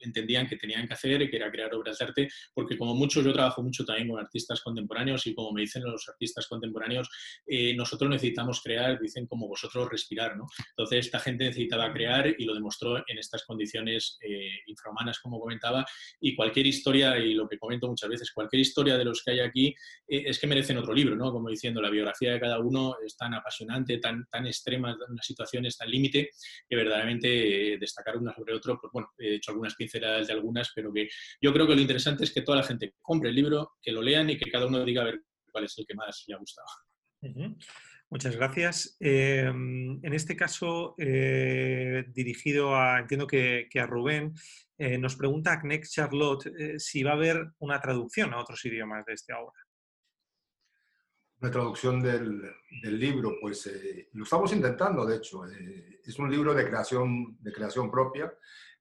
entendían 0.00 0.46
que 0.46 0.56
tenían 0.56 0.86
que 0.86 0.94
hacer, 0.94 1.30
que 1.30 1.36
era 1.36 1.50
crear 1.50 1.74
obras 1.74 1.98
de 1.98 2.04
arte, 2.04 2.28
porque 2.54 2.76
como 2.76 2.94
muchos, 2.94 3.24
yo 3.24 3.32
trabajo 3.32 3.62
mucho 3.62 3.84
también 3.84 4.08
con 4.08 4.20
artistas 4.20 4.60
contemporáneos 4.60 5.26
y 5.26 5.34
como 5.34 5.52
me 5.52 5.62
dicen 5.62 5.82
los 5.84 6.08
artistas 6.08 6.46
contemporáneos, 6.46 7.08
eh, 7.46 7.74
nosotros 7.74 8.10
necesitamos 8.10 8.62
crear, 8.62 8.98
dicen 9.00 9.26
como 9.26 9.48
vosotros 9.48 9.88
respirar, 9.90 10.36
¿no? 10.36 10.46
Entonces 10.70 11.06
esta 11.06 11.20
gente 11.20 11.44
necesitaba 11.44 11.92
crear 11.92 12.34
y 12.38 12.44
lo 12.44 12.54
demostró 12.54 12.98
en 12.98 13.18
estas 13.18 13.44
condiciones 13.44 14.18
eh, 14.22 14.60
infrahumanas, 14.66 15.18
como 15.20 15.40
comentaba, 15.40 15.84
y 16.20 16.34
cualquier 16.34 16.66
historia, 16.66 17.18
y 17.18 17.34
lo 17.34 17.48
que 17.48 17.58
comento 17.58 17.88
muchas 17.88 18.08
veces, 18.10 18.32
cualquier 18.32 18.60
historia 18.60 18.96
de 18.96 19.04
los 19.04 19.22
que 19.22 19.32
hay 19.32 19.40
aquí 19.40 19.68
eh, 20.08 20.24
es 20.26 20.38
que 20.38 20.46
merecen 20.46 20.78
otro 20.78 20.94
libro, 20.94 21.16
¿no? 21.16 21.32
Como 21.32 21.48
diciendo, 21.48 21.80
la 21.80 21.90
biografía 21.90 22.32
de 22.32 22.40
cada 22.40 22.58
uno 22.58 22.96
es 23.04 23.16
tan 23.16 23.34
apasionante, 23.34 23.98
tan, 23.98 24.26
tan 24.26 24.46
extrema, 24.46 24.96
unas 25.08 25.26
situaciones 25.26 25.76
tan 25.76 25.90
límite, 25.90 26.30
que 26.68 26.76
verdaderamente 26.76 27.76
destacar 27.78 28.16
una 28.16 28.34
sobre 28.34 28.54
otro, 28.54 28.78
pues 28.80 28.92
bueno, 28.92 29.10
he 29.18 29.36
hecho 29.36 29.50
algunas 29.50 29.74
de 29.92 30.32
algunas, 30.32 30.72
pero 30.74 30.92
que 30.92 31.08
yo 31.40 31.52
creo 31.52 31.66
que 31.66 31.74
lo 31.74 31.80
interesante 31.80 32.24
es 32.24 32.32
que 32.32 32.42
toda 32.42 32.58
la 32.58 32.64
gente 32.64 32.94
compre 33.00 33.30
el 33.30 33.36
libro, 33.36 33.72
que 33.80 33.92
lo 33.92 34.02
lean 34.02 34.30
y 34.30 34.36
que 34.36 34.50
cada 34.50 34.66
uno 34.66 34.84
diga 34.84 35.02
a 35.02 35.06
ver 35.06 35.22
cuál 35.50 35.64
es 35.64 35.78
el 35.78 35.86
que 35.86 35.94
más 35.94 36.24
le 36.26 36.34
ha 36.34 36.38
gustado. 36.38 36.68
Muchas 38.10 38.36
gracias. 38.36 38.96
Em, 39.00 40.02
en 40.02 40.14
este 40.14 40.34
caso, 40.34 40.94
eh, 40.96 42.06
dirigido 42.08 42.74
a, 42.74 43.00
entiendo 43.00 43.26
que, 43.26 43.68
a 43.78 43.86
Rubén, 43.86 44.34
eh, 44.78 44.96
nos 44.96 45.16
pregunta 45.16 45.52
Agnes 45.52 45.90
Charlotte 45.90 46.46
eh, 46.46 46.78
si 46.78 47.02
va 47.02 47.10
a 47.10 47.14
haber 47.14 47.52
una 47.58 47.78
traducción 47.80 48.32
a 48.32 48.40
otros 48.40 48.64
idiomas 48.64 49.04
de 49.04 49.12
esta 49.12 49.38
obra. 49.38 49.60
Una 51.40 51.50
traducción 51.50 52.00
del, 52.00 52.50
del 52.82 52.98
libro, 52.98 53.36
pues 53.40 53.70
lo 54.12 54.24
estamos 54.24 54.52
intentando, 54.54 55.04
de 55.04 55.16
hecho. 55.16 55.44
es 55.44 56.18
un 56.18 56.30
libro 56.30 56.52
de 56.54 56.66
creación, 56.66 57.36
de 57.40 57.52
creación 57.52 57.90
propia 57.90 58.32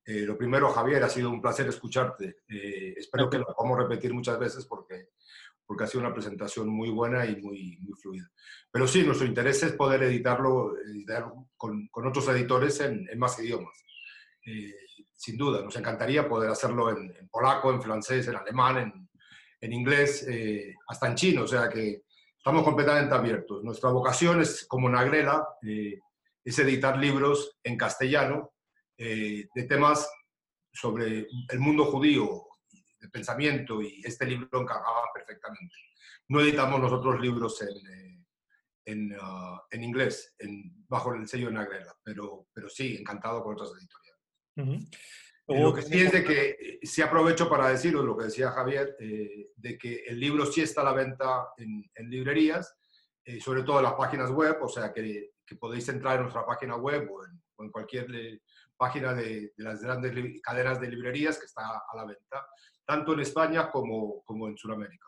eh, 0.09 0.21
lo 0.21 0.37
primero, 0.37 0.69
Javier, 0.69 1.03
ha 1.03 1.09
sido 1.09 1.29
un 1.29 1.41
placer 1.41 1.67
escucharte. 1.67 2.37
Eh, 2.47 2.93
espero 2.95 3.29
que 3.29 3.39
lo 3.39 3.53
podamos 3.53 3.77
repetir 3.77 4.13
muchas 4.13 4.39
veces 4.39 4.65
porque, 4.65 5.09
porque 5.65 5.83
ha 5.83 5.87
sido 5.87 5.99
una 5.99 6.13
presentación 6.13 6.69
muy 6.69 6.89
buena 6.89 7.25
y 7.25 7.35
muy, 7.41 7.77
muy 7.81 7.93
fluida. 7.99 8.31
Pero 8.71 8.87
sí, 8.87 9.03
nuestro 9.03 9.27
interés 9.27 9.61
es 9.63 9.73
poder 9.73 10.03
editarlo, 10.03 10.75
con, 11.57 11.89
con, 11.89 12.07
otros 12.07 12.25
editores 12.29 12.79
en, 12.79 13.05
en 13.11 13.19
más 13.19 13.37
idiomas. 13.37 13.83
Eh, 14.45 14.73
sin 15.13 15.35
duda, 15.35 15.61
nos 15.61 15.75
encantaría 15.75 16.29
poder 16.29 16.51
hacerlo 16.51 16.89
en, 16.89 17.27
polaco, 17.29 17.73
en 17.73 17.81
francés, 17.81 18.29
en 18.29 18.37
alemán, 18.37 18.77
en, 18.77 19.09
en 19.59 19.73
inglés, 19.73 20.25
hasta 20.87 21.07
en 21.07 21.15
chino. 21.15 21.43
O 21.43 21.47
sea 21.47 21.67
que 21.67 22.03
estamos 22.37 22.63
completamente 22.63 23.13
abiertos. 23.13 23.61
Nuestra 23.61 23.89
vocación 23.89 24.39
es, 24.39 24.65
como 24.69 24.87
Nagrela, 24.87 25.45
es 25.61 26.59
editar 26.59 26.97
libros 26.97 27.57
en 27.61 27.75
castellano 27.75 28.53
eh, 28.97 29.47
de 29.53 29.63
temas 29.63 30.09
sobre 30.71 31.27
el 31.49 31.59
mundo 31.59 31.85
judío, 31.85 32.47
de 32.99 33.09
pensamiento, 33.09 33.79
y 33.79 34.01
este 34.03 34.25
libro 34.25 34.61
encajaba 34.61 35.01
perfectamente. 35.13 35.75
No 36.29 36.41
editamos 36.41 36.81
nosotros 36.81 37.21
libros 37.21 37.61
en, 37.61 37.91
eh, 37.93 38.25
en, 38.85 39.13
uh, 39.13 39.59
en 39.69 39.83
inglés, 39.83 40.35
en, 40.39 40.85
bajo 40.87 41.13
el 41.13 41.27
sello 41.27 41.47
de 41.47 41.53
Nagrela, 41.53 41.95
pero, 42.03 42.47
pero 42.51 42.69
sí, 42.69 42.95
encantado 42.97 43.43
con 43.43 43.53
otras 43.53 43.71
editoriales. 43.77 44.89
Lo 45.47 45.73
que 45.73 45.83
sí 45.83 46.01
es 46.01 46.11
de 46.11 46.23
que 46.23 46.79
sí 46.81 47.01
aprovecho 47.03 47.47
para 47.47 47.69
deciros 47.69 48.03
lo 48.03 48.17
que 48.17 48.25
decía 48.25 48.51
Javier, 48.51 48.97
eh, 48.99 49.51
de 49.55 49.77
que 49.77 50.03
el 50.07 50.19
libro 50.19 50.45
sí 50.45 50.61
está 50.61 50.81
a 50.81 50.85
la 50.85 50.93
venta 50.93 51.49
en, 51.57 51.89
en 51.93 52.09
librerías, 52.09 52.75
sobre 53.41 53.63
todo 53.63 53.77
en 53.77 53.83
las 53.83 53.93
páginas 53.93 54.31
web, 54.31 54.57
o 54.61 54.69
sea 54.69 54.91
que, 54.91 55.33
que, 55.45 55.55
podéis 55.57 55.87
entrar 55.89 56.15
en 56.15 56.21
nuestra 56.23 56.45
página 56.45 56.77
web 56.77 57.09
o 57.11 57.25
en, 57.25 57.41
o 57.57 57.63
en 57.63 57.71
cualquier 57.71 58.07
página 58.77 59.13
de, 59.13 59.53
las 59.57 59.81
grandes 59.81 60.41
cadenas 60.41 60.79
de 60.79 60.89
librerías 60.89 61.37
que 61.39 61.45
está 61.45 61.61
a 61.67 61.95
la 61.95 62.05
venta, 62.05 62.47
tanto 62.85 63.13
en 63.13 63.19
España 63.19 63.69
como, 63.69 64.23
como 64.23 64.47
en 64.47 64.57
Sudamérica. 64.57 65.07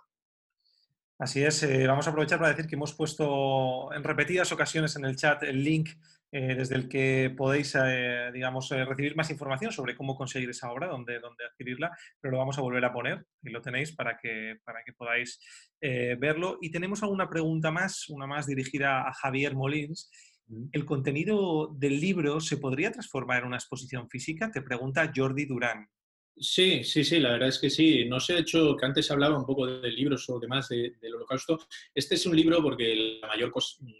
Así 1.20 1.44
es, 1.44 1.64
eh, 1.64 1.86
vamos 1.86 2.08
a 2.08 2.12
aprovechar 2.12 2.40
para 2.40 2.52
decir 2.52 2.66
que 2.66 2.76
hemos 2.76 2.94
puesto 2.94 3.92
en 3.94 4.06
repetidas 4.06 4.54
ocasiones 4.54 4.96
en 4.96 5.04
el 5.04 5.18
chat 5.18 5.44
el 5.44 5.62
link 5.62 5.90
eh, 6.32 6.56
desde 6.56 6.76
el 6.76 6.88
que 6.88 7.34
podéis, 7.36 7.76
eh, 7.76 8.30
digamos, 8.32 8.70
recibir 8.70 9.18
más 9.18 9.30
información 9.30 9.74
sobre 9.74 9.98
cómo 9.98 10.16
conseguir 10.16 10.50
esa 10.50 10.72
obra, 10.72 10.88
dónde, 10.88 11.20
dónde, 11.20 11.44
adquirirla, 11.44 11.92
pero 12.22 12.32
lo 12.32 12.38
vamos 12.38 12.58
a 12.58 12.62
volver 12.62 12.86
a 12.86 12.94
poner 12.94 13.26
y 13.44 13.50
lo 13.50 13.62
tenéis 13.62 13.92
para 13.92 14.18
que, 14.18 14.60
para 14.64 14.82
que 14.86 14.94
podáis 14.94 15.42
verlo. 15.82 16.58
Y 16.62 16.72
tenemos 16.72 17.04
alguna 17.04 17.30
pregunta 17.30 17.70
más, 17.70 18.08
una 18.08 18.26
más 18.26 18.48
dirigida 18.48 19.06
a 19.06 19.14
Javier 19.14 19.56
Molins. 19.56 20.10
¿El 20.72 20.86
contenido 20.86 21.74
del 21.78 22.00
libro 22.00 22.40
se 22.40 22.58
podría 22.58 22.92
transformar 22.92 23.42
en 23.42 23.48
una 23.48 23.58
exposición 23.58 24.10
física? 24.10 24.50
Te 24.52 24.62
pregunta 24.62 25.12
Jordi 25.16 25.46
Durán. 25.46 25.88
Sí, 26.42 26.86
sí, 26.86 27.04
sí, 27.04 27.20
la 27.20 27.32
verdad 27.32 27.50
es 27.50 27.60
que 27.60 27.70
sí. 27.70 28.06
No 28.06 28.20
sé, 28.20 28.40
hecho 28.40 28.76
que 28.78 28.86
antes 28.86 29.12
hablaba 29.12 29.38
un 29.38 29.46
poco 29.46 29.68
de 29.68 29.92
libros 29.92 30.30
o 30.30 30.40
demás 30.40 30.70
del 30.70 31.16
holocausto. 31.16 31.60
Este 31.94 32.16
es 32.16 32.26
un 32.26 32.36
libro 32.36 32.64
porque 32.64 33.20
la 33.22 33.28
mayor, 33.28 33.52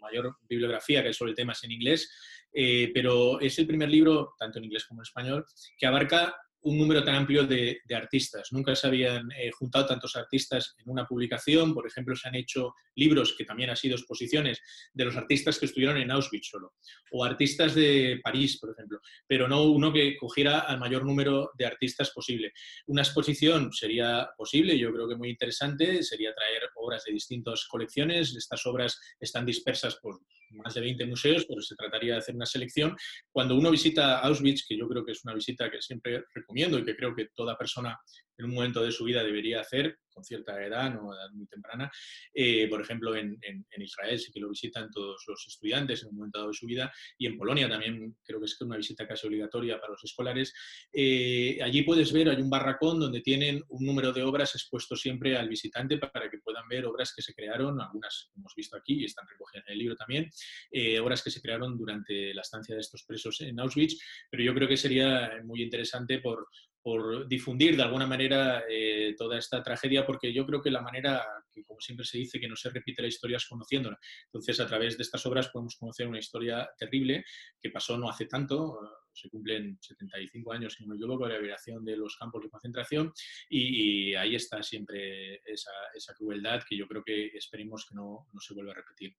mayor 0.02 0.38
bibliografía 0.48 1.02
que 1.02 1.10
hay 1.10 1.14
sobre 1.14 1.32
el 1.32 1.36
tema 1.36 1.52
es 1.52 1.64
en 1.66 1.72
inglés, 1.72 2.12
eh, 2.54 2.92
pero 2.94 3.40
es 3.42 3.60
el 3.60 3.68
primer 3.68 3.90
libro, 3.90 4.36
tanto 4.40 4.58
en 4.58 4.66
inglés 4.66 4.86
como 4.86 5.02
en 5.02 5.04
español, 5.04 5.46
que 5.78 5.86
abarca 5.86 6.34
un 6.62 6.78
número 6.78 7.04
tan 7.04 7.16
amplio 7.16 7.46
de, 7.46 7.82
artistas. 7.96 8.50
Nunca 8.52 8.76
se 8.76 8.88
habían 8.88 9.32
eh, 9.32 9.52
juntado 9.52 9.86
tantos 9.86 10.16
artistas 10.16 10.76
en 10.78 10.92
una 10.92 11.06
publicación. 11.06 11.74
Por 11.74 11.88
ejemplo, 11.88 12.16
se 12.16 12.28
han 12.28 12.36
hecho 12.36 12.74
libros, 12.96 13.36
que 13.38 13.46
también 13.46 13.70
han 13.70 13.76
sido 13.76 13.96
exposiciones, 13.96 14.62
de 14.94 15.06
los 15.06 15.16
artistas 15.16 15.58
que 15.58 15.66
estuvieron 15.66 15.98
en 15.98 16.12
Auschwitz 16.12 16.50
solo, 16.50 16.74
o 17.12 17.24
artistas 17.24 17.76
de 17.76 18.20
París, 18.24 18.58
por 18.60 18.72
ejemplo, 18.72 19.00
pero 19.28 19.48
no 19.48 19.64
uno 19.64 19.92
que 19.92 20.18
cogiera 20.18 20.60
al 20.60 20.80
mayor 20.80 21.06
número 21.06 21.52
de 21.58 21.66
artistas 21.66 22.12
posible. 22.12 22.52
Una 22.88 23.02
exposición 23.02 23.72
sería 23.74 24.30
posible, 24.38 24.78
yo 24.78 24.94
creo 24.94 25.08
que 25.08 25.16
muy 25.16 25.30
interesante, 25.30 26.04
sería 26.04 26.34
traer 26.34 26.70
obras 26.76 27.04
de 27.06 27.14
distintas 27.14 27.66
colecciones. 27.68 28.36
Estas 28.36 28.66
obras 28.66 29.00
están 29.20 29.46
dispersas 29.46 29.96
por 29.96 30.20
más 30.52 30.74
de 30.74 30.82
20 30.82 31.06
museos, 31.06 31.46
pero 31.48 31.62
se 31.62 31.76
trataría 31.76 32.14
de 32.14 32.20
hacer 32.20 32.36
una 32.36 32.46
selección. 32.46 32.96
Cuando 33.32 33.56
uno 33.56 33.72
visita 33.72 34.20
Auschwitz, 34.20 34.66
que 34.68 34.78
yo 34.78 34.88
creo 34.88 35.06
que 35.06 35.12
es 35.12 35.24
una 35.24 35.34
visita 35.34 35.70
que 35.70 35.82
siempre 35.82 36.24
recomiendo 36.50 36.80
y 36.80 36.86
que 36.86 36.96
creo 36.96 37.16
que 37.16 37.28
toda 37.36 37.58
persona 37.58 38.00
en 38.40 38.46
un 38.46 38.56
momento 38.56 38.82
de 38.82 38.92
su 38.92 39.04
vida 39.04 39.24
debería 39.24 39.60
hacer, 39.60 40.00
con 40.20 40.24
cierta 40.24 40.64
edad, 40.64 40.94
no 40.94 41.14
edad 41.14 41.30
muy 41.32 41.46
temprana. 41.48 41.92
Eh, 42.34 42.68
por 42.68 42.82
ejemplo, 42.82 43.16
en, 43.16 43.38
Israel 43.78 44.20
sí 44.20 44.32
que 44.32 44.40
lo 44.40 44.50
visitan 44.50 44.92
todos 44.92 45.24
los 45.28 45.48
estudiantes 45.48 46.04
en 46.04 46.10
un 46.10 46.16
momento 46.18 46.40
dado 46.40 46.50
de 46.50 46.58
su 46.58 46.66
vida 46.66 46.92
y 47.18 47.26
en 47.26 47.38
Polonia 47.38 47.70
también 47.70 48.18
creo 48.24 48.40
que 48.40 48.46
es 48.46 48.60
una 48.62 48.76
visita 48.76 49.08
casi 49.08 49.26
obligatoria 49.26 49.80
para 49.80 49.94
los 49.94 50.04
escolares. 50.04 50.54
Eh, 50.92 51.60
allí 51.64 51.84
puedes 51.84 52.12
ver, 52.12 52.30
hay 52.30 52.42
un 52.42 52.50
barracón 52.50 53.00
donde 53.00 53.22
tienen 53.22 53.64
un 53.70 53.86
número 53.86 54.12
de 54.12 54.24
obras 54.24 54.54
expuesto 54.56 54.96
siempre 54.96 55.38
al 55.38 55.48
visitante 55.48 55.98
para 55.98 56.30
que 56.30 56.40
puedan 56.40 56.68
ver 56.68 56.86
obras 56.86 57.14
que 57.16 57.22
se 57.22 57.34
crearon, 57.34 57.82
algunas 57.82 58.32
hemos 58.36 58.54
visto 58.56 58.78
aquí 58.78 59.02
y 59.02 59.06
están 59.06 59.28
recogidas 59.28 59.66
en 59.68 59.74
el 59.74 59.80
libro 59.80 59.96
también, 59.96 60.30
eh, 60.72 61.00
obras 61.00 61.24
que 61.24 61.32
se 61.32 61.42
crearon 61.42 61.78
durante 61.78 62.34
la 62.34 62.42
estancia 62.42 62.76
de 62.76 62.82
estos 62.82 63.04
presos 63.04 63.42
en 63.42 63.60
Auschwitz, 63.60 63.98
pero 64.30 64.44
yo 64.44 64.54
creo 64.54 64.68
que 64.68 64.78
sería 64.78 65.40
muy 65.44 65.64
interesante 65.64 66.20
por, 66.20 66.48
por 66.82 67.28
difundir 67.28 67.76
de 67.76 67.84
alguna 67.84 68.08
manera 68.08 68.64
eh, 68.70 69.16
toda 69.18 69.38
esta 69.38 69.62
tragedia, 69.62 70.06
porque 70.06 70.34
yo 70.34 70.46
creo 70.46 70.62
que 70.62 70.72
la 70.72 70.82
manera, 70.82 71.26
que 71.54 71.64
como 71.64 71.80
siempre 71.80 72.06
se 72.06 72.18
dice, 72.18 72.40
que 72.40 72.48
no 72.48 72.56
se 72.56 72.70
repite 72.70 73.02
la 73.02 73.08
historia 73.08 73.38
es 73.38 73.46
conociéndola. 73.46 74.00
Entonces, 74.26 74.60
a 74.60 74.68
través 74.68 74.98
de 74.98 75.04
estas 75.04 75.26
obras 75.26 75.50
podemos 75.50 75.76
conocer 75.76 76.08
una 76.08 76.20
historia 76.20 76.70
terrible 76.78 77.26
que 77.62 77.70
pasó 77.70 77.98
no 77.98 78.10
hace 78.10 78.26
tanto, 78.26 78.80
se 79.14 79.30
cumplen 79.30 79.78
75 79.82 80.54
años, 80.54 80.74
si 80.74 80.84
no 80.84 80.90
me 80.90 80.96
equivoco, 80.96 81.26
de 81.26 81.34
la 81.34 81.40
liberación 81.40 81.84
de 81.84 81.98
los 81.98 82.16
campos 82.18 82.44
de 82.44 82.50
concentración 82.50 83.12
y, 83.50 84.14
ahí 84.16 84.36
está 84.36 84.64
siempre 84.64 85.42
esa, 85.46 85.72
esa, 85.94 86.14
crueldad 86.14 86.62
que 86.68 86.78
yo 86.78 86.88
creo 86.88 87.04
que 87.04 87.28
esperemos 87.28 87.86
que 87.88 87.96
no, 87.96 88.28
no 88.32 88.40
se 88.40 88.54
vuelva 88.54 88.72
a 88.72 88.76
repetir. 88.76 89.16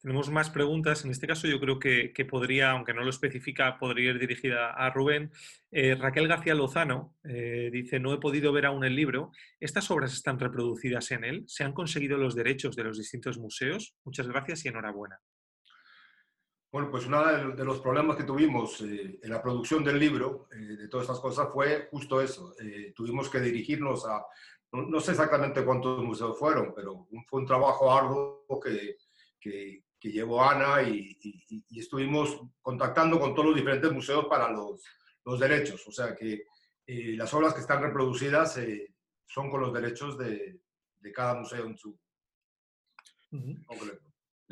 Tenemos 0.00 0.30
más 0.30 0.50
preguntas. 0.50 1.04
En 1.04 1.10
este 1.10 1.26
caso 1.26 1.46
yo 1.46 1.60
creo 1.60 1.78
que, 1.78 2.26
podría, 2.28 2.72
aunque 2.72 2.92
no 2.92 3.02
lo 3.02 3.10
especifica, 3.10 3.78
podría 3.78 4.10
ir 4.10 4.18
dirigida 4.18 4.72
a 4.72 4.90
Rubén. 4.90 5.30
Eh, 5.70 5.94
Raquel 5.94 6.28
García 6.28 6.54
Lozano 6.54 7.14
eh, 7.24 7.70
dice, 7.72 8.00
no 8.00 8.12
he 8.12 8.18
podido 8.18 8.52
ver 8.52 8.66
aún 8.66 8.84
el 8.84 8.96
libro. 8.96 9.30
¿Estas 9.60 9.90
obras 9.90 10.12
están 10.12 10.40
reproducidas 10.40 11.10
en 11.12 11.24
él? 11.24 11.44
¿Se 11.46 11.62
han 11.62 11.72
conseguido 11.72 12.18
los 12.18 12.34
derechos 12.34 12.74
de 12.74 12.84
los 12.84 12.98
distintos 12.98 13.38
museos? 13.38 13.94
Muchas 14.04 14.26
gracias 14.26 14.64
y 14.64 14.68
enhorabuena. 14.68 15.20
Bueno, 16.72 16.90
pues 16.90 17.06
uno 17.06 17.52
de 17.54 17.64
los 17.64 17.80
problemas 17.80 18.16
que 18.16 18.24
tuvimos 18.24 18.80
eh, 18.80 19.20
en 19.22 19.30
la 19.30 19.42
producción 19.42 19.84
del 19.84 19.98
libro, 19.98 20.48
de 20.50 20.88
todas 20.88 21.04
estas 21.04 21.20
cosas, 21.20 21.48
fue 21.52 21.86
justo 21.90 22.20
eso. 22.20 22.54
tuvimos 22.94 23.28
que 23.28 23.40
dirigirnos 23.40 24.06
a, 24.06 24.24
no, 24.72 25.00
sé 25.00 25.10
exactamente 25.10 25.64
cuántos 25.64 26.02
museos 26.02 26.38
fueron, 26.38 26.72
pero 26.74 27.06
fue 27.28 27.40
un 27.40 27.46
trabajo 27.46 27.92
arduo 27.92 28.58
que, 28.62 28.96
que, 29.42 29.82
llevó 30.00 30.42
Ana 30.42 30.82
y, 30.82 31.16
estuvimos 31.70 32.40
contactando 32.60 33.20
con 33.20 33.34
todos 33.34 33.48
los 33.48 33.56
diferentes 33.56 33.92
museos 33.92 34.26
para 34.26 34.50
los, 34.50 34.82
los 35.24 35.38
derechos. 35.38 35.86
O 35.86 35.92
sea 35.92 36.14
que 36.14 36.44
eh, 36.86 37.14
las 37.16 37.32
obras 37.34 37.54
que 37.54 37.60
están 37.60 37.82
reproducidas 37.82 38.56
eh, 38.58 38.94
son 39.26 39.50
con 39.50 39.60
los 39.60 39.72
derechos 39.72 40.18
de, 40.18 40.60
de 40.98 41.12
cada 41.12 41.34
museo 41.34 41.66
en 41.66 41.76
su 41.76 41.98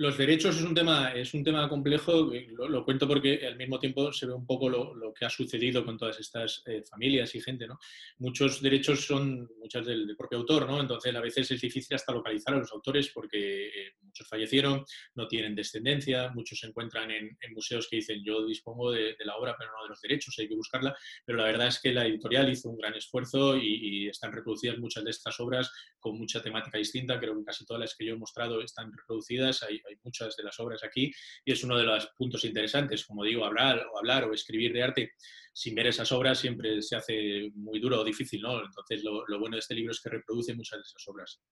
los 0.01 0.17
derechos 0.17 0.57
es 0.57 0.63
un 0.63 0.75
tema, 0.75 1.13
es 1.13 1.35
un 1.35 1.45
tema 1.45 1.69
complejo, 1.69 2.33
lo, 2.57 2.85
cuento 2.87 3.07
porque 3.07 3.47
al 3.47 3.57
mismo 3.57 3.79
tiempo 3.79 4.11
se 4.15 4.25
ve 4.25 4.33
un 4.33 4.47
poco 4.47 4.71
lo, 4.71 5.13
que 5.13 5.27
ha 5.27 5.29
sucedido 5.29 5.85
con 5.85 5.99
todas 5.99 6.19
estas 6.19 6.63
eh, 6.65 6.83
familias 6.89 7.35
y 7.35 7.41
gente. 7.43 7.67
¿no? 7.67 7.79
Muchos 8.17 8.63
derechos 8.63 9.05
son 9.05 9.47
muchas 9.59 9.85
del, 9.85 10.17
propio 10.17 10.39
autor, 10.39 10.67
¿no? 10.67 10.81
entonces 10.81 11.15
a 11.15 11.21
veces 11.21 11.51
es 11.51 11.61
difícil 11.61 11.95
hasta 11.95 12.15
localizar 12.15 12.55
a 12.55 12.59
los 12.61 12.73
autores 12.73 13.11
porque 13.13 13.67
eh, 13.67 13.93
muchos 14.01 14.27
fallecieron, 14.27 14.87
no 15.17 15.29
tienen 15.29 15.55
descendencia, 15.55 16.31
muchos 16.31 16.59
se 16.61 16.69
encuentran 16.69 17.11
en, 17.11 17.37
museos 17.53 17.87
que 17.91 17.97
dicen 17.97 18.23
yo 18.25 18.47
dispongo 18.47 18.93
de, 18.93 19.17
la 19.25 19.37
obra 19.37 19.55
pero 19.59 19.71
no 19.77 19.83
de 19.83 19.91
los 19.91 20.01
derechos, 20.01 20.35
hay 20.39 20.49
que 20.49 20.55
buscarla, 20.55 20.97
pero 21.27 21.37
la 21.37 21.45
verdad 21.45 21.67
es 21.67 21.79
que 21.79 21.93
la 21.93 22.07
editorial 22.07 22.49
hizo 22.49 22.71
un 22.71 22.79
gran 22.79 22.95
esfuerzo 22.95 23.55
y, 23.55 24.05
y 24.05 24.09
están 24.09 24.33
reproducidas 24.33 24.79
muchas 24.79 25.05
de 25.05 25.11
estas 25.11 25.39
obras 25.41 25.71
con 25.99 26.17
mucha 26.17 26.43
temática 26.43 26.79
distinta, 26.79 27.21
creo 27.21 27.37
que 27.37 27.45
casi 27.45 27.67
todas 27.67 27.81
las 27.81 27.95
que 27.95 28.07
yo 28.07 28.15
he 28.15 28.17
mostrado 28.17 28.63
están 28.63 28.91
reproducidas, 28.93 29.63
hay, 29.63 29.83
hay 29.91 29.99
muchas 30.03 30.37
de 30.37 30.43
las 30.43 30.59
obras 30.61 30.83
aquí 30.85 31.13
y 31.45 31.53
es 31.53 31.63
uno 31.65 31.77
de 31.77 31.85
los 31.85 32.07
puntos 32.17 32.45
interesantes. 32.45 33.05
Como 33.05 33.25
digo, 33.25 33.45
hablar 33.45 33.87
o, 33.93 33.99
hablar 33.99 34.25
o 34.25 34.33
escribir 34.33 34.73
de 34.73 34.83
arte 34.83 35.13
sin 35.53 35.75
ver 35.75 35.89
esas 35.89 36.11
obras 36.13 36.39
siempre 36.39 36.81
se 36.81 36.97
hace 36.97 37.51
muy 37.55 37.81
duro 37.81 38.01
o 38.01 38.05
difícil, 38.05 38.41
¿no? 38.41 38.65
Entonces, 38.65 39.03
lo, 39.05 39.25
bueno 39.39 39.57
de 39.57 39.61
este 39.61 39.75
libro 39.75 39.93
es 39.93 40.01
que 40.01 40.11
reproduce 40.11 40.55
muchas 40.55 40.79
de 40.79 40.83
esas 40.83 41.09
obras. 41.09 41.43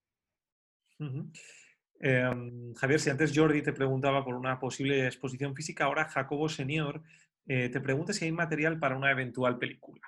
Em, 2.01 2.73
Javier, 2.75 2.99
si 2.99 3.09
antes 3.09 3.33
Jordi 3.35 3.61
te 3.61 3.73
preguntaba 3.73 4.23
por 4.23 4.35
una 4.35 4.59
posible 4.59 5.05
exposición 5.05 5.53
física, 5.55 5.85
ahora 5.85 6.09
Jacobo 6.09 6.47
Senior 6.47 7.03
eh, 7.45 7.69
te 7.69 7.81
pregunta 7.81 8.13
si 8.13 8.25
hay 8.25 8.31
material 8.31 8.79
para 8.79 8.95
una 8.95 9.11
eventual 9.11 9.57
película. 9.57 10.01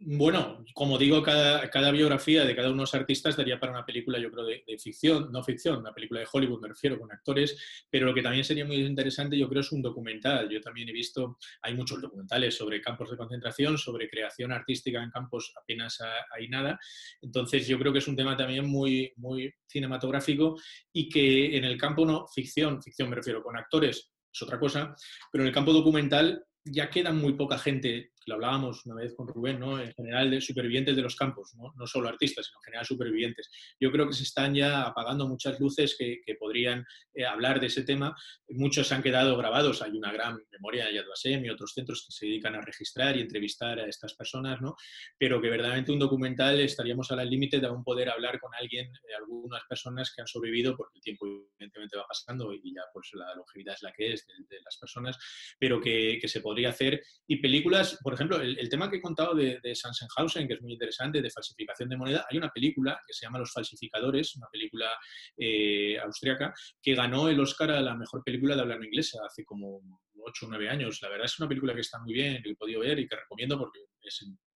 Bueno, 0.00 0.64
como 0.74 0.96
digo, 0.96 1.20
cada, 1.24 1.90
biografía 1.90 2.44
de 2.44 2.54
cada 2.54 2.68
uno 2.68 2.76
de 2.76 2.82
los 2.82 2.94
artistas 2.94 3.36
daría 3.36 3.58
para 3.58 3.72
una 3.72 3.84
película, 3.84 4.16
yo 4.20 4.30
creo, 4.30 4.44
de, 4.44 4.62
ficción, 4.78 5.32
no 5.32 5.42
ficción, 5.42 5.80
una 5.80 5.92
película 5.92 6.20
de 6.20 6.28
Hollywood, 6.32 6.60
me 6.60 6.68
refiero, 6.68 7.00
con 7.00 7.10
actores, 7.10 7.84
pero 7.90 8.06
lo 8.06 8.14
que 8.14 8.22
también 8.22 8.44
sería 8.44 8.64
muy 8.64 8.76
interesante, 8.76 9.36
yo 9.36 9.48
creo, 9.48 9.60
es 9.60 9.72
un 9.72 9.82
documental. 9.82 10.48
Yo 10.48 10.60
también 10.60 10.88
he 10.88 10.92
visto, 10.92 11.38
hay 11.62 11.74
muchos 11.74 12.00
documentales 12.00 12.56
sobre 12.56 12.80
campos 12.80 13.10
de 13.10 13.16
concentración, 13.16 13.76
sobre 13.76 14.08
creación 14.08 14.52
artística 14.52 15.02
en 15.02 15.10
campos 15.10 15.52
apenas 15.60 15.98
hay 16.30 16.48
nada. 16.48 16.78
Entonces, 17.20 17.66
yo 17.66 17.76
creo 17.76 17.92
que 17.92 17.98
es 17.98 18.06
un 18.06 18.14
tema 18.14 18.36
también 18.36 18.66
muy, 18.66 19.12
muy 19.16 19.52
cinematográfico 19.66 20.60
y 20.92 21.08
que 21.08 21.56
en 21.56 21.64
el 21.64 21.76
campo 21.76 22.06
no 22.06 22.28
ficción, 22.28 22.80
ficción 22.80 23.10
me 23.10 23.16
refiero, 23.16 23.42
con 23.42 23.56
actores, 23.56 24.12
es 24.32 24.42
otra 24.42 24.60
cosa, 24.60 24.94
pero 25.32 25.42
en 25.42 25.48
el 25.48 25.54
campo 25.54 25.72
documental 25.72 26.44
ya 26.64 26.90
queda 26.90 27.12
muy 27.12 27.32
poca 27.32 27.58
gente 27.58 28.12
lo 28.28 28.34
hablábamos 28.34 28.84
una 28.86 28.96
vez 28.96 29.14
con 29.14 29.26
Rubén, 29.26 29.58
¿no? 29.58 29.80
en 29.80 29.92
general 29.92 30.30
de 30.30 30.40
supervivientes 30.40 30.94
de 30.94 31.02
los 31.02 31.16
campos, 31.16 31.54
¿no? 31.56 31.72
no 31.76 31.86
solo 31.86 32.08
artistas, 32.08 32.46
sino 32.46 32.58
en 32.58 32.64
general 32.64 32.86
supervivientes. 32.86 33.50
Yo 33.80 33.90
creo 33.90 34.06
que 34.06 34.12
se 34.12 34.22
están 34.22 34.54
ya 34.54 34.82
apagando 34.82 35.26
muchas 35.26 35.58
luces 35.58 35.96
que, 35.98 36.20
que 36.24 36.34
podrían 36.34 36.84
eh, 37.14 37.24
hablar 37.24 37.58
de 37.58 37.66
ese 37.66 37.82
tema. 37.82 38.14
Muchos 38.50 38.92
han 38.92 39.02
quedado 39.02 39.36
grabados, 39.36 39.82
hay 39.82 39.92
una 39.92 40.12
gran 40.12 40.38
memoria 40.52 40.86
de 40.86 40.94
Yad 40.94 41.08
Vashem 41.08 41.44
y 41.44 41.50
otros 41.50 41.72
centros 41.72 42.04
que 42.06 42.12
se 42.12 42.26
dedican 42.26 42.54
a 42.54 42.60
registrar 42.60 43.16
y 43.16 43.22
entrevistar 43.22 43.78
a 43.78 43.88
estas 43.88 44.14
personas, 44.14 44.60
¿no? 44.60 44.76
pero 45.18 45.40
que 45.40 45.48
verdaderamente 45.48 45.92
un 45.92 45.98
documental 45.98 46.60
estaríamos 46.60 47.10
al 47.10 47.28
límite 47.28 47.60
de 47.60 47.66
aún 47.66 47.82
poder 47.82 48.10
hablar 48.10 48.38
con 48.38 48.54
alguien, 48.54 48.86
eh, 48.86 49.14
algunas 49.16 49.62
personas 49.68 50.12
que 50.14 50.20
han 50.20 50.28
sobrevivido, 50.28 50.76
porque 50.76 50.98
el 50.98 51.02
tiempo 51.02 51.26
evidentemente 51.26 51.96
va 51.96 52.06
pasando 52.06 52.52
y 52.52 52.74
ya 52.74 52.82
pues 52.92 53.08
la 53.14 53.34
longevidad 53.34 53.74
es 53.74 53.82
la 53.82 53.92
que 53.92 54.12
es 54.12 54.26
de, 54.26 54.58
las 54.64 54.76
personas, 54.76 55.18
pero 55.58 55.80
que, 55.80 56.18
que, 56.20 56.28
se 56.28 56.40
podría 56.40 56.70
hacer. 56.70 57.02
Y 57.26 57.36
películas, 57.36 57.98
por 58.02 58.14
ejemplo, 58.18 58.40
el, 58.40 58.68
tema 58.68 58.90
que 58.90 58.96
he 58.96 59.00
contado 59.00 59.34
de, 59.34 59.60
de 59.62 59.74
Sachsenhausen, 59.74 60.46
que 60.46 60.54
es 60.54 60.62
muy 60.62 60.72
interesante, 60.72 61.22
de 61.22 61.30
falsificación 61.30 61.88
de 61.88 61.96
moneda, 61.96 62.26
hay 62.30 62.38
una 62.38 62.50
película 62.50 63.00
que 63.06 63.12
se 63.12 63.26
llama 63.26 63.38
Los 63.38 63.52
Falsificadores, 63.52 64.36
una 64.36 64.48
película 64.50 64.90
eh, 65.36 65.98
austriaca, 65.98 66.52
que 66.82 66.94
ganó 66.94 67.28
el 67.28 67.40
Oscar 67.40 67.70
a 67.70 67.80
la 67.80 67.94
mejor 67.94 68.22
película 68.24 68.54
de 68.54 68.62
habla 68.62 68.76
inglesa 68.76 69.20
hace 69.26 69.44
como 69.44 69.80
8 70.20 70.46
o 70.46 70.48
9 70.48 70.68
años. 70.68 71.00
La 71.02 71.08
verdad 71.08 71.26
es 71.26 71.38
una 71.38 71.48
película 71.48 71.74
que 71.74 71.80
está 71.80 71.98
muy 71.98 72.12
bien, 72.12 72.42
que 72.42 72.50
he 72.50 72.56
podido 72.56 72.80
ver 72.80 72.98
y 72.98 73.06
que 73.06 73.16
recomiendo 73.16 73.58
porque 73.58 73.80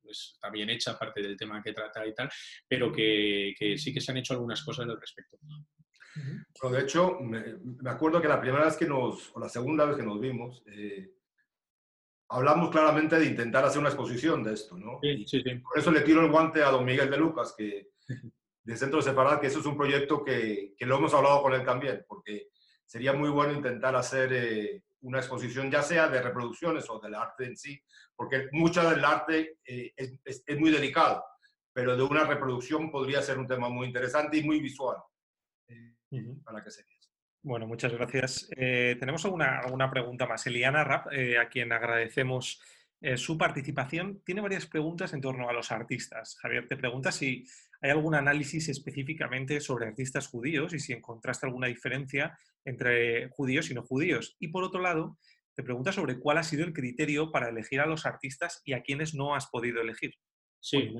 está 0.04 0.50
bien 0.50 0.70
hecha, 0.70 0.92
aparte 0.92 1.22
del 1.22 1.36
tema 1.36 1.62
que 1.62 1.72
trata 1.72 2.06
y 2.06 2.14
tal, 2.14 2.30
pero 2.68 2.92
que, 2.92 3.54
sí 3.76 3.92
que 3.92 4.00
se 4.00 4.12
han 4.12 4.18
hecho 4.18 4.34
algunas 4.34 4.62
cosas 4.62 4.88
al 4.88 5.00
respecto. 5.00 5.38
Pero 6.60 6.74
de 6.74 6.82
hecho, 6.82 7.18
me, 7.20 7.90
acuerdo 7.90 8.20
que 8.20 8.28
la 8.28 8.40
primera 8.40 8.64
vez 8.64 8.76
que 8.76 8.86
nos, 8.86 9.34
o 9.34 9.40
la 9.40 9.48
segunda 9.48 9.86
vez 9.86 9.96
que 9.96 10.02
nos 10.02 10.20
vimos, 10.20 10.62
eh, 10.66 11.10
hablamos 12.32 12.70
claramente 12.70 13.18
de 13.18 13.26
intentar 13.26 13.64
hacer 13.64 13.78
una 13.78 13.90
exposición 13.90 14.42
de 14.42 14.54
esto, 14.54 14.76
¿no? 14.76 14.98
Sí, 15.02 15.24
sí, 15.26 15.42
sí. 15.42 15.54
Por 15.56 15.78
eso 15.78 15.90
le 15.90 16.00
tiro 16.00 16.22
el 16.22 16.30
guante 16.30 16.62
a 16.62 16.70
don 16.70 16.84
Miguel 16.84 17.10
de 17.10 17.18
Lucas, 17.18 17.54
que 17.56 17.90
de 18.64 18.76
Centro 18.76 18.98
de 18.98 19.04
Separar, 19.04 19.38
que 19.38 19.48
eso 19.48 19.60
es 19.60 19.66
un 19.66 19.76
proyecto 19.76 20.24
que, 20.24 20.74
que, 20.76 20.86
lo 20.86 20.96
hemos 20.96 21.12
hablado 21.12 21.42
con 21.42 21.52
él 21.52 21.64
también, 21.64 22.04
porque 22.08 22.48
sería 22.86 23.12
muy 23.12 23.28
bueno 23.28 23.52
intentar 23.52 23.94
hacer 23.96 24.32
eh, 24.32 24.82
una 25.02 25.18
exposición, 25.18 25.70
ya 25.70 25.82
sea 25.82 26.08
de 26.08 26.22
reproducciones 26.22 26.88
o 26.88 26.98
del 27.00 27.14
arte 27.14 27.44
en 27.44 27.56
sí, 27.56 27.82
porque 28.14 28.48
mucho 28.52 28.88
del 28.88 29.04
arte 29.04 29.58
eh, 29.64 29.92
es, 29.96 30.42
es, 30.46 30.58
muy 30.58 30.70
delicado, 30.70 31.24
pero 31.72 31.96
de 31.96 32.02
una 32.02 32.24
reproducción 32.24 32.90
podría 32.90 33.20
ser 33.20 33.38
un 33.38 33.46
tema 33.46 33.68
muy 33.68 33.88
interesante 33.88 34.38
y 34.38 34.44
muy 34.44 34.60
visual 34.60 34.96
eh, 35.68 35.96
para 36.44 36.62
que 36.62 36.70
se 36.70 36.84
bueno, 37.42 37.66
muchas 37.66 37.92
gracias. 37.92 38.48
Eh, 38.56 38.96
tenemos 38.98 39.24
alguna, 39.24 39.58
alguna, 39.58 39.90
pregunta 39.90 40.26
más. 40.26 40.46
Eliana 40.46 40.84
Rapp, 40.84 41.12
eh, 41.12 41.38
a 41.38 41.48
quien 41.48 41.72
agradecemos 41.72 42.60
eh, 43.00 43.16
su 43.16 43.36
participación, 43.36 44.22
tiene 44.24 44.40
varias 44.40 44.66
preguntas 44.66 45.12
en 45.12 45.20
torno 45.20 45.48
a 45.48 45.52
los 45.52 45.72
artistas. 45.72 46.36
Javier, 46.40 46.68
te 46.68 46.76
pregunta 46.76 47.10
si 47.10 47.44
hay 47.80 47.90
algún 47.90 48.14
análisis 48.14 48.68
específicamente 48.68 49.60
sobre 49.60 49.88
artistas 49.88 50.28
judíos 50.28 50.72
y 50.72 50.78
si 50.78 50.92
encontraste 50.92 51.46
alguna 51.46 51.66
diferencia 51.66 52.38
entre 52.64 53.28
judíos 53.30 53.70
y 53.70 53.74
no 53.74 53.82
judíos. 53.82 54.36
Y 54.38 54.48
por 54.48 54.62
otro 54.62 54.80
lado, 54.80 55.18
te 55.54 55.64
pregunta 55.64 55.90
sobre 55.90 56.20
cuál 56.20 56.38
ha 56.38 56.44
sido 56.44 56.64
el 56.64 56.72
criterio 56.72 57.32
para 57.32 57.48
elegir 57.48 57.80
a 57.80 57.86
los 57.86 58.06
artistas 58.06 58.62
y 58.64 58.74
a 58.74 58.82
quienes 58.82 59.14
no 59.14 59.34
has 59.34 59.48
podido 59.48 59.80
elegir. 59.80 60.14
Sí, 60.64 60.90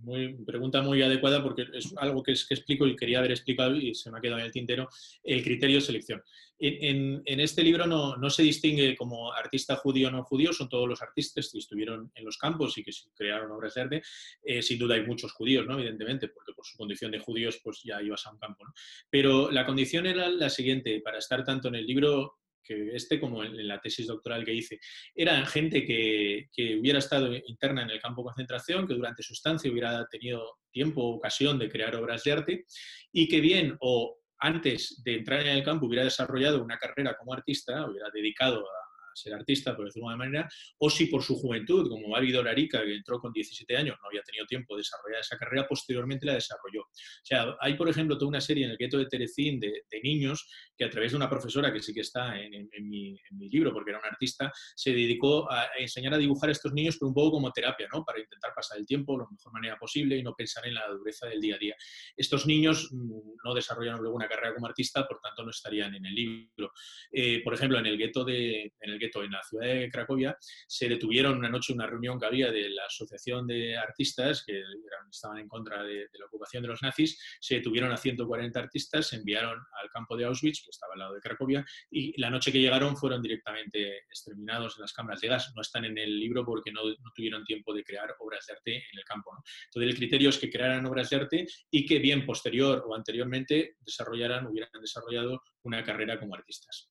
muy, 0.00 0.34
pregunta 0.44 0.82
muy 0.82 1.00
adecuada 1.00 1.40
porque 1.40 1.64
es 1.74 1.94
algo 1.96 2.24
que, 2.24 2.32
es, 2.32 2.44
que 2.44 2.54
explico 2.54 2.88
y 2.88 2.96
quería 2.96 3.20
haber 3.20 3.30
explicado 3.30 3.76
y 3.76 3.94
se 3.94 4.10
me 4.10 4.18
ha 4.18 4.20
quedado 4.20 4.40
en 4.40 4.46
el 4.46 4.50
tintero, 4.50 4.88
el 5.22 5.44
criterio 5.44 5.76
de 5.76 5.80
selección. 5.80 6.20
En, 6.58 7.22
este 7.24 7.62
libro 7.62 7.86
no, 7.86 8.16
no, 8.16 8.30
se 8.30 8.42
distingue 8.42 8.96
como 8.96 9.32
artista 9.32 9.76
judío 9.76 10.08
o 10.08 10.10
no 10.10 10.24
judío, 10.24 10.52
son 10.52 10.68
todos 10.68 10.88
los 10.88 11.02
artistas 11.02 11.50
que 11.52 11.58
estuvieron 11.58 12.10
en 12.16 12.24
los 12.24 12.36
campos 12.36 12.76
y 12.78 12.82
que 12.82 12.90
crearon 13.14 13.52
obras 13.52 13.74
de 13.74 13.80
arte. 13.80 14.02
Eh, 14.42 14.60
sin 14.60 14.80
duda 14.80 14.96
hay 14.96 15.06
muchos 15.06 15.32
judíos, 15.32 15.66
¿no? 15.68 15.74
evidentemente, 15.74 16.26
porque 16.26 16.52
por 16.52 16.66
su 16.66 16.76
condición 16.76 17.12
de 17.12 17.20
judíos 17.20 17.60
pues 17.62 17.80
ya 17.84 18.02
ibas 18.02 18.26
a 18.26 18.32
un 18.32 18.38
campo. 18.38 18.64
¿no? 18.64 18.74
Pero 19.08 19.52
la 19.52 19.64
condición 19.64 20.06
era 20.06 20.28
la 20.28 20.50
siguiente, 20.50 21.00
para 21.00 21.18
estar 21.18 21.44
tanto 21.44 21.68
en 21.68 21.76
el 21.76 21.86
libro 21.86 22.41
que 22.62 22.94
este 22.94 23.20
como 23.20 23.42
en, 23.44 23.66
la 23.66 23.80
tesis 23.80 24.06
doctoral 24.06 24.44
que 24.44 24.54
hice, 24.54 24.78
eran 25.14 25.46
gente 25.46 25.84
que, 25.84 26.48
que, 26.52 26.76
hubiera 26.76 26.98
estado 26.98 27.34
interna 27.46 27.82
en 27.82 27.90
el 27.90 28.00
campo 28.00 28.22
de 28.22 28.26
concentración, 28.26 28.86
que 28.86 28.94
durante 28.94 29.22
su 29.22 29.32
estancia 29.32 29.70
hubiera 29.70 30.06
tenido 30.06 30.58
tiempo 30.70 31.02
o 31.02 31.16
ocasión 31.16 31.58
de 31.58 31.68
crear 31.68 31.94
obras 31.96 32.24
de 32.24 32.32
arte 32.32 32.64
y 33.12 33.28
que 33.28 33.40
bien 33.40 33.76
o 33.80 34.18
antes 34.38 35.02
de 35.04 35.14
entrar 35.14 35.40
en 35.40 35.56
el 35.56 35.62
campo 35.62 35.86
hubiera 35.86 36.04
desarrollado 36.04 36.62
una 36.62 36.76
carrera 36.76 37.16
como 37.16 37.32
artista, 37.32 37.86
hubiera 37.86 38.10
dedicado 38.10 38.58
a 38.58 38.81
ser 39.14 39.34
artista, 39.34 39.74
por 39.76 39.86
decirlo 39.86 40.08
de 40.08 40.12
alguna 40.12 40.30
manera, 40.30 40.48
o 40.78 40.90
si 40.90 41.06
por 41.06 41.22
su 41.22 41.36
juventud, 41.36 41.88
como 41.88 42.10
Babi 42.10 42.32
Dorarica, 42.32 42.82
que 42.82 42.94
entró 42.94 43.18
con 43.20 43.32
17 43.32 43.76
años, 43.76 43.96
no 44.00 44.08
había 44.08 44.22
tenido 44.22 44.46
tiempo 44.46 44.74
de 44.74 44.80
desarrollar 44.80 45.20
esa 45.20 45.36
carrera, 45.36 45.66
posteriormente 45.66 46.26
la 46.26 46.34
desarrolló. 46.34 46.82
O 46.82 47.24
sea, 47.24 47.56
hay, 47.60 47.74
por 47.74 47.88
ejemplo, 47.88 48.16
toda 48.16 48.28
una 48.28 48.40
serie 48.40 48.64
en 48.64 48.70
el 48.70 48.76
gueto 48.76 48.98
de 48.98 49.06
Terecín 49.06 49.60
de, 49.60 49.82
niños 50.02 50.48
que 50.76 50.84
a 50.84 50.90
través 50.90 51.12
de 51.12 51.16
una 51.16 51.30
profesora, 51.30 51.72
que 51.72 51.80
sí 51.80 51.94
que 51.94 52.00
está 52.00 52.36
en, 52.40 52.68
mi, 52.88 53.16
libro, 53.50 53.72
porque 53.72 53.90
era 53.90 54.00
un 54.00 54.04
artista, 54.04 54.50
se 54.74 54.90
dedicó 54.90 55.50
a, 55.50 55.68
enseñar 55.78 56.14
a 56.14 56.18
dibujar 56.18 56.48
a 56.48 56.52
estos 56.52 56.72
niños, 56.72 56.96
pero 56.98 57.08
un 57.08 57.14
poco 57.14 57.32
como 57.32 57.52
terapia, 57.52 57.86
¿no? 57.92 58.04
Para 58.04 58.18
intentar 58.18 58.52
pasar 58.54 58.78
el 58.78 58.86
tiempo 58.86 59.12
de 59.12 59.18
la 59.18 59.30
mejor 59.30 59.52
manera 59.52 59.78
posible 59.78 60.16
y 60.16 60.22
no 60.22 60.34
pensar 60.34 60.66
en 60.66 60.74
la 60.74 60.88
dureza 60.88 61.26
del 61.28 61.40
día 61.40 61.54
a 61.54 61.58
día. 61.58 61.76
Estos 62.16 62.46
niños 62.46 62.88
mm, 62.90 63.20
no 63.44 63.54
desarrollaron 63.54 64.00
luego 64.00 64.16
una 64.16 64.28
carrera 64.28 64.54
como 64.54 64.66
artista, 64.66 65.06
por 65.06 65.20
tanto 65.20 65.44
no 65.44 65.50
estarían 65.50 65.94
en 65.94 66.06
el 66.06 66.14
libro. 66.14 66.72
Eh, 67.12 67.42
por 67.44 67.54
ejemplo, 67.54 67.78
en 67.78 67.86
el 67.86 67.98
gueto 67.98 68.24
de, 68.24 68.72
en 69.14 69.30
la 69.30 69.42
ciudad 69.42 69.66
de 69.66 69.90
Cracovia, 69.90 70.36
se 70.66 70.88
detuvieron 70.88 71.38
una 71.38 71.48
noche 71.48 71.72
una 71.72 71.86
reunión 71.86 72.18
que 72.18 72.26
había 72.26 72.50
de 72.50 72.70
la 72.70 72.86
Asociación 72.86 73.46
de 73.46 73.76
Artistas, 73.76 74.44
que 74.46 74.62
estaban 75.10 75.38
en 75.38 75.48
contra 75.48 75.82
de, 75.82 76.08
la 76.18 76.26
ocupación 76.26 76.62
de 76.62 76.68
los 76.68 76.82
nazis, 76.82 77.18
se 77.40 77.56
detuvieron 77.56 77.92
a 77.92 77.96
140 77.96 78.58
artistas, 78.58 79.08
se 79.08 79.16
enviaron 79.16 79.58
al 79.80 79.90
campo 79.90 80.16
de 80.16 80.24
Auschwitz, 80.24 80.62
que 80.62 80.70
estaba 80.70 80.94
al 80.94 81.00
lado 81.00 81.14
de 81.14 81.20
Cracovia, 81.20 81.64
y 81.90 82.18
la 82.20 82.30
noche 82.30 82.52
que 82.52 82.60
llegaron 82.60 82.96
fueron 82.96 83.22
directamente 83.22 83.98
exterminados 83.98 84.76
en 84.76 84.82
las 84.82 84.92
cámaras 84.92 85.20
de 85.20 85.28
gas. 85.28 85.52
No 85.54 85.62
están 85.62 85.84
en 85.84 85.98
el 85.98 86.18
libro 86.18 86.44
porque 86.44 86.72
no, 86.72 86.82
tuvieron 87.14 87.44
tiempo 87.44 87.74
de 87.74 87.84
crear 87.84 88.14
obras 88.20 88.46
de 88.46 88.54
arte 88.54 88.76
en 88.76 88.98
el 88.98 89.04
campo. 89.04 89.32
Entonces 89.66 89.90
el 89.90 89.96
criterio 89.96 90.30
es 90.30 90.38
que 90.38 90.50
crearan 90.50 90.86
obras 90.86 91.10
de 91.10 91.16
arte 91.16 91.46
y 91.70 91.86
que 91.86 91.98
bien 91.98 92.24
posterior 92.24 92.84
o 92.86 92.94
anteriormente 92.94 93.76
desarrollaran, 93.80 94.46
hubieran 94.46 94.70
desarrollado 94.80 95.42
una 95.62 95.82
carrera 95.82 96.18
como 96.18 96.34
artistas. 96.34 96.90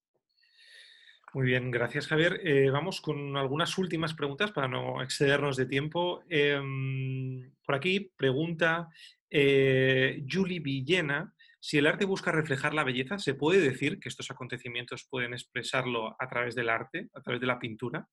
Muy 1.33 1.45
bien, 1.45 1.71
gracias 1.71 2.07
Javier. 2.07 2.41
Eh, 2.43 2.69
vamos 2.69 2.99
con 2.99 3.37
algunas 3.37 3.77
últimas 3.77 4.13
preguntas 4.13 4.51
para 4.51 4.67
no 4.67 5.01
excedernos 5.01 5.55
de 5.55 5.65
tiempo. 5.65 6.23
Em, 6.27 7.53
por 7.65 7.75
aquí 7.75 8.11
pregunta 8.17 8.89
eh, 9.29 10.25
Julie 10.29 10.59
Villena, 10.59 11.33
si 11.57 11.77
el 11.77 11.87
arte 11.87 12.03
busca 12.03 12.33
reflejar 12.33 12.73
la 12.73 12.83
belleza, 12.83 13.17
¿se 13.17 13.33
puede 13.33 13.61
decir 13.61 13.97
que 13.99 14.09
estos 14.09 14.29
acontecimientos 14.29 15.07
pueden 15.09 15.31
expresarlo 15.31 16.17
a 16.19 16.27
través 16.27 16.53
del 16.53 16.69
arte, 16.69 17.07
a 17.13 17.21
través 17.21 17.39
de 17.39 17.47
la 17.47 17.59
pintura? 17.59 18.09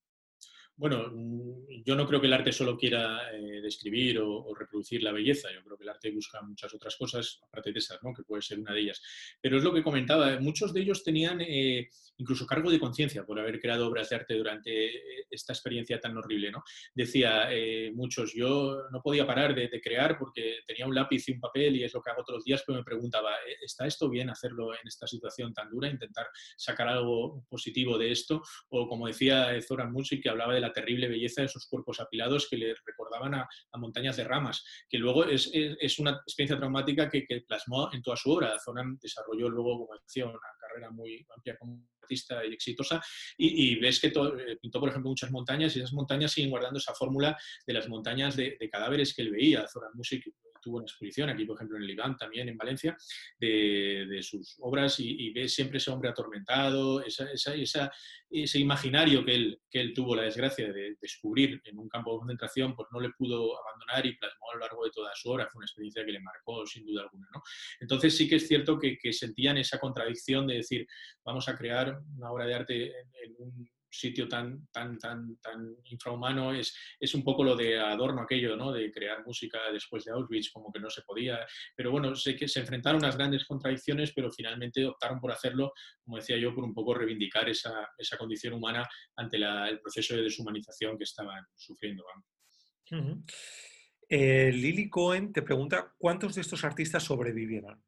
Bueno, 0.78 1.10
mm, 1.12 1.82
yo 1.84 1.96
no 1.96 2.06
creo 2.06 2.20
que 2.20 2.28
el 2.28 2.32
arte 2.32 2.52
solo 2.52 2.78
quiera 2.78 3.32
eh, 3.32 3.60
describir 3.60 4.20
o, 4.20 4.54
reproducir 4.54 5.02
la 5.02 5.10
belleza. 5.10 5.48
Yo 5.52 5.62
creo 5.64 5.76
que 5.76 5.82
el 5.82 5.88
arte 5.88 6.12
busca 6.12 6.40
muchas 6.40 6.72
otras 6.72 6.94
cosas, 6.96 7.40
aparte 7.48 7.72
de 7.72 7.80
esas, 7.80 7.98
¿no? 8.02 8.14
que 8.14 8.22
puede 8.22 8.42
ser 8.42 8.60
una 8.60 8.72
de 8.72 8.80
ellas. 8.80 9.02
Pero 9.40 9.58
es 9.58 9.64
lo 9.64 9.74
que 9.74 9.82
comentaba, 9.82 10.38
muchos 10.38 10.72
de 10.72 10.82
ellos 10.82 11.02
tenían 11.02 11.40
eh, 11.40 11.88
incluso 12.18 12.46
cargo 12.46 12.70
de 12.70 12.78
conciencia 12.78 13.26
por 13.26 13.40
haber 13.40 13.58
creado 13.60 13.88
obras 13.88 14.08
de 14.08 14.16
arte 14.16 14.34
durante 14.34 14.86
eh, 14.86 15.26
esta 15.28 15.52
experiencia 15.52 15.98
tan 15.98 16.16
horrible. 16.16 16.52
¿no? 16.52 16.62
Decía 16.94 17.48
muchos, 17.94 18.32
yo 18.34 18.84
no 18.92 19.02
podía 19.02 19.26
parar 19.26 19.54
de, 19.54 19.68
crear 19.80 20.16
porque 20.16 20.58
tenía 20.66 20.86
un 20.86 20.94
lápiz 20.94 21.28
y 21.28 21.32
un 21.32 21.40
papel 21.40 21.76
y 21.76 21.84
es 21.84 21.92
lo 21.92 22.00
que 22.00 22.10
hago 22.10 22.22
todos 22.22 22.38
los 22.38 22.44
días, 22.44 22.62
pero 22.64 22.78
me 22.78 22.84
preguntaba, 22.84 23.34
¿está 23.60 23.86
esto 23.86 24.08
bien 24.08 24.30
hacerlo 24.30 24.72
en 24.72 24.86
esta 24.86 25.06
situación 25.06 25.52
tan 25.52 25.70
dura? 25.70 25.88
Intentar 25.88 26.26
sacar 26.56 26.88
algo 26.88 27.44
positivo 27.48 27.98
de 27.98 28.12
esto. 28.12 28.42
O 28.70 28.88
como 28.88 29.06
decía 29.06 29.50
Zoran 29.66 29.92
Music, 29.92 30.22
que 30.22 30.28
hablaba 30.28 30.54
de 30.54 30.60
la 30.60 30.67
terrible 30.72 31.08
belleza 31.08 31.42
de 31.42 31.46
esos 31.46 31.66
cuerpos 31.66 32.00
apilados 32.00 32.48
que 32.48 32.56
le 32.56 32.74
recordaban 32.84 33.34
a, 33.34 33.48
montañas 33.78 34.16
de 34.16 34.24
ramas, 34.24 34.64
que 34.88 34.98
luego 34.98 35.24
es, 35.24 35.48
una 35.98 36.10
experiencia 36.10 36.56
traumática 36.56 37.08
que, 37.08 37.26
plasmó 37.46 37.90
en 37.92 38.02
toda 38.02 38.16
su 38.16 38.30
obra. 38.30 38.58
Zoran 38.58 38.98
desarrolló 39.00 39.48
luego, 39.48 39.86
como 39.86 40.00
decía, 40.00 40.26
una 40.26 40.38
carrera 40.60 40.90
muy 40.90 41.24
amplia 41.34 41.56
como 41.56 41.86
artista 42.02 42.44
y 42.44 42.52
exitosa, 42.52 43.00
y, 43.36 43.78
ves 43.78 44.00
que 44.00 44.08
eh, 44.08 44.56
pintó, 44.60 44.80
por 44.80 44.88
ejemplo, 44.88 45.10
muchas 45.10 45.30
montañas, 45.30 45.76
y 45.76 45.80
esas 45.80 45.92
montañas 45.92 46.32
siguen 46.32 46.50
guardando 46.50 46.78
esa 46.78 46.94
fórmula 46.94 47.36
de 47.66 47.72
las 47.72 47.88
montañas 47.88 48.36
de, 48.36 48.56
cadáveres 48.70 49.14
que 49.14 49.22
él 49.22 49.30
veía. 49.30 49.66
Zoran 49.68 49.92
Music 49.94 50.24
tuvo 50.61 50.76
una 50.76 50.84
exposición 50.84 51.28
aquí, 51.30 51.44
por 51.44 51.56
ejemplo, 51.56 51.76
en 51.76 51.84
el 51.84 51.90
Iván, 51.90 52.16
también 52.16 52.48
en 52.48 52.56
Valencia, 52.56 52.96
de, 53.38 54.20
sus 54.22 54.56
obras 54.61 54.98
y, 54.98 55.30
ves 55.32 55.54
siempre 55.54 55.78
ese 55.78 55.90
hombre 55.90 56.11
atormentado, 56.11 57.02
esa, 57.02 57.28
ese 58.30 58.59
imaginario 58.59 59.24
que 59.24 59.34
él, 59.34 59.61
que 59.70 59.80
él 59.80 59.92
tuvo 59.94 60.16
la 60.16 60.22
desgracia 60.22 60.72
de 60.72 60.96
descubrir 61.00 61.61
en 61.64 61.78
un 61.78 61.88
campo 61.88 62.12
de 62.12 62.18
concentración, 62.18 62.74
pues 62.74 62.88
no 62.92 63.00
le 63.00 63.11
pudo 63.11 63.59
abandonar 63.59 64.04
y 64.06 64.16
plasmó 64.16 64.50
a 64.50 64.54
lo 64.54 64.61
largo 64.61 64.84
de 64.84 64.90
toda 64.90 65.11
su 65.14 65.30
obra. 65.30 65.48
Fue 65.50 65.61
una 65.61 65.66
experiencia 65.66 66.04
que 66.04 66.12
le 66.12 66.20
marcó 66.20 66.66
sin 66.66 66.84
duda 66.84 67.02
alguna. 67.02 67.28
¿no? 67.32 67.42
Entonces 67.80 68.16
sí 68.16 68.28
que 68.28 68.36
es 68.36 68.46
cierto 68.46 68.78
que, 68.78 68.98
sentían 69.12 69.56
esa 69.56 69.78
contradicción 69.78 70.46
de 70.46 70.56
decir, 70.56 70.86
vamos 71.24 71.48
a 71.48 71.56
crear 71.56 71.98
una 72.16 72.30
obra 72.30 72.46
de 72.46 72.54
arte 72.54 72.92
en 73.22 73.34
un 73.38 73.68
sitio 73.91 74.28
tan, 74.28 74.66
tan, 74.72 74.99
tan, 74.99 75.36
tan 75.39 75.76
infrahumano 75.84 76.53
es, 76.53 76.76
es 76.99 77.14
un 77.14 77.24
poco 77.24 77.45
lo 77.45 77.57
de 77.57 77.78
adorno 77.78 78.22
aquello, 78.22 78.57
¿no? 78.57 78.72
De 78.72 78.91
crear 78.93 79.24
música 79.24 79.59
después 79.72 80.05
de 80.05 80.12
Auschwitz, 80.12 80.51
como 80.51 80.72
que 80.72 80.80
no 80.80 80.91
se 80.91 81.03
podía. 81.03 81.39
Pero 81.74 81.91
bueno, 81.91 82.14
sé 82.14 82.36
que 82.36 82.49
se 82.49 82.61
enfrentaron 82.61 83.03
a 83.03 83.07
unas 83.07 83.16
grandes 83.16 83.45
contradicciones, 83.45 84.12
pero 84.12 84.30
finalmente 84.30 84.84
optaron 84.86 85.20
por 85.20 85.32
hacerlo, 85.32 85.72
como 86.05 86.16
decía 86.16 86.36
yo, 86.36 86.55
por 86.55 86.64
un 86.64 86.74
poco 86.74 86.95
reivindicar 86.95 87.49
esa, 87.49 87.89
esa 87.97 88.16
condición 88.16 88.55
humana 88.55 88.86
ante 89.16 89.36
el 89.36 89.80
proceso 89.80 90.16
de 90.16 90.22
deshumanización 90.22 90.97
que 90.97 91.05
estaban 91.05 91.45
sufriendo. 91.57 92.05
Lily 94.11 94.89
Cohen 94.89 95.32
te 95.32 95.43
pregunta, 95.43 95.95
¿cuántos 95.99 96.34
de 96.34 96.41
estos 96.41 96.64
artistas 96.64 97.03
sobrevivieron? 97.03 97.82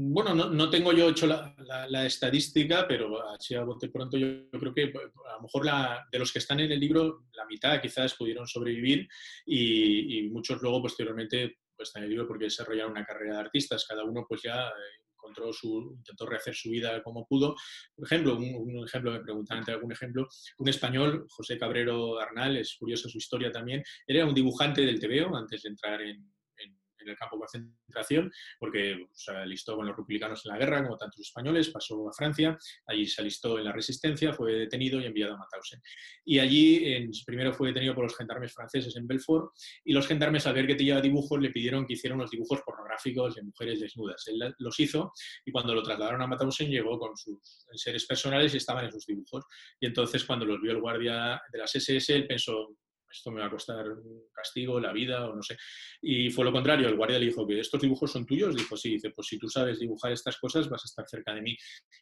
Bueno, 0.00 0.32
no, 0.32 0.70
tengo 0.70 0.92
yo 0.92 1.08
hecho 1.08 1.26
la, 1.26 2.06
estadística, 2.06 2.86
pero 2.86 3.20
así 3.30 3.56
a 3.56 3.64
bote 3.64 3.88
pronto 3.88 4.16
yo, 4.16 4.48
creo 4.48 4.72
que 4.72 4.88
pues, 4.88 5.06
a 5.28 5.34
lo 5.34 5.42
mejor 5.42 5.66
de 6.12 6.18
los 6.20 6.32
que 6.32 6.38
están 6.38 6.60
en 6.60 6.70
el 6.70 6.78
libro, 6.78 7.24
la 7.32 7.44
mitad 7.46 7.80
quizás 7.80 8.14
pudieron 8.14 8.46
sobrevivir 8.46 9.08
y, 9.44 10.28
muchos 10.30 10.62
luego 10.62 10.82
posteriormente 10.82 11.58
pues, 11.74 11.88
están 11.88 12.02
en 12.02 12.04
el 12.04 12.10
libro 12.10 12.28
porque 12.28 12.44
desarrollaron 12.44 12.92
una 12.92 13.04
carrera 13.04 13.34
de 13.34 13.40
artistas, 13.40 13.86
cada 13.88 14.04
uno 14.04 14.24
pues 14.28 14.42
ya 14.42 14.68
eh, 14.68 15.02
encontró 15.14 15.52
su, 15.52 15.96
intentó 15.96 16.26
rehacer 16.26 16.54
su 16.54 16.70
vida 16.70 17.02
como 17.02 17.26
pudo. 17.26 17.56
Por 17.96 18.06
ejemplo, 18.06 18.36
un, 18.36 18.84
ejemplo, 18.86 19.10
me 19.10 19.20
preguntan 19.20 19.58
ante 19.58 19.72
algún 19.72 19.90
ejemplo, 19.90 20.28
un 20.58 20.68
español, 20.68 21.26
José 21.28 21.58
Cabrero 21.58 22.20
Arnal, 22.20 22.56
es 22.56 22.76
curiosa 22.78 23.08
su 23.08 23.18
historia 23.18 23.50
también, 23.50 23.82
era 24.06 24.24
un 24.24 24.34
dibujante 24.34 24.82
del 24.82 25.00
TVO 25.00 25.36
antes 25.36 25.62
de 25.62 25.70
entrar 25.70 26.00
en, 26.02 26.24
en 27.08 27.12
el 27.12 27.18
campo 27.18 27.36
de 27.36 27.40
concentración, 27.40 28.30
porque 28.58 29.06
se 29.12 29.32
alistó 29.32 29.76
con 29.76 29.86
los 29.86 29.96
republicanos 29.96 30.44
en 30.44 30.52
la 30.52 30.58
guerra, 30.58 30.82
como 30.82 30.96
tantos 30.96 31.20
españoles, 31.20 31.70
pasó 31.70 32.08
a 32.08 32.12
Francia, 32.12 32.56
allí 32.86 33.06
se 33.06 33.20
alistó 33.20 33.58
en 33.58 33.64
la 33.64 33.72
resistencia, 33.72 34.32
fue 34.32 34.52
detenido 34.52 35.00
y 35.00 35.06
enviado 35.06 35.34
a 35.34 35.38
Mauthausen. 35.38 35.80
Y 36.24 36.38
allí 36.38 36.92
en, 36.92 37.10
primero 37.26 37.52
fue 37.52 37.68
detenido 37.68 37.94
por 37.94 38.04
los 38.04 38.16
gendarmes 38.16 38.52
franceses 38.52 38.94
en 38.96 39.06
Belfort, 39.06 39.52
y 39.84 39.92
los 39.92 40.06
gendarmes 40.06 40.46
al 40.46 40.54
ver 40.54 40.66
que 40.66 40.74
tenía 40.74 41.00
dibujos 41.00 41.40
le 41.40 41.50
pidieron 41.50 41.86
que 41.86 41.94
hiciera 41.94 42.14
unos 42.14 42.30
dibujos 42.30 42.60
pornográficos 42.64 43.34
de 43.34 43.42
mujeres 43.42 43.80
desnudas. 43.80 44.26
Él 44.28 44.54
los 44.58 44.80
hizo 44.80 45.12
y 45.44 45.52
cuando 45.52 45.74
lo 45.74 45.82
trasladaron 45.82 46.22
a 46.22 46.26
Mauthausen 46.26 46.70
llegó 46.70 46.98
con 46.98 47.16
sus 47.16 47.66
seres 47.74 48.06
personales 48.06 48.54
y 48.54 48.58
estaban 48.58 48.84
en 48.84 48.92
sus 48.92 49.06
dibujos. 49.06 49.44
Y 49.80 49.86
entonces 49.86 50.24
cuando 50.24 50.44
los 50.44 50.60
vio 50.60 50.72
el 50.72 50.80
guardia 50.80 51.40
de 51.52 51.58
las 51.58 51.74
SS, 51.74 52.14
él 52.14 52.26
pensó, 52.26 52.76
esto 53.10 53.30
me 53.30 53.40
va 53.40 53.46
a 53.46 53.50
costar 53.50 53.88
un 53.90 54.24
castigo, 54.32 54.78
la 54.80 54.92
vida 54.92 55.28
o 55.28 55.34
no 55.34 55.42
sé. 55.42 55.56
Y 56.02 56.30
fue 56.30 56.44
lo 56.44 56.52
contrario, 56.52 56.88
el 56.88 56.96
guardia 56.96 57.18
le 57.18 57.26
dijo 57.26 57.46
que 57.46 57.60
estos 57.60 57.80
dibujos 57.80 58.12
son 58.12 58.26
tuyos. 58.26 58.54
Dijo, 58.54 58.76
sí, 58.76 58.90
dice, 58.90 59.10
pues 59.10 59.28
si 59.28 59.38
tú 59.38 59.48
sabes 59.48 59.78
dibujar 59.78 60.12
estas 60.12 60.38
cosas 60.38 60.68
vas 60.68 60.82
a 60.84 60.88
estar 60.88 61.06
cerca 61.08 61.34
de 61.34 61.42
mí. 61.42 61.56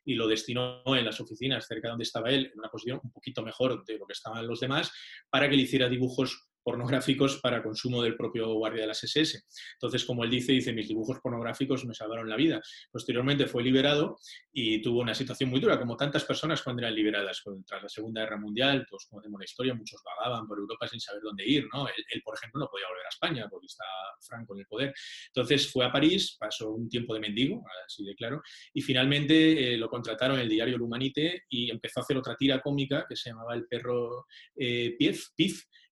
Y 0.04 0.14
lo 0.14 0.26
destinó 0.26 0.82
en 0.86 1.04
las 1.04 1.20
oficinas, 1.20 1.66
cerca 1.66 1.88
de 1.88 1.92
donde 1.92 2.04
estaba 2.04 2.30
él, 2.30 2.50
en 2.52 2.58
una 2.58 2.68
posición 2.68 3.00
un 3.02 3.12
poquito 3.12 3.42
mejor 3.42 3.84
de 3.84 3.98
lo 3.98 4.06
que 4.06 4.12
estaban 4.12 4.46
los 4.46 4.60
demás, 4.60 4.92
para 5.30 5.48
que 5.48 5.56
le 5.56 5.62
hiciera 5.62 5.88
dibujos 5.88 6.48
pornográficos 6.66 7.38
para 7.40 7.62
consumo 7.62 8.02
del 8.02 8.16
propio 8.16 8.52
guardia 8.54 8.80
de 8.80 8.88
las 8.88 9.04
SS. 9.04 9.44
Entonces, 9.74 10.04
como 10.04 10.24
él 10.24 10.30
dice, 10.30 10.50
dice, 10.50 10.72
mis 10.72 10.88
dibujos 10.88 11.20
pornográficos 11.20 11.84
me 11.84 11.94
salvaron 11.94 12.28
la 12.28 12.34
vida. 12.34 12.60
Posteriormente 12.90 13.46
fue 13.46 13.62
liberado 13.62 14.18
y 14.52 14.82
tuvo 14.82 15.00
una 15.00 15.14
situación 15.14 15.48
muy 15.48 15.60
dura, 15.60 15.78
como 15.78 15.96
tantas 15.96 16.24
personas 16.24 16.60
cuando 16.62 16.82
eran 16.82 16.96
liberadas. 16.96 17.40
Tras 17.64 17.84
la 17.84 17.88
Segunda 17.88 18.22
Guerra 18.22 18.38
Mundial, 18.38 18.84
todos 18.90 19.06
conocemos 19.08 19.38
la 19.38 19.44
historia, 19.44 19.74
muchos 19.74 20.02
vagaban 20.04 20.44
por 20.48 20.58
Europa 20.58 20.88
sin 20.88 20.98
saber 20.98 21.22
dónde 21.22 21.46
ir. 21.46 21.68
¿no? 21.72 21.86
Él, 21.86 22.22
por 22.24 22.34
ejemplo, 22.36 22.58
no 22.58 22.68
podía 22.68 22.88
volver 22.88 23.06
a 23.06 23.10
España 23.10 23.46
porque 23.48 23.66
está 23.66 23.84
Franco 24.22 24.54
en 24.54 24.60
el 24.60 24.66
poder. 24.66 24.92
Entonces 25.28 25.70
fue 25.70 25.86
a 25.86 25.92
París, 25.92 26.36
pasó 26.36 26.72
un 26.72 26.88
tiempo 26.88 27.14
de 27.14 27.20
mendigo, 27.20 27.64
así 27.86 28.04
de 28.04 28.16
claro, 28.16 28.42
y 28.74 28.82
finalmente 28.82 29.74
eh, 29.74 29.76
lo 29.76 29.88
contrataron 29.88 30.38
en 30.38 30.42
el 30.42 30.48
diario 30.48 30.78
L'Humanité 30.78 31.44
y 31.48 31.70
empezó 31.70 32.00
a 32.00 32.02
hacer 32.02 32.16
otra 32.16 32.34
tira 32.34 32.60
cómica 32.60 33.06
que 33.08 33.14
se 33.14 33.30
llamaba 33.30 33.54
El 33.54 33.68
perro 33.68 34.26
eh, 34.56 34.96
Pif, 34.98 35.28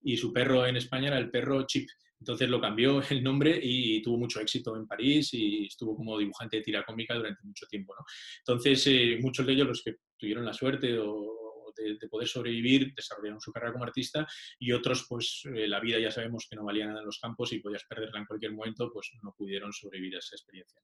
y 0.05 0.17
su 0.17 0.33
perro 0.33 0.67
en 0.67 0.77
España 0.77 1.09
era 1.09 1.19
el 1.19 1.31
perro 1.31 1.67
Chip. 1.67 1.89
Entonces 2.21 2.49
lo 2.49 2.61
cambió 2.61 3.01
el 3.11 3.23
nombre 3.23 3.59
y 3.61 4.01
tuvo 4.03 4.19
mucho 4.19 4.41
éxito 4.41 4.77
en 4.77 4.87
París 4.87 5.33
y 5.35 5.67
estuvo 5.67 5.97
como 5.97 6.19
dibujante 6.19 6.59
de 6.59 6.63
tira 6.63 6.85
cómica 6.85 7.15
durante 7.15 7.43
mucho 7.43 7.67
tiempo. 7.67 7.95
Entonces, 8.39 8.87
eh, 8.87 9.19
muchos 9.21 9.47
de 9.47 9.53
ellos, 9.53 9.67
los 9.69 9.83
que 9.83 9.97
tuvieron 10.17 10.45
la 10.45 10.53
suerte 10.53 10.89
de, 10.93 12.09
poder 12.09 12.29
sobrevivir, 12.29 12.95
desarrollaron 12.95 13.41
su 13.41 13.53
carrera 13.53 13.73
como 13.73 13.85
artista 13.85 14.27
y 14.61 14.71
otros, 14.71 15.07
pues 15.09 15.43
eh, 15.55 15.67
la 15.67 15.81
vida 15.81 15.99
ya 15.99 16.11
sabemos 16.11 16.47
que 16.49 16.55
no 16.55 16.65
valía 16.65 16.87
nada 16.87 17.01
en 17.01 17.07
los 17.07 17.19
campos 17.19 17.53
y 17.53 17.59
podías 17.59 17.85
perderla 17.85 18.21
en 18.21 18.27
cualquier 18.27 18.53
momento, 18.53 18.91
pues 18.93 19.11
no 19.23 19.35
pudieron 19.37 19.73
sobrevivir 19.73 20.15
a 20.15 20.19
esa 20.21 20.37
experiencia. 20.37 20.81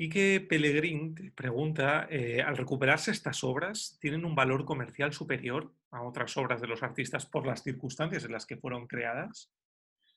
Quique 0.00 0.40
Pellegrín 0.40 1.14
pregunta, 1.34 2.06
eh, 2.08 2.40
al 2.40 2.56
recuperarse 2.56 3.10
estas 3.10 3.44
obras, 3.44 3.98
¿tienen 4.00 4.24
un 4.24 4.34
valor 4.34 4.64
comercial 4.64 5.12
superior 5.12 5.74
a 5.90 6.02
otras 6.04 6.38
obras 6.38 6.62
de 6.62 6.68
los 6.68 6.82
artistas 6.82 7.26
por 7.26 7.46
las 7.46 7.62
circunstancias 7.62 8.24
en 8.24 8.32
las 8.32 8.46
que 8.46 8.56
fueron 8.56 8.86
creadas? 8.86 9.52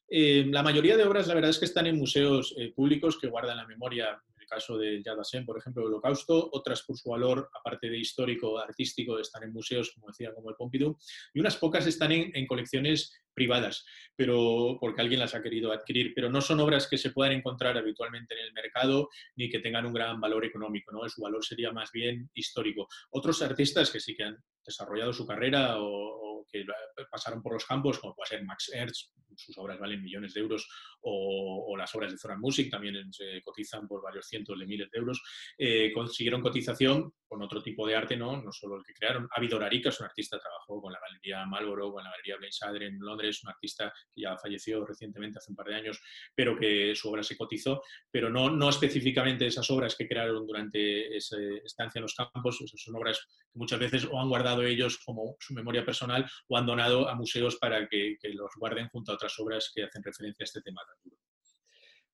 Eh, 0.08 0.46
la 0.48 0.64
mayoría 0.64 0.96
de 0.96 1.04
obras, 1.04 1.28
la 1.28 1.34
verdad 1.34 1.50
es 1.50 1.60
que 1.60 1.66
están 1.66 1.86
en 1.86 1.98
museos 1.98 2.56
eh, 2.58 2.72
públicos 2.74 3.20
que 3.20 3.28
guardan 3.28 3.58
la 3.58 3.68
memoria, 3.68 4.24
el 4.44 4.48
caso 4.48 4.78
de 4.78 5.02
Yad 5.04 5.18
por 5.46 5.58
ejemplo, 5.58 5.84
el 5.84 5.88
Holocausto, 5.88 6.50
otras 6.52 6.84
por 6.84 6.98
su 6.98 7.10
valor, 7.10 7.50
aparte 7.60 7.90
de 7.90 7.98
histórico, 7.98 8.60
artístico, 8.60 9.20
están 9.20 9.44
en 9.44 9.54
museos, 9.54 9.92
como 9.94 10.08
decía, 10.08 10.34
como 10.34 10.50
el 10.50 10.56
Pompidou, 10.56 10.98
y 11.34 11.40
unas 11.40 11.58
pocas 11.58 11.88
están 11.88 12.12
en 12.12 12.48
colecciones 12.48 13.24
privadas, 13.34 13.86
pero 14.16 14.78
porque 14.80 15.02
alguien 15.02 15.20
las 15.20 15.36
ha 15.36 15.42
querido 15.42 15.72
adquirir, 15.72 16.14
pero 16.16 16.30
no 16.30 16.42
son 16.42 16.60
obras 16.60 16.88
que 16.88 16.98
se 16.98 17.12
puedan 17.12 17.34
encontrar 17.34 17.78
habitualmente 17.78 18.36
en 18.36 18.46
el 18.46 18.54
mercado 18.54 19.10
ni 19.36 19.50
que 19.50 19.60
tengan 19.60 19.86
un 19.86 19.94
gran 19.94 20.20
valor 20.20 20.46
económico, 20.46 20.92
¿no? 20.92 21.08
Su 21.10 21.22
valor 21.22 21.44
sería 21.44 21.72
más 21.72 21.92
bien 21.92 22.30
histórico. 22.34 22.88
Otros 23.12 23.42
artistas 23.42 23.92
que 23.92 24.00
sí 24.00 24.16
que 24.16 24.24
han 24.24 24.38
desarrollado 24.66 25.14
su 25.14 25.26
carrera 25.26 25.76
o, 25.80 26.46
que 26.52 26.66
pasaron 27.10 27.42
por 27.42 27.54
los 27.54 27.66
campos, 27.66 28.00
como 28.00 28.16
puede 28.16 28.30
ser 28.30 28.44
Max 28.44 28.70
Ernst, 28.72 29.12
sus 29.36 29.58
obras 29.58 29.80
valen 29.80 30.04
millones 30.04 30.34
de 30.34 30.42
euros, 30.42 30.68
o, 31.02 31.76
las 31.78 31.94
obras 31.96 32.12
de 32.12 32.18
Zoran 32.18 32.40
Music 32.40 32.70
también 32.70 33.12
se 33.12 33.42
cotizan 33.42 33.88
por 33.88 34.02
varios 34.02 34.28
cientos 34.28 34.58
de 34.58 34.66
miles 34.66 34.90
de 34.92 35.00
euros, 35.00 35.22
eh, 35.58 35.92
consiguieron 35.94 36.42
cotización 36.42 37.14
con 37.28 37.42
otro 37.42 37.64
tipo 37.64 37.88
de 37.88 37.96
arte, 37.96 38.16
¿no? 38.16 38.42
no 38.42 38.52
solo 38.52 38.78
el 38.78 38.84
que 38.84 38.94
crearon. 38.94 39.28
Avidor 39.36 39.64
Arica 39.64 39.90
es 39.90 40.00
un 40.00 40.06
artista, 40.06 40.40
trabajó 40.40 40.80
con 40.82 40.94
la 40.94 41.00
Galería 41.00 41.46
Malboro, 41.46 41.92
con 41.92 42.04
la 42.04 42.12
Galería 42.12 42.38
Blaine 42.38 42.86
en 42.86 43.00
Londres, 43.00 43.38
es 43.38 43.44
un 43.44 43.50
artista 43.50 43.92
que 44.14 44.22
ya 44.22 44.38
falleció 44.38 44.86
recientemente, 44.86 45.40
hace 45.40 45.52
un 45.52 45.56
par 45.56 45.68
de 45.68 45.76
años, 45.76 46.00
pero 46.36 46.56
que 46.58 46.94
su 46.96 47.10
obra 47.10 47.24
se 47.24 47.36
cotizó, 47.36 47.82
pero 48.12 48.30
no, 48.30 48.50
no 48.50 48.70
específicamente 48.70 49.48
esas 49.48 49.70
obras 49.72 49.96
que 49.96 50.08
crearon 50.08 50.46
durante 50.46 51.16
esa 51.18 51.38
estancia 51.64 52.00
en 52.00 52.04
los 52.04 52.16
campos, 52.16 52.64
son 52.76 52.96
obras 52.96 53.20
que 53.52 53.60
muchas 53.60 53.80
veces 53.80 54.08
o 54.10 54.20
han 54.20 54.30
guardado 54.30 54.64
ellos 54.64 55.00
como 55.04 55.36
su 55.40 55.54
memoria 55.54 55.86
personal 55.86 56.30
o 56.48 56.58
han 56.58 56.66
donado 56.66 57.10
a 57.10 57.16
museos 57.16 57.58
para 57.58 57.88
que, 57.88 58.18
los 58.34 58.52
guarden 58.58 58.90
junto 58.90 59.12
a 59.12 59.16
otras 59.16 59.23
obras 59.40 59.72
que 59.74 59.84
hacen 59.84 60.04
referencia 60.04 60.44
a 60.44 60.46
este 60.46 60.62
tema 60.62 60.82
tan 60.86 60.98
duro. 61.04 61.24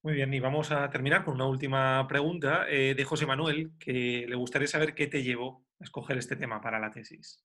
Muy 0.01 0.13
bien, 0.13 0.33
y 0.33 0.39
vamos 0.39 0.71
a 0.71 0.89
terminar 0.89 1.25
con 1.25 1.33
una 1.33 1.45
última 1.45 2.07
pregunta 2.07 2.65
eh, 2.69 2.95
de 2.95 3.03
José 3.03 3.25
Manuel, 3.25 3.71
que 3.77 4.25
le 4.29 4.35
gustaría 4.35 4.67
saber 4.67 4.95
qué 4.95 5.07
te 5.07 5.23
llevó 5.23 5.65
a 5.77 5.83
escoger 5.83 6.17
este 6.17 6.37
tema 6.37 6.61
para 6.61 6.79
la 6.79 6.89
tesis. 6.89 7.43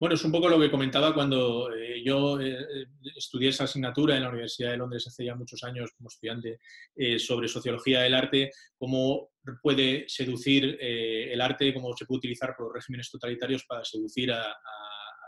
Bueno, 0.00 0.16
es 0.16 0.24
un 0.24 0.32
poco 0.32 0.48
lo 0.48 0.58
que 0.58 0.72
comentaba 0.72 1.14
cuando 1.14 1.72
eh, 1.72 2.02
yo 2.04 2.40
eh, 2.40 2.56
estudié 3.16 3.50
esa 3.50 3.62
asignatura 3.62 4.16
en 4.16 4.24
la 4.24 4.30
Universidad 4.30 4.72
de 4.72 4.78
Londres 4.78 5.06
hace 5.06 5.24
ya 5.24 5.36
muchos 5.36 5.62
años 5.62 5.92
como 5.96 6.08
estudiante 6.08 6.58
sobre 7.20 7.46
sociología 7.46 8.00
del 8.00 8.14
arte, 8.14 8.50
cómo 8.76 9.30
puede 9.62 10.04
seducir 10.08 10.76
el 10.80 11.40
arte, 11.40 11.72
cómo 11.72 11.96
se 11.96 12.06
puede 12.06 12.18
utilizar 12.18 12.56
por 12.56 12.66
los 12.66 12.74
regímenes 12.74 13.08
totalitarios 13.08 13.64
para 13.66 13.84
seducir 13.84 14.32
a 14.32 14.52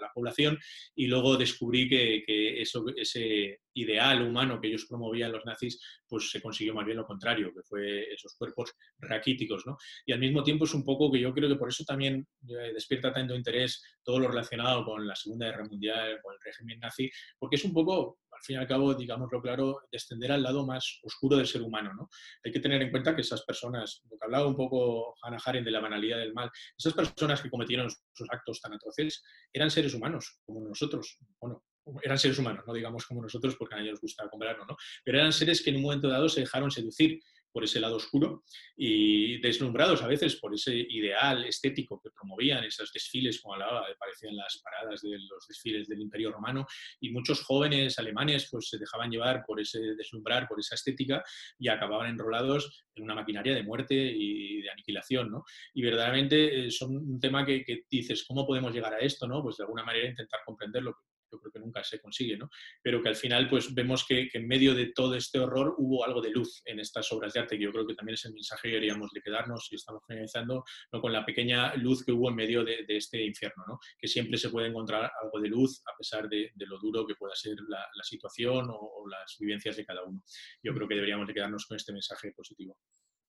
la 0.01 0.10
población 0.12 0.59
y 0.94 1.06
luego 1.06 1.36
descubrí 1.36 1.89
que, 1.89 2.60
eso, 2.60 2.85
ese 2.97 3.60
ideal 3.74 4.23
humano 4.23 4.60
que 4.60 4.68
ellos 4.68 4.86
promovían 4.89 5.32
los 5.32 5.44
nazis, 5.44 5.81
pues 6.09 6.31
se 6.31 6.40
consiguió 6.40 6.74
más 6.74 6.86
bien 6.86 6.97
lo 6.98 7.06
contrario, 7.06 7.52
que 7.55 7.62
fue 7.62 8.12
esos 8.12 8.35
cuerpos 8.36 8.73
raquíticos, 8.98 9.66
¿no? 9.66 9.77
Y 10.06 10.12
al 10.12 10.18
mismo 10.18 10.43
tiempo 10.43 10.64
es 10.64 10.74
un 10.74 10.85
poco 10.85 11.10
que 11.10 11.20
yo 11.20 11.32
creo 11.32 11.48
que 11.48 11.56
por 11.56 11.68
eso 11.68 11.85
también 11.85 12.27
eh, 12.48 12.73
despierta 12.73 13.12
tanto 13.12 13.35
interés 13.35 13.82
todo 14.02 14.18
lo 14.18 14.28
relacionado 14.28 14.85
con 14.85 15.06
la 15.06 15.14
Segunda 15.14 15.47
Guerra 15.47 15.64
Mundial, 15.64 16.18
con 16.23 16.35
el 16.35 16.40
régimen 16.43 16.78
nazi, 16.78 17.10
porque 17.39 17.56
es 17.56 17.64
un 17.64 17.73
poco 17.73 18.18
al 18.37 18.43
fin 18.43 18.57
y 18.57 18.59
al 18.59 18.67
cabo, 18.67 18.95
digámoslo 18.95 19.41
claro, 19.41 19.81
descender 19.91 20.33
al 20.33 20.43
lado 20.43 20.67
más 20.67 21.01
oscuro 21.03 21.37
del 21.37 21.47
ser 21.47 21.63
humano. 21.63 21.93
¿no? 21.95 22.09
Hay 22.45 22.53
que 22.53 22.61
tener 22.61 22.83
en 22.83 22.91
cuenta 22.91 23.15
que 23.15 23.23
esas 23.23 23.45
personas, 23.45 24.03
lo 24.11 24.19
que 24.19 24.25
hablaba 24.25 24.47
un 24.47 24.57
poco 24.57 25.15
Hannah 25.23 25.39
Arendt 25.45 25.65
de 25.65 25.71
la 25.71 25.81
banalidad 25.81 26.19
del 26.19 26.35
mal, 26.35 26.51
esas 26.79 26.95
personas 26.95 27.41
que 27.41 27.51
cometieron 27.51 27.91
sus 27.91 28.29
actos 28.31 28.61
tan 28.61 28.75
atroces 28.75 29.23
eran 29.53 29.71
seres 29.71 29.95
humanos, 29.95 30.41
como 30.45 30.61
nosotros. 30.61 31.19
Bueno, 31.41 31.65
eran 32.03 32.19
seres 32.19 32.39
humanos, 32.39 32.65
no 32.67 32.75
digamos 32.75 33.07
como 33.07 33.23
nosotros 33.23 33.57
porque 33.57 33.75
a 33.75 33.79
nadie 33.79 33.93
nos 33.93 34.01
gusta 34.01 34.29
compararlo, 34.29 34.67
¿no? 34.67 34.77
Pero 35.05 35.19
eran 35.19 35.33
seres 35.33 35.63
que 35.63 35.71
en 35.71 35.77
un 35.77 35.83
momento 35.83 36.09
dado 36.09 36.29
se 36.29 36.41
dejaron 36.41 36.71
seducir 36.71 37.21
por 37.57 37.65
ese 37.65 37.81
lado 37.81 37.97
oscuro 37.97 38.45
y 38.77 39.41
deslumbrados 39.41 40.03
a 40.03 40.07
veces 40.07 40.37
por 40.37 40.55
ese 40.55 40.77
ideal 40.77 41.43
estético 41.47 41.99
que 42.03 42.11
promovían 42.11 42.62
esos 42.65 42.93
desfiles, 42.93 43.41
como 43.41 43.55
hablaba, 43.55 43.87
parecían 43.99 44.37
las 44.37 44.61
paradas 44.62 45.01
de 45.01 45.19
los 45.19 45.49
desfiles 45.49 45.89
del 45.89 46.03
Imperio 46.03 46.33
Romano, 46.33 46.66
y 47.01 47.09
muchos 47.09 47.43
jóvenes 47.43 47.99
alemanes 47.99 48.49
pues 48.51 48.69
se 48.69 48.77
dejaban 48.77 49.11
llevar 49.11 49.43
por 49.47 49.59
ese 49.59 49.81
deslumbrar, 49.97 50.47
por 50.47 50.61
esa 50.61 50.74
estética 50.74 51.24
y 51.59 51.69
acababan 51.69 52.11
enrolados 52.11 52.85
en 52.95 53.05
una 53.05 53.15
maquinaria 53.15 53.55
de 53.55 53.62
muerte 53.62 53.95
y 53.95 54.61
de 54.61 54.69
aniquilación, 54.69 55.31
¿no? 55.31 55.43
Y 55.73 55.81
verdaderamente 55.81 56.66
eh, 56.66 56.70
son 56.70 56.95
un 56.95 57.19
tema 57.19 57.47
que, 57.47 57.65
dices, 57.91 58.23
¿cómo 58.28 58.47
podemos 58.47 58.74
llegar 58.74 58.93
a 58.93 58.99
esto, 58.99 59.27
no? 59.27 59.43
Pues 59.43 59.57
de 59.57 59.65
alguna 59.65 59.83
manera 59.83 60.11
intentar 60.11 60.41
comprenderlo, 60.45 60.95
yo 61.37 61.41
creo 61.41 61.53
que 61.53 61.61
nunca 61.61 61.85
se 61.85 62.01
consigue, 62.01 62.37
¿no? 62.37 62.51
Pero 62.83 63.03
que 63.03 63.09
al 63.09 63.17
final 63.17 63.49
pues 63.49 63.75
vemos 63.75 64.05
que, 64.07 64.29
en 64.33 64.47
medio 64.47 64.75
de 64.75 64.87
todo 64.87 65.15
este 65.15 65.39
horror 65.39 65.75
hubo 65.79 66.05
algo 66.05 66.21
de 66.21 66.31
luz 66.31 66.63
en 66.65 66.81
estas 66.81 67.11
obras 67.13 67.33
de 67.33 67.41
arte, 67.41 67.59
que 67.59 67.65
yo 67.65 67.73
creo 67.73 67.87
que 67.87 67.95
también 67.95 68.15
es 68.15 68.25
el 68.25 68.33
mensaje 68.33 68.69
que 68.69 68.75
queríamos 68.75 69.11
de 69.13 69.21
quedarnos 69.21 69.69
y 69.71 69.77
estamos 69.77 70.03
finalizando 70.07 70.65
¿no? 70.93 71.01
con 71.01 71.13
la 71.13 71.25
pequeña 71.25 71.75
luz 71.77 72.05
que 72.05 72.13
hubo 72.13 72.29
en 72.29 72.37
medio 72.37 72.65
de, 72.65 72.85
este 72.89 73.23
infierno, 73.23 73.65
¿no? 73.67 73.79
Que 73.99 74.09
siempre 74.09 74.39
se 74.39 74.49
puede 74.49 74.69
encontrar 74.69 75.11
algo 75.23 75.41
de 75.41 75.49
luz 75.49 75.83
a 75.87 75.97
pesar 75.97 76.29
de, 76.29 76.53
lo 76.57 76.79
duro 76.79 77.07
que 77.07 77.15
pueda 77.15 77.35
ser 77.35 77.57
la, 77.69 77.87
situación 78.03 78.69
o, 78.71 79.05
las 79.09 79.37
vivencias 79.39 79.77
de 79.77 79.85
cada 79.85 80.05
uno. 80.05 80.23
Yo 80.63 80.75
creo 80.75 80.89
que 80.89 80.95
deberíamos 80.95 81.27
de 81.27 81.35
quedarnos 81.35 81.67
con 81.67 81.77
este 81.77 81.93
mensaje 81.93 82.33
positivo. 82.33 82.79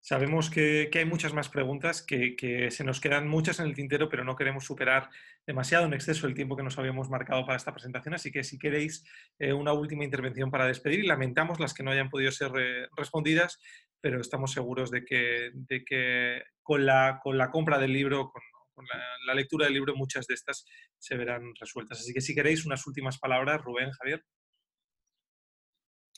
Sabemos 0.02 0.50
que, 0.50 0.90
hay 0.94 1.06
muchas 1.06 1.34
más 1.34 1.50
preguntas, 1.50 2.02
que, 2.02 2.70
se 2.72 2.84
nos 2.84 3.02
quedan 3.02 3.28
muchas 3.28 3.60
en 3.60 3.66
el 3.66 3.76
tintero, 3.76 4.08
pero 4.08 4.24
no 4.24 4.36
queremos 4.36 4.64
superar 4.64 5.10
demasiado 5.46 5.86
en 5.86 5.94
exceso 5.94 6.28
el 6.28 6.34
tiempo 6.34 6.56
que 6.56 6.64
nos 6.64 6.78
habíamos 6.78 7.10
marcado 7.10 7.46
para 7.46 7.58
esta 7.58 7.74
presentación. 7.74 8.14
Así 8.14 8.32
que 8.32 8.44
si 8.44 8.58
queréis 8.58 9.04
eh, 9.40 9.54
una 9.54 9.74
última 9.74 10.06
intervención 10.06 10.50
para 10.50 10.66
despedir, 10.66 11.00
y 11.00 11.08
lamentamos 11.08 11.60
las 11.60 11.74
que 11.74 11.84
no 11.84 11.92
hayan 11.92 12.10
podido 12.10 12.32
ser 12.32 12.52
eh, 12.58 12.88
respondidas, 12.96 13.60
pero 14.00 14.22
estamos 14.22 14.52
seguros 14.54 14.92
de 14.92 15.04
que, 15.04 15.52
con, 16.62 16.86
la, 16.86 17.20
con 17.22 17.38
la 17.38 17.50
compra 17.50 17.78
del 17.80 17.94
libro, 17.94 18.32
con, 18.32 18.86
la, 19.26 19.34
lectura 19.34 19.66
del 19.66 19.74
libro, 19.74 19.96
muchas 19.96 20.28
de 20.28 20.36
estas 20.36 20.66
se 20.98 21.18
verán 21.18 21.54
resueltas. 21.60 22.00
Así 22.00 22.14
que 22.14 22.22
si 22.22 22.36
queréis 22.36 22.66
unas 22.66 22.86
últimas 22.88 23.18
palabras, 23.18 23.62
Rubén, 23.62 23.92
Javier. 23.92 24.24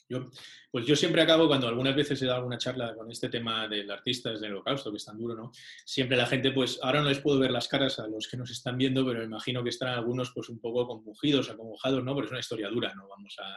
Yo, 0.10 0.32
pues 0.72 0.88
yo 0.88 0.96
siempre 0.96 1.22
acabo, 1.22 1.48
cuando 1.48 1.68
algunas 1.68 1.96
veces 1.96 2.20
he 2.22 2.26
dado 2.26 2.38
alguna 2.40 2.58
charla 2.58 2.96
con 2.96 3.12
este 3.12 3.30
tema 3.30 3.68
del 3.68 3.90
artista 3.92 4.32
desde 4.32 4.48
holocausto, 4.48 4.90
que 4.90 4.98
es 4.98 5.06
tan 5.06 5.20
duro, 5.20 5.36
¿no? 5.36 5.52
Siempre 5.86 6.18
la 6.18 6.26
gente, 6.26 6.52
pues 6.52 6.80
ahora 6.82 7.02
no 7.02 7.10
les 7.10 7.20
puedo 7.20 7.38
ver 7.38 7.52
las 7.52 7.68
caras 7.68 8.00
a 8.00 8.08
los 8.08 8.28
que 8.28 8.36
nos 8.36 8.50
están 8.50 8.76
viendo, 8.76 9.06
pero 9.06 9.24
imagino 9.24 9.64
que 9.64 9.70
están 9.70 9.90
algunos 9.90 10.32
pues 10.34 10.50
un 10.50 10.60
poco 10.60 10.88
conmovidos, 10.88 11.52
acongojados, 11.52 12.04
¿no? 12.04 12.16
Porque 12.16 12.26
es 12.26 12.32
una 12.32 12.40
historia 12.40 12.70
dura, 12.70 12.92
no 12.96 13.08
vamos 13.08 13.36
a, 13.40 13.56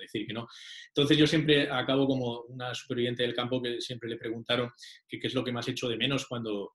decir 0.00 0.26
que 0.26 0.32
no. 0.32 0.48
Entonces 0.88 1.18
yo 1.18 1.26
siempre 1.26 1.70
acabo 1.70 2.06
como 2.06 2.40
una 2.48 2.74
superviviente 2.74 3.22
del 3.22 3.34
campo 3.34 3.60
que 3.60 3.82
siempre 3.82 4.08
le 4.08 4.16
preguntaron 4.16 4.70
qué 5.06 5.20
es 5.22 5.34
lo 5.34 5.44
que 5.44 5.52
más 5.52 5.68
hecho 5.68 5.90
de 5.90 5.98
menos 5.98 6.26
cuando, 6.26 6.72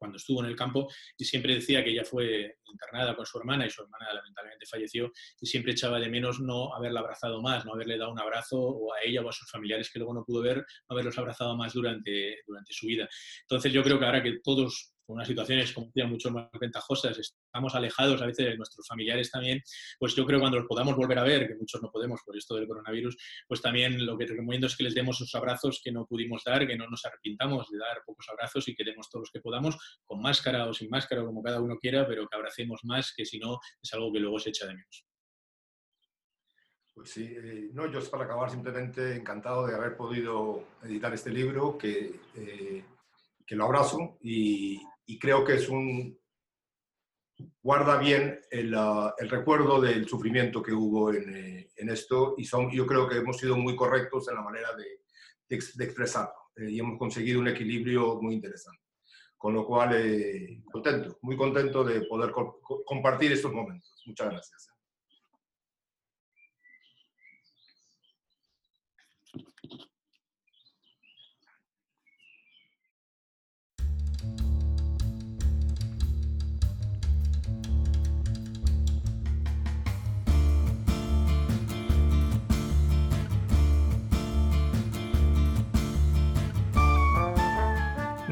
cuando 0.00 0.16
estuvo 0.16 0.40
en 0.42 0.46
el 0.46 0.56
campo 0.56 0.88
y 1.16 1.24
siempre 1.24 1.54
decía 1.54 1.84
que 1.84 1.90
ella 1.90 2.04
fue 2.04 2.56
internada 2.64 3.14
con 3.14 3.26
su 3.26 3.38
hermana 3.38 3.66
y 3.66 3.70
su 3.70 3.82
hermana 3.82 4.12
lamentablemente 4.14 4.66
falleció 4.66 5.12
y 5.40 5.46
siempre 5.46 5.72
echaba 5.72 6.00
de 6.00 6.08
menos 6.08 6.40
no 6.40 6.74
haberla 6.74 7.00
abrazado 7.00 7.42
más, 7.42 7.66
no 7.66 7.74
haberle 7.74 7.98
dado 7.98 8.12
un 8.12 8.20
abrazo 8.20 8.58
o 8.58 8.94
a 8.94 9.02
ella 9.04 9.20
o 9.20 9.28
a 9.28 9.32
sus 9.32 9.50
familiares 9.50 9.90
que 9.92 9.98
luego 9.98 10.14
no 10.14 10.24
pudo 10.24 10.42
ver, 10.42 10.56
no 10.56 10.94
haberlos 10.94 11.18
abrazado 11.18 11.54
más 11.56 11.74
durante, 11.74 12.38
durante 12.46 12.72
su 12.72 12.86
vida. 12.86 13.08
Entonces 13.42 13.72
yo 13.72 13.82
creo 13.82 13.98
que 13.98 14.06
ahora 14.06 14.22
que 14.22 14.40
todos 14.42 14.94
unas 15.12 15.28
situaciones, 15.28 15.72
como 15.72 15.86
decía, 15.86 16.06
mucho 16.06 16.30
más 16.30 16.48
ventajosas, 16.60 17.18
estamos 17.18 17.74
alejados 17.74 18.20
a 18.22 18.26
veces 18.26 18.46
de 18.46 18.56
nuestros 18.56 18.86
familiares 18.86 19.30
también, 19.30 19.60
pues 19.98 20.14
yo 20.14 20.24
creo 20.26 20.38
que 20.38 20.42
cuando 20.42 20.58
los 20.58 20.66
podamos 20.66 20.96
volver 20.96 21.18
a 21.18 21.24
ver, 21.24 21.48
que 21.48 21.54
muchos 21.54 21.82
no 21.82 21.90
podemos 21.90 22.20
por 22.24 22.36
esto 22.36 22.54
del 22.56 22.66
coronavirus, 22.66 23.16
pues 23.46 23.60
también 23.60 24.04
lo 24.04 24.16
que 24.16 24.26
recomiendo 24.26 24.66
es 24.66 24.76
que 24.76 24.84
les 24.84 24.94
demos 24.94 25.16
esos 25.20 25.34
abrazos 25.34 25.80
que 25.82 25.92
no 25.92 26.06
pudimos 26.06 26.42
dar, 26.44 26.66
que 26.66 26.76
no 26.76 26.86
nos 26.88 27.04
arrepintamos 27.04 27.70
de 27.70 27.78
dar 27.78 28.02
pocos 28.04 28.26
abrazos 28.28 28.68
y 28.68 28.74
que 28.74 28.84
demos 28.84 29.08
todos 29.10 29.22
los 29.22 29.30
que 29.30 29.40
podamos, 29.40 29.76
con 30.04 30.20
máscara 30.20 30.66
o 30.66 30.74
sin 30.74 30.88
máscara, 30.90 31.24
como 31.24 31.42
cada 31.42 31.60
uno 31.60 31.76
quiera, 31.78 32.06
pero 32.06 32.28
que 32.28 32.36
abracemos 32.36 32.80
más, 32.84 33.12
que 33.16 33.24
si 33.24 33.38
no 33.38 33.58
es 33.82 33.92
algo 33.94 34.12
que 34.12 34.20
luego 34.20 34.38
se 34.38 34.50
echa 34.50 34.66
de 34.66 34.74
menos. 34.74 35.06
Pues 36.94 37.10
sí, 37.10 37.34
eh, 37.34 37.70
no, 37.72 37.90
yo 37.90 37.98
para 38.10 38.24
acabar 38.24 38.50
simplemente 38.50 39.16
encantado 39.16 39.66
de 39.66 39.74
haber 39.74 39.96
podido 39.96 40.64
editar 40.82 41.14
este 41.14 41.30
libro, 41.30 41.78
que, 41.78 42.20
eh, 42.34 42.84
que 43.46 43.56
lo 43.56 43.64
abrazo 43.64 44.18
y, 44.20 44.82
y 45.10 45.18
creo 45.18 45.44
que 45.44 45.54
es 45.54 45.68
un 45.68 46.16
guarda 47.60 47.98
bien 47.98 48.38
el, 48.48 48.72
ah, 48.76 49.12
el 49.18 49.28
recuerdo 49.28 49.80
del 49.80 50.06
sufrimiento 50.08 50.62
que 50.62 50.72
hubo 50.72 51.12
en, 51.12 51.34
eh, 51.34 51.70
en, 51.74 51.90
esto 51.90 52.36
y 52.38 52.44
son, 52.44 52.70
yo 52.70 52.86
creo 52.86 53.08
que 53.08 53.16
hemos 53.16 53.36
sido 53.36 53.56
muy 53.56 53.74
correctos 53.74 54.28
en 54.28 54.36
la 54.36 54.42
manera 54.42 54.68
de, 54.76 55.00
de, 55.48 55.84
expresarlo 55.84 56.52
eh, 56.56 56.70
y 56.70 56.78
hemos 56.78 56.96
conseguido 56.96 57.40
un 57.40 57.48
equilibrio 57.48 58.20
muy 58.22 58.34
interesante. 58.34 58.84
Con 59.36 59.54
lo 59.54 59.66
cual, 59.66 59.94
eh, 59.94 60.62
contento, 60.70 61.18
muy 61.22 61.36
contento 61.36 61.82
de 61.82 62.02
poder 62.02 62.30
co 62.30 62.60
compartir 62.84 63.32
estos 63.32 63.52
momentos. 63.52 64.02
Muchas 64.06 64.30
gracias. 64.30 64.68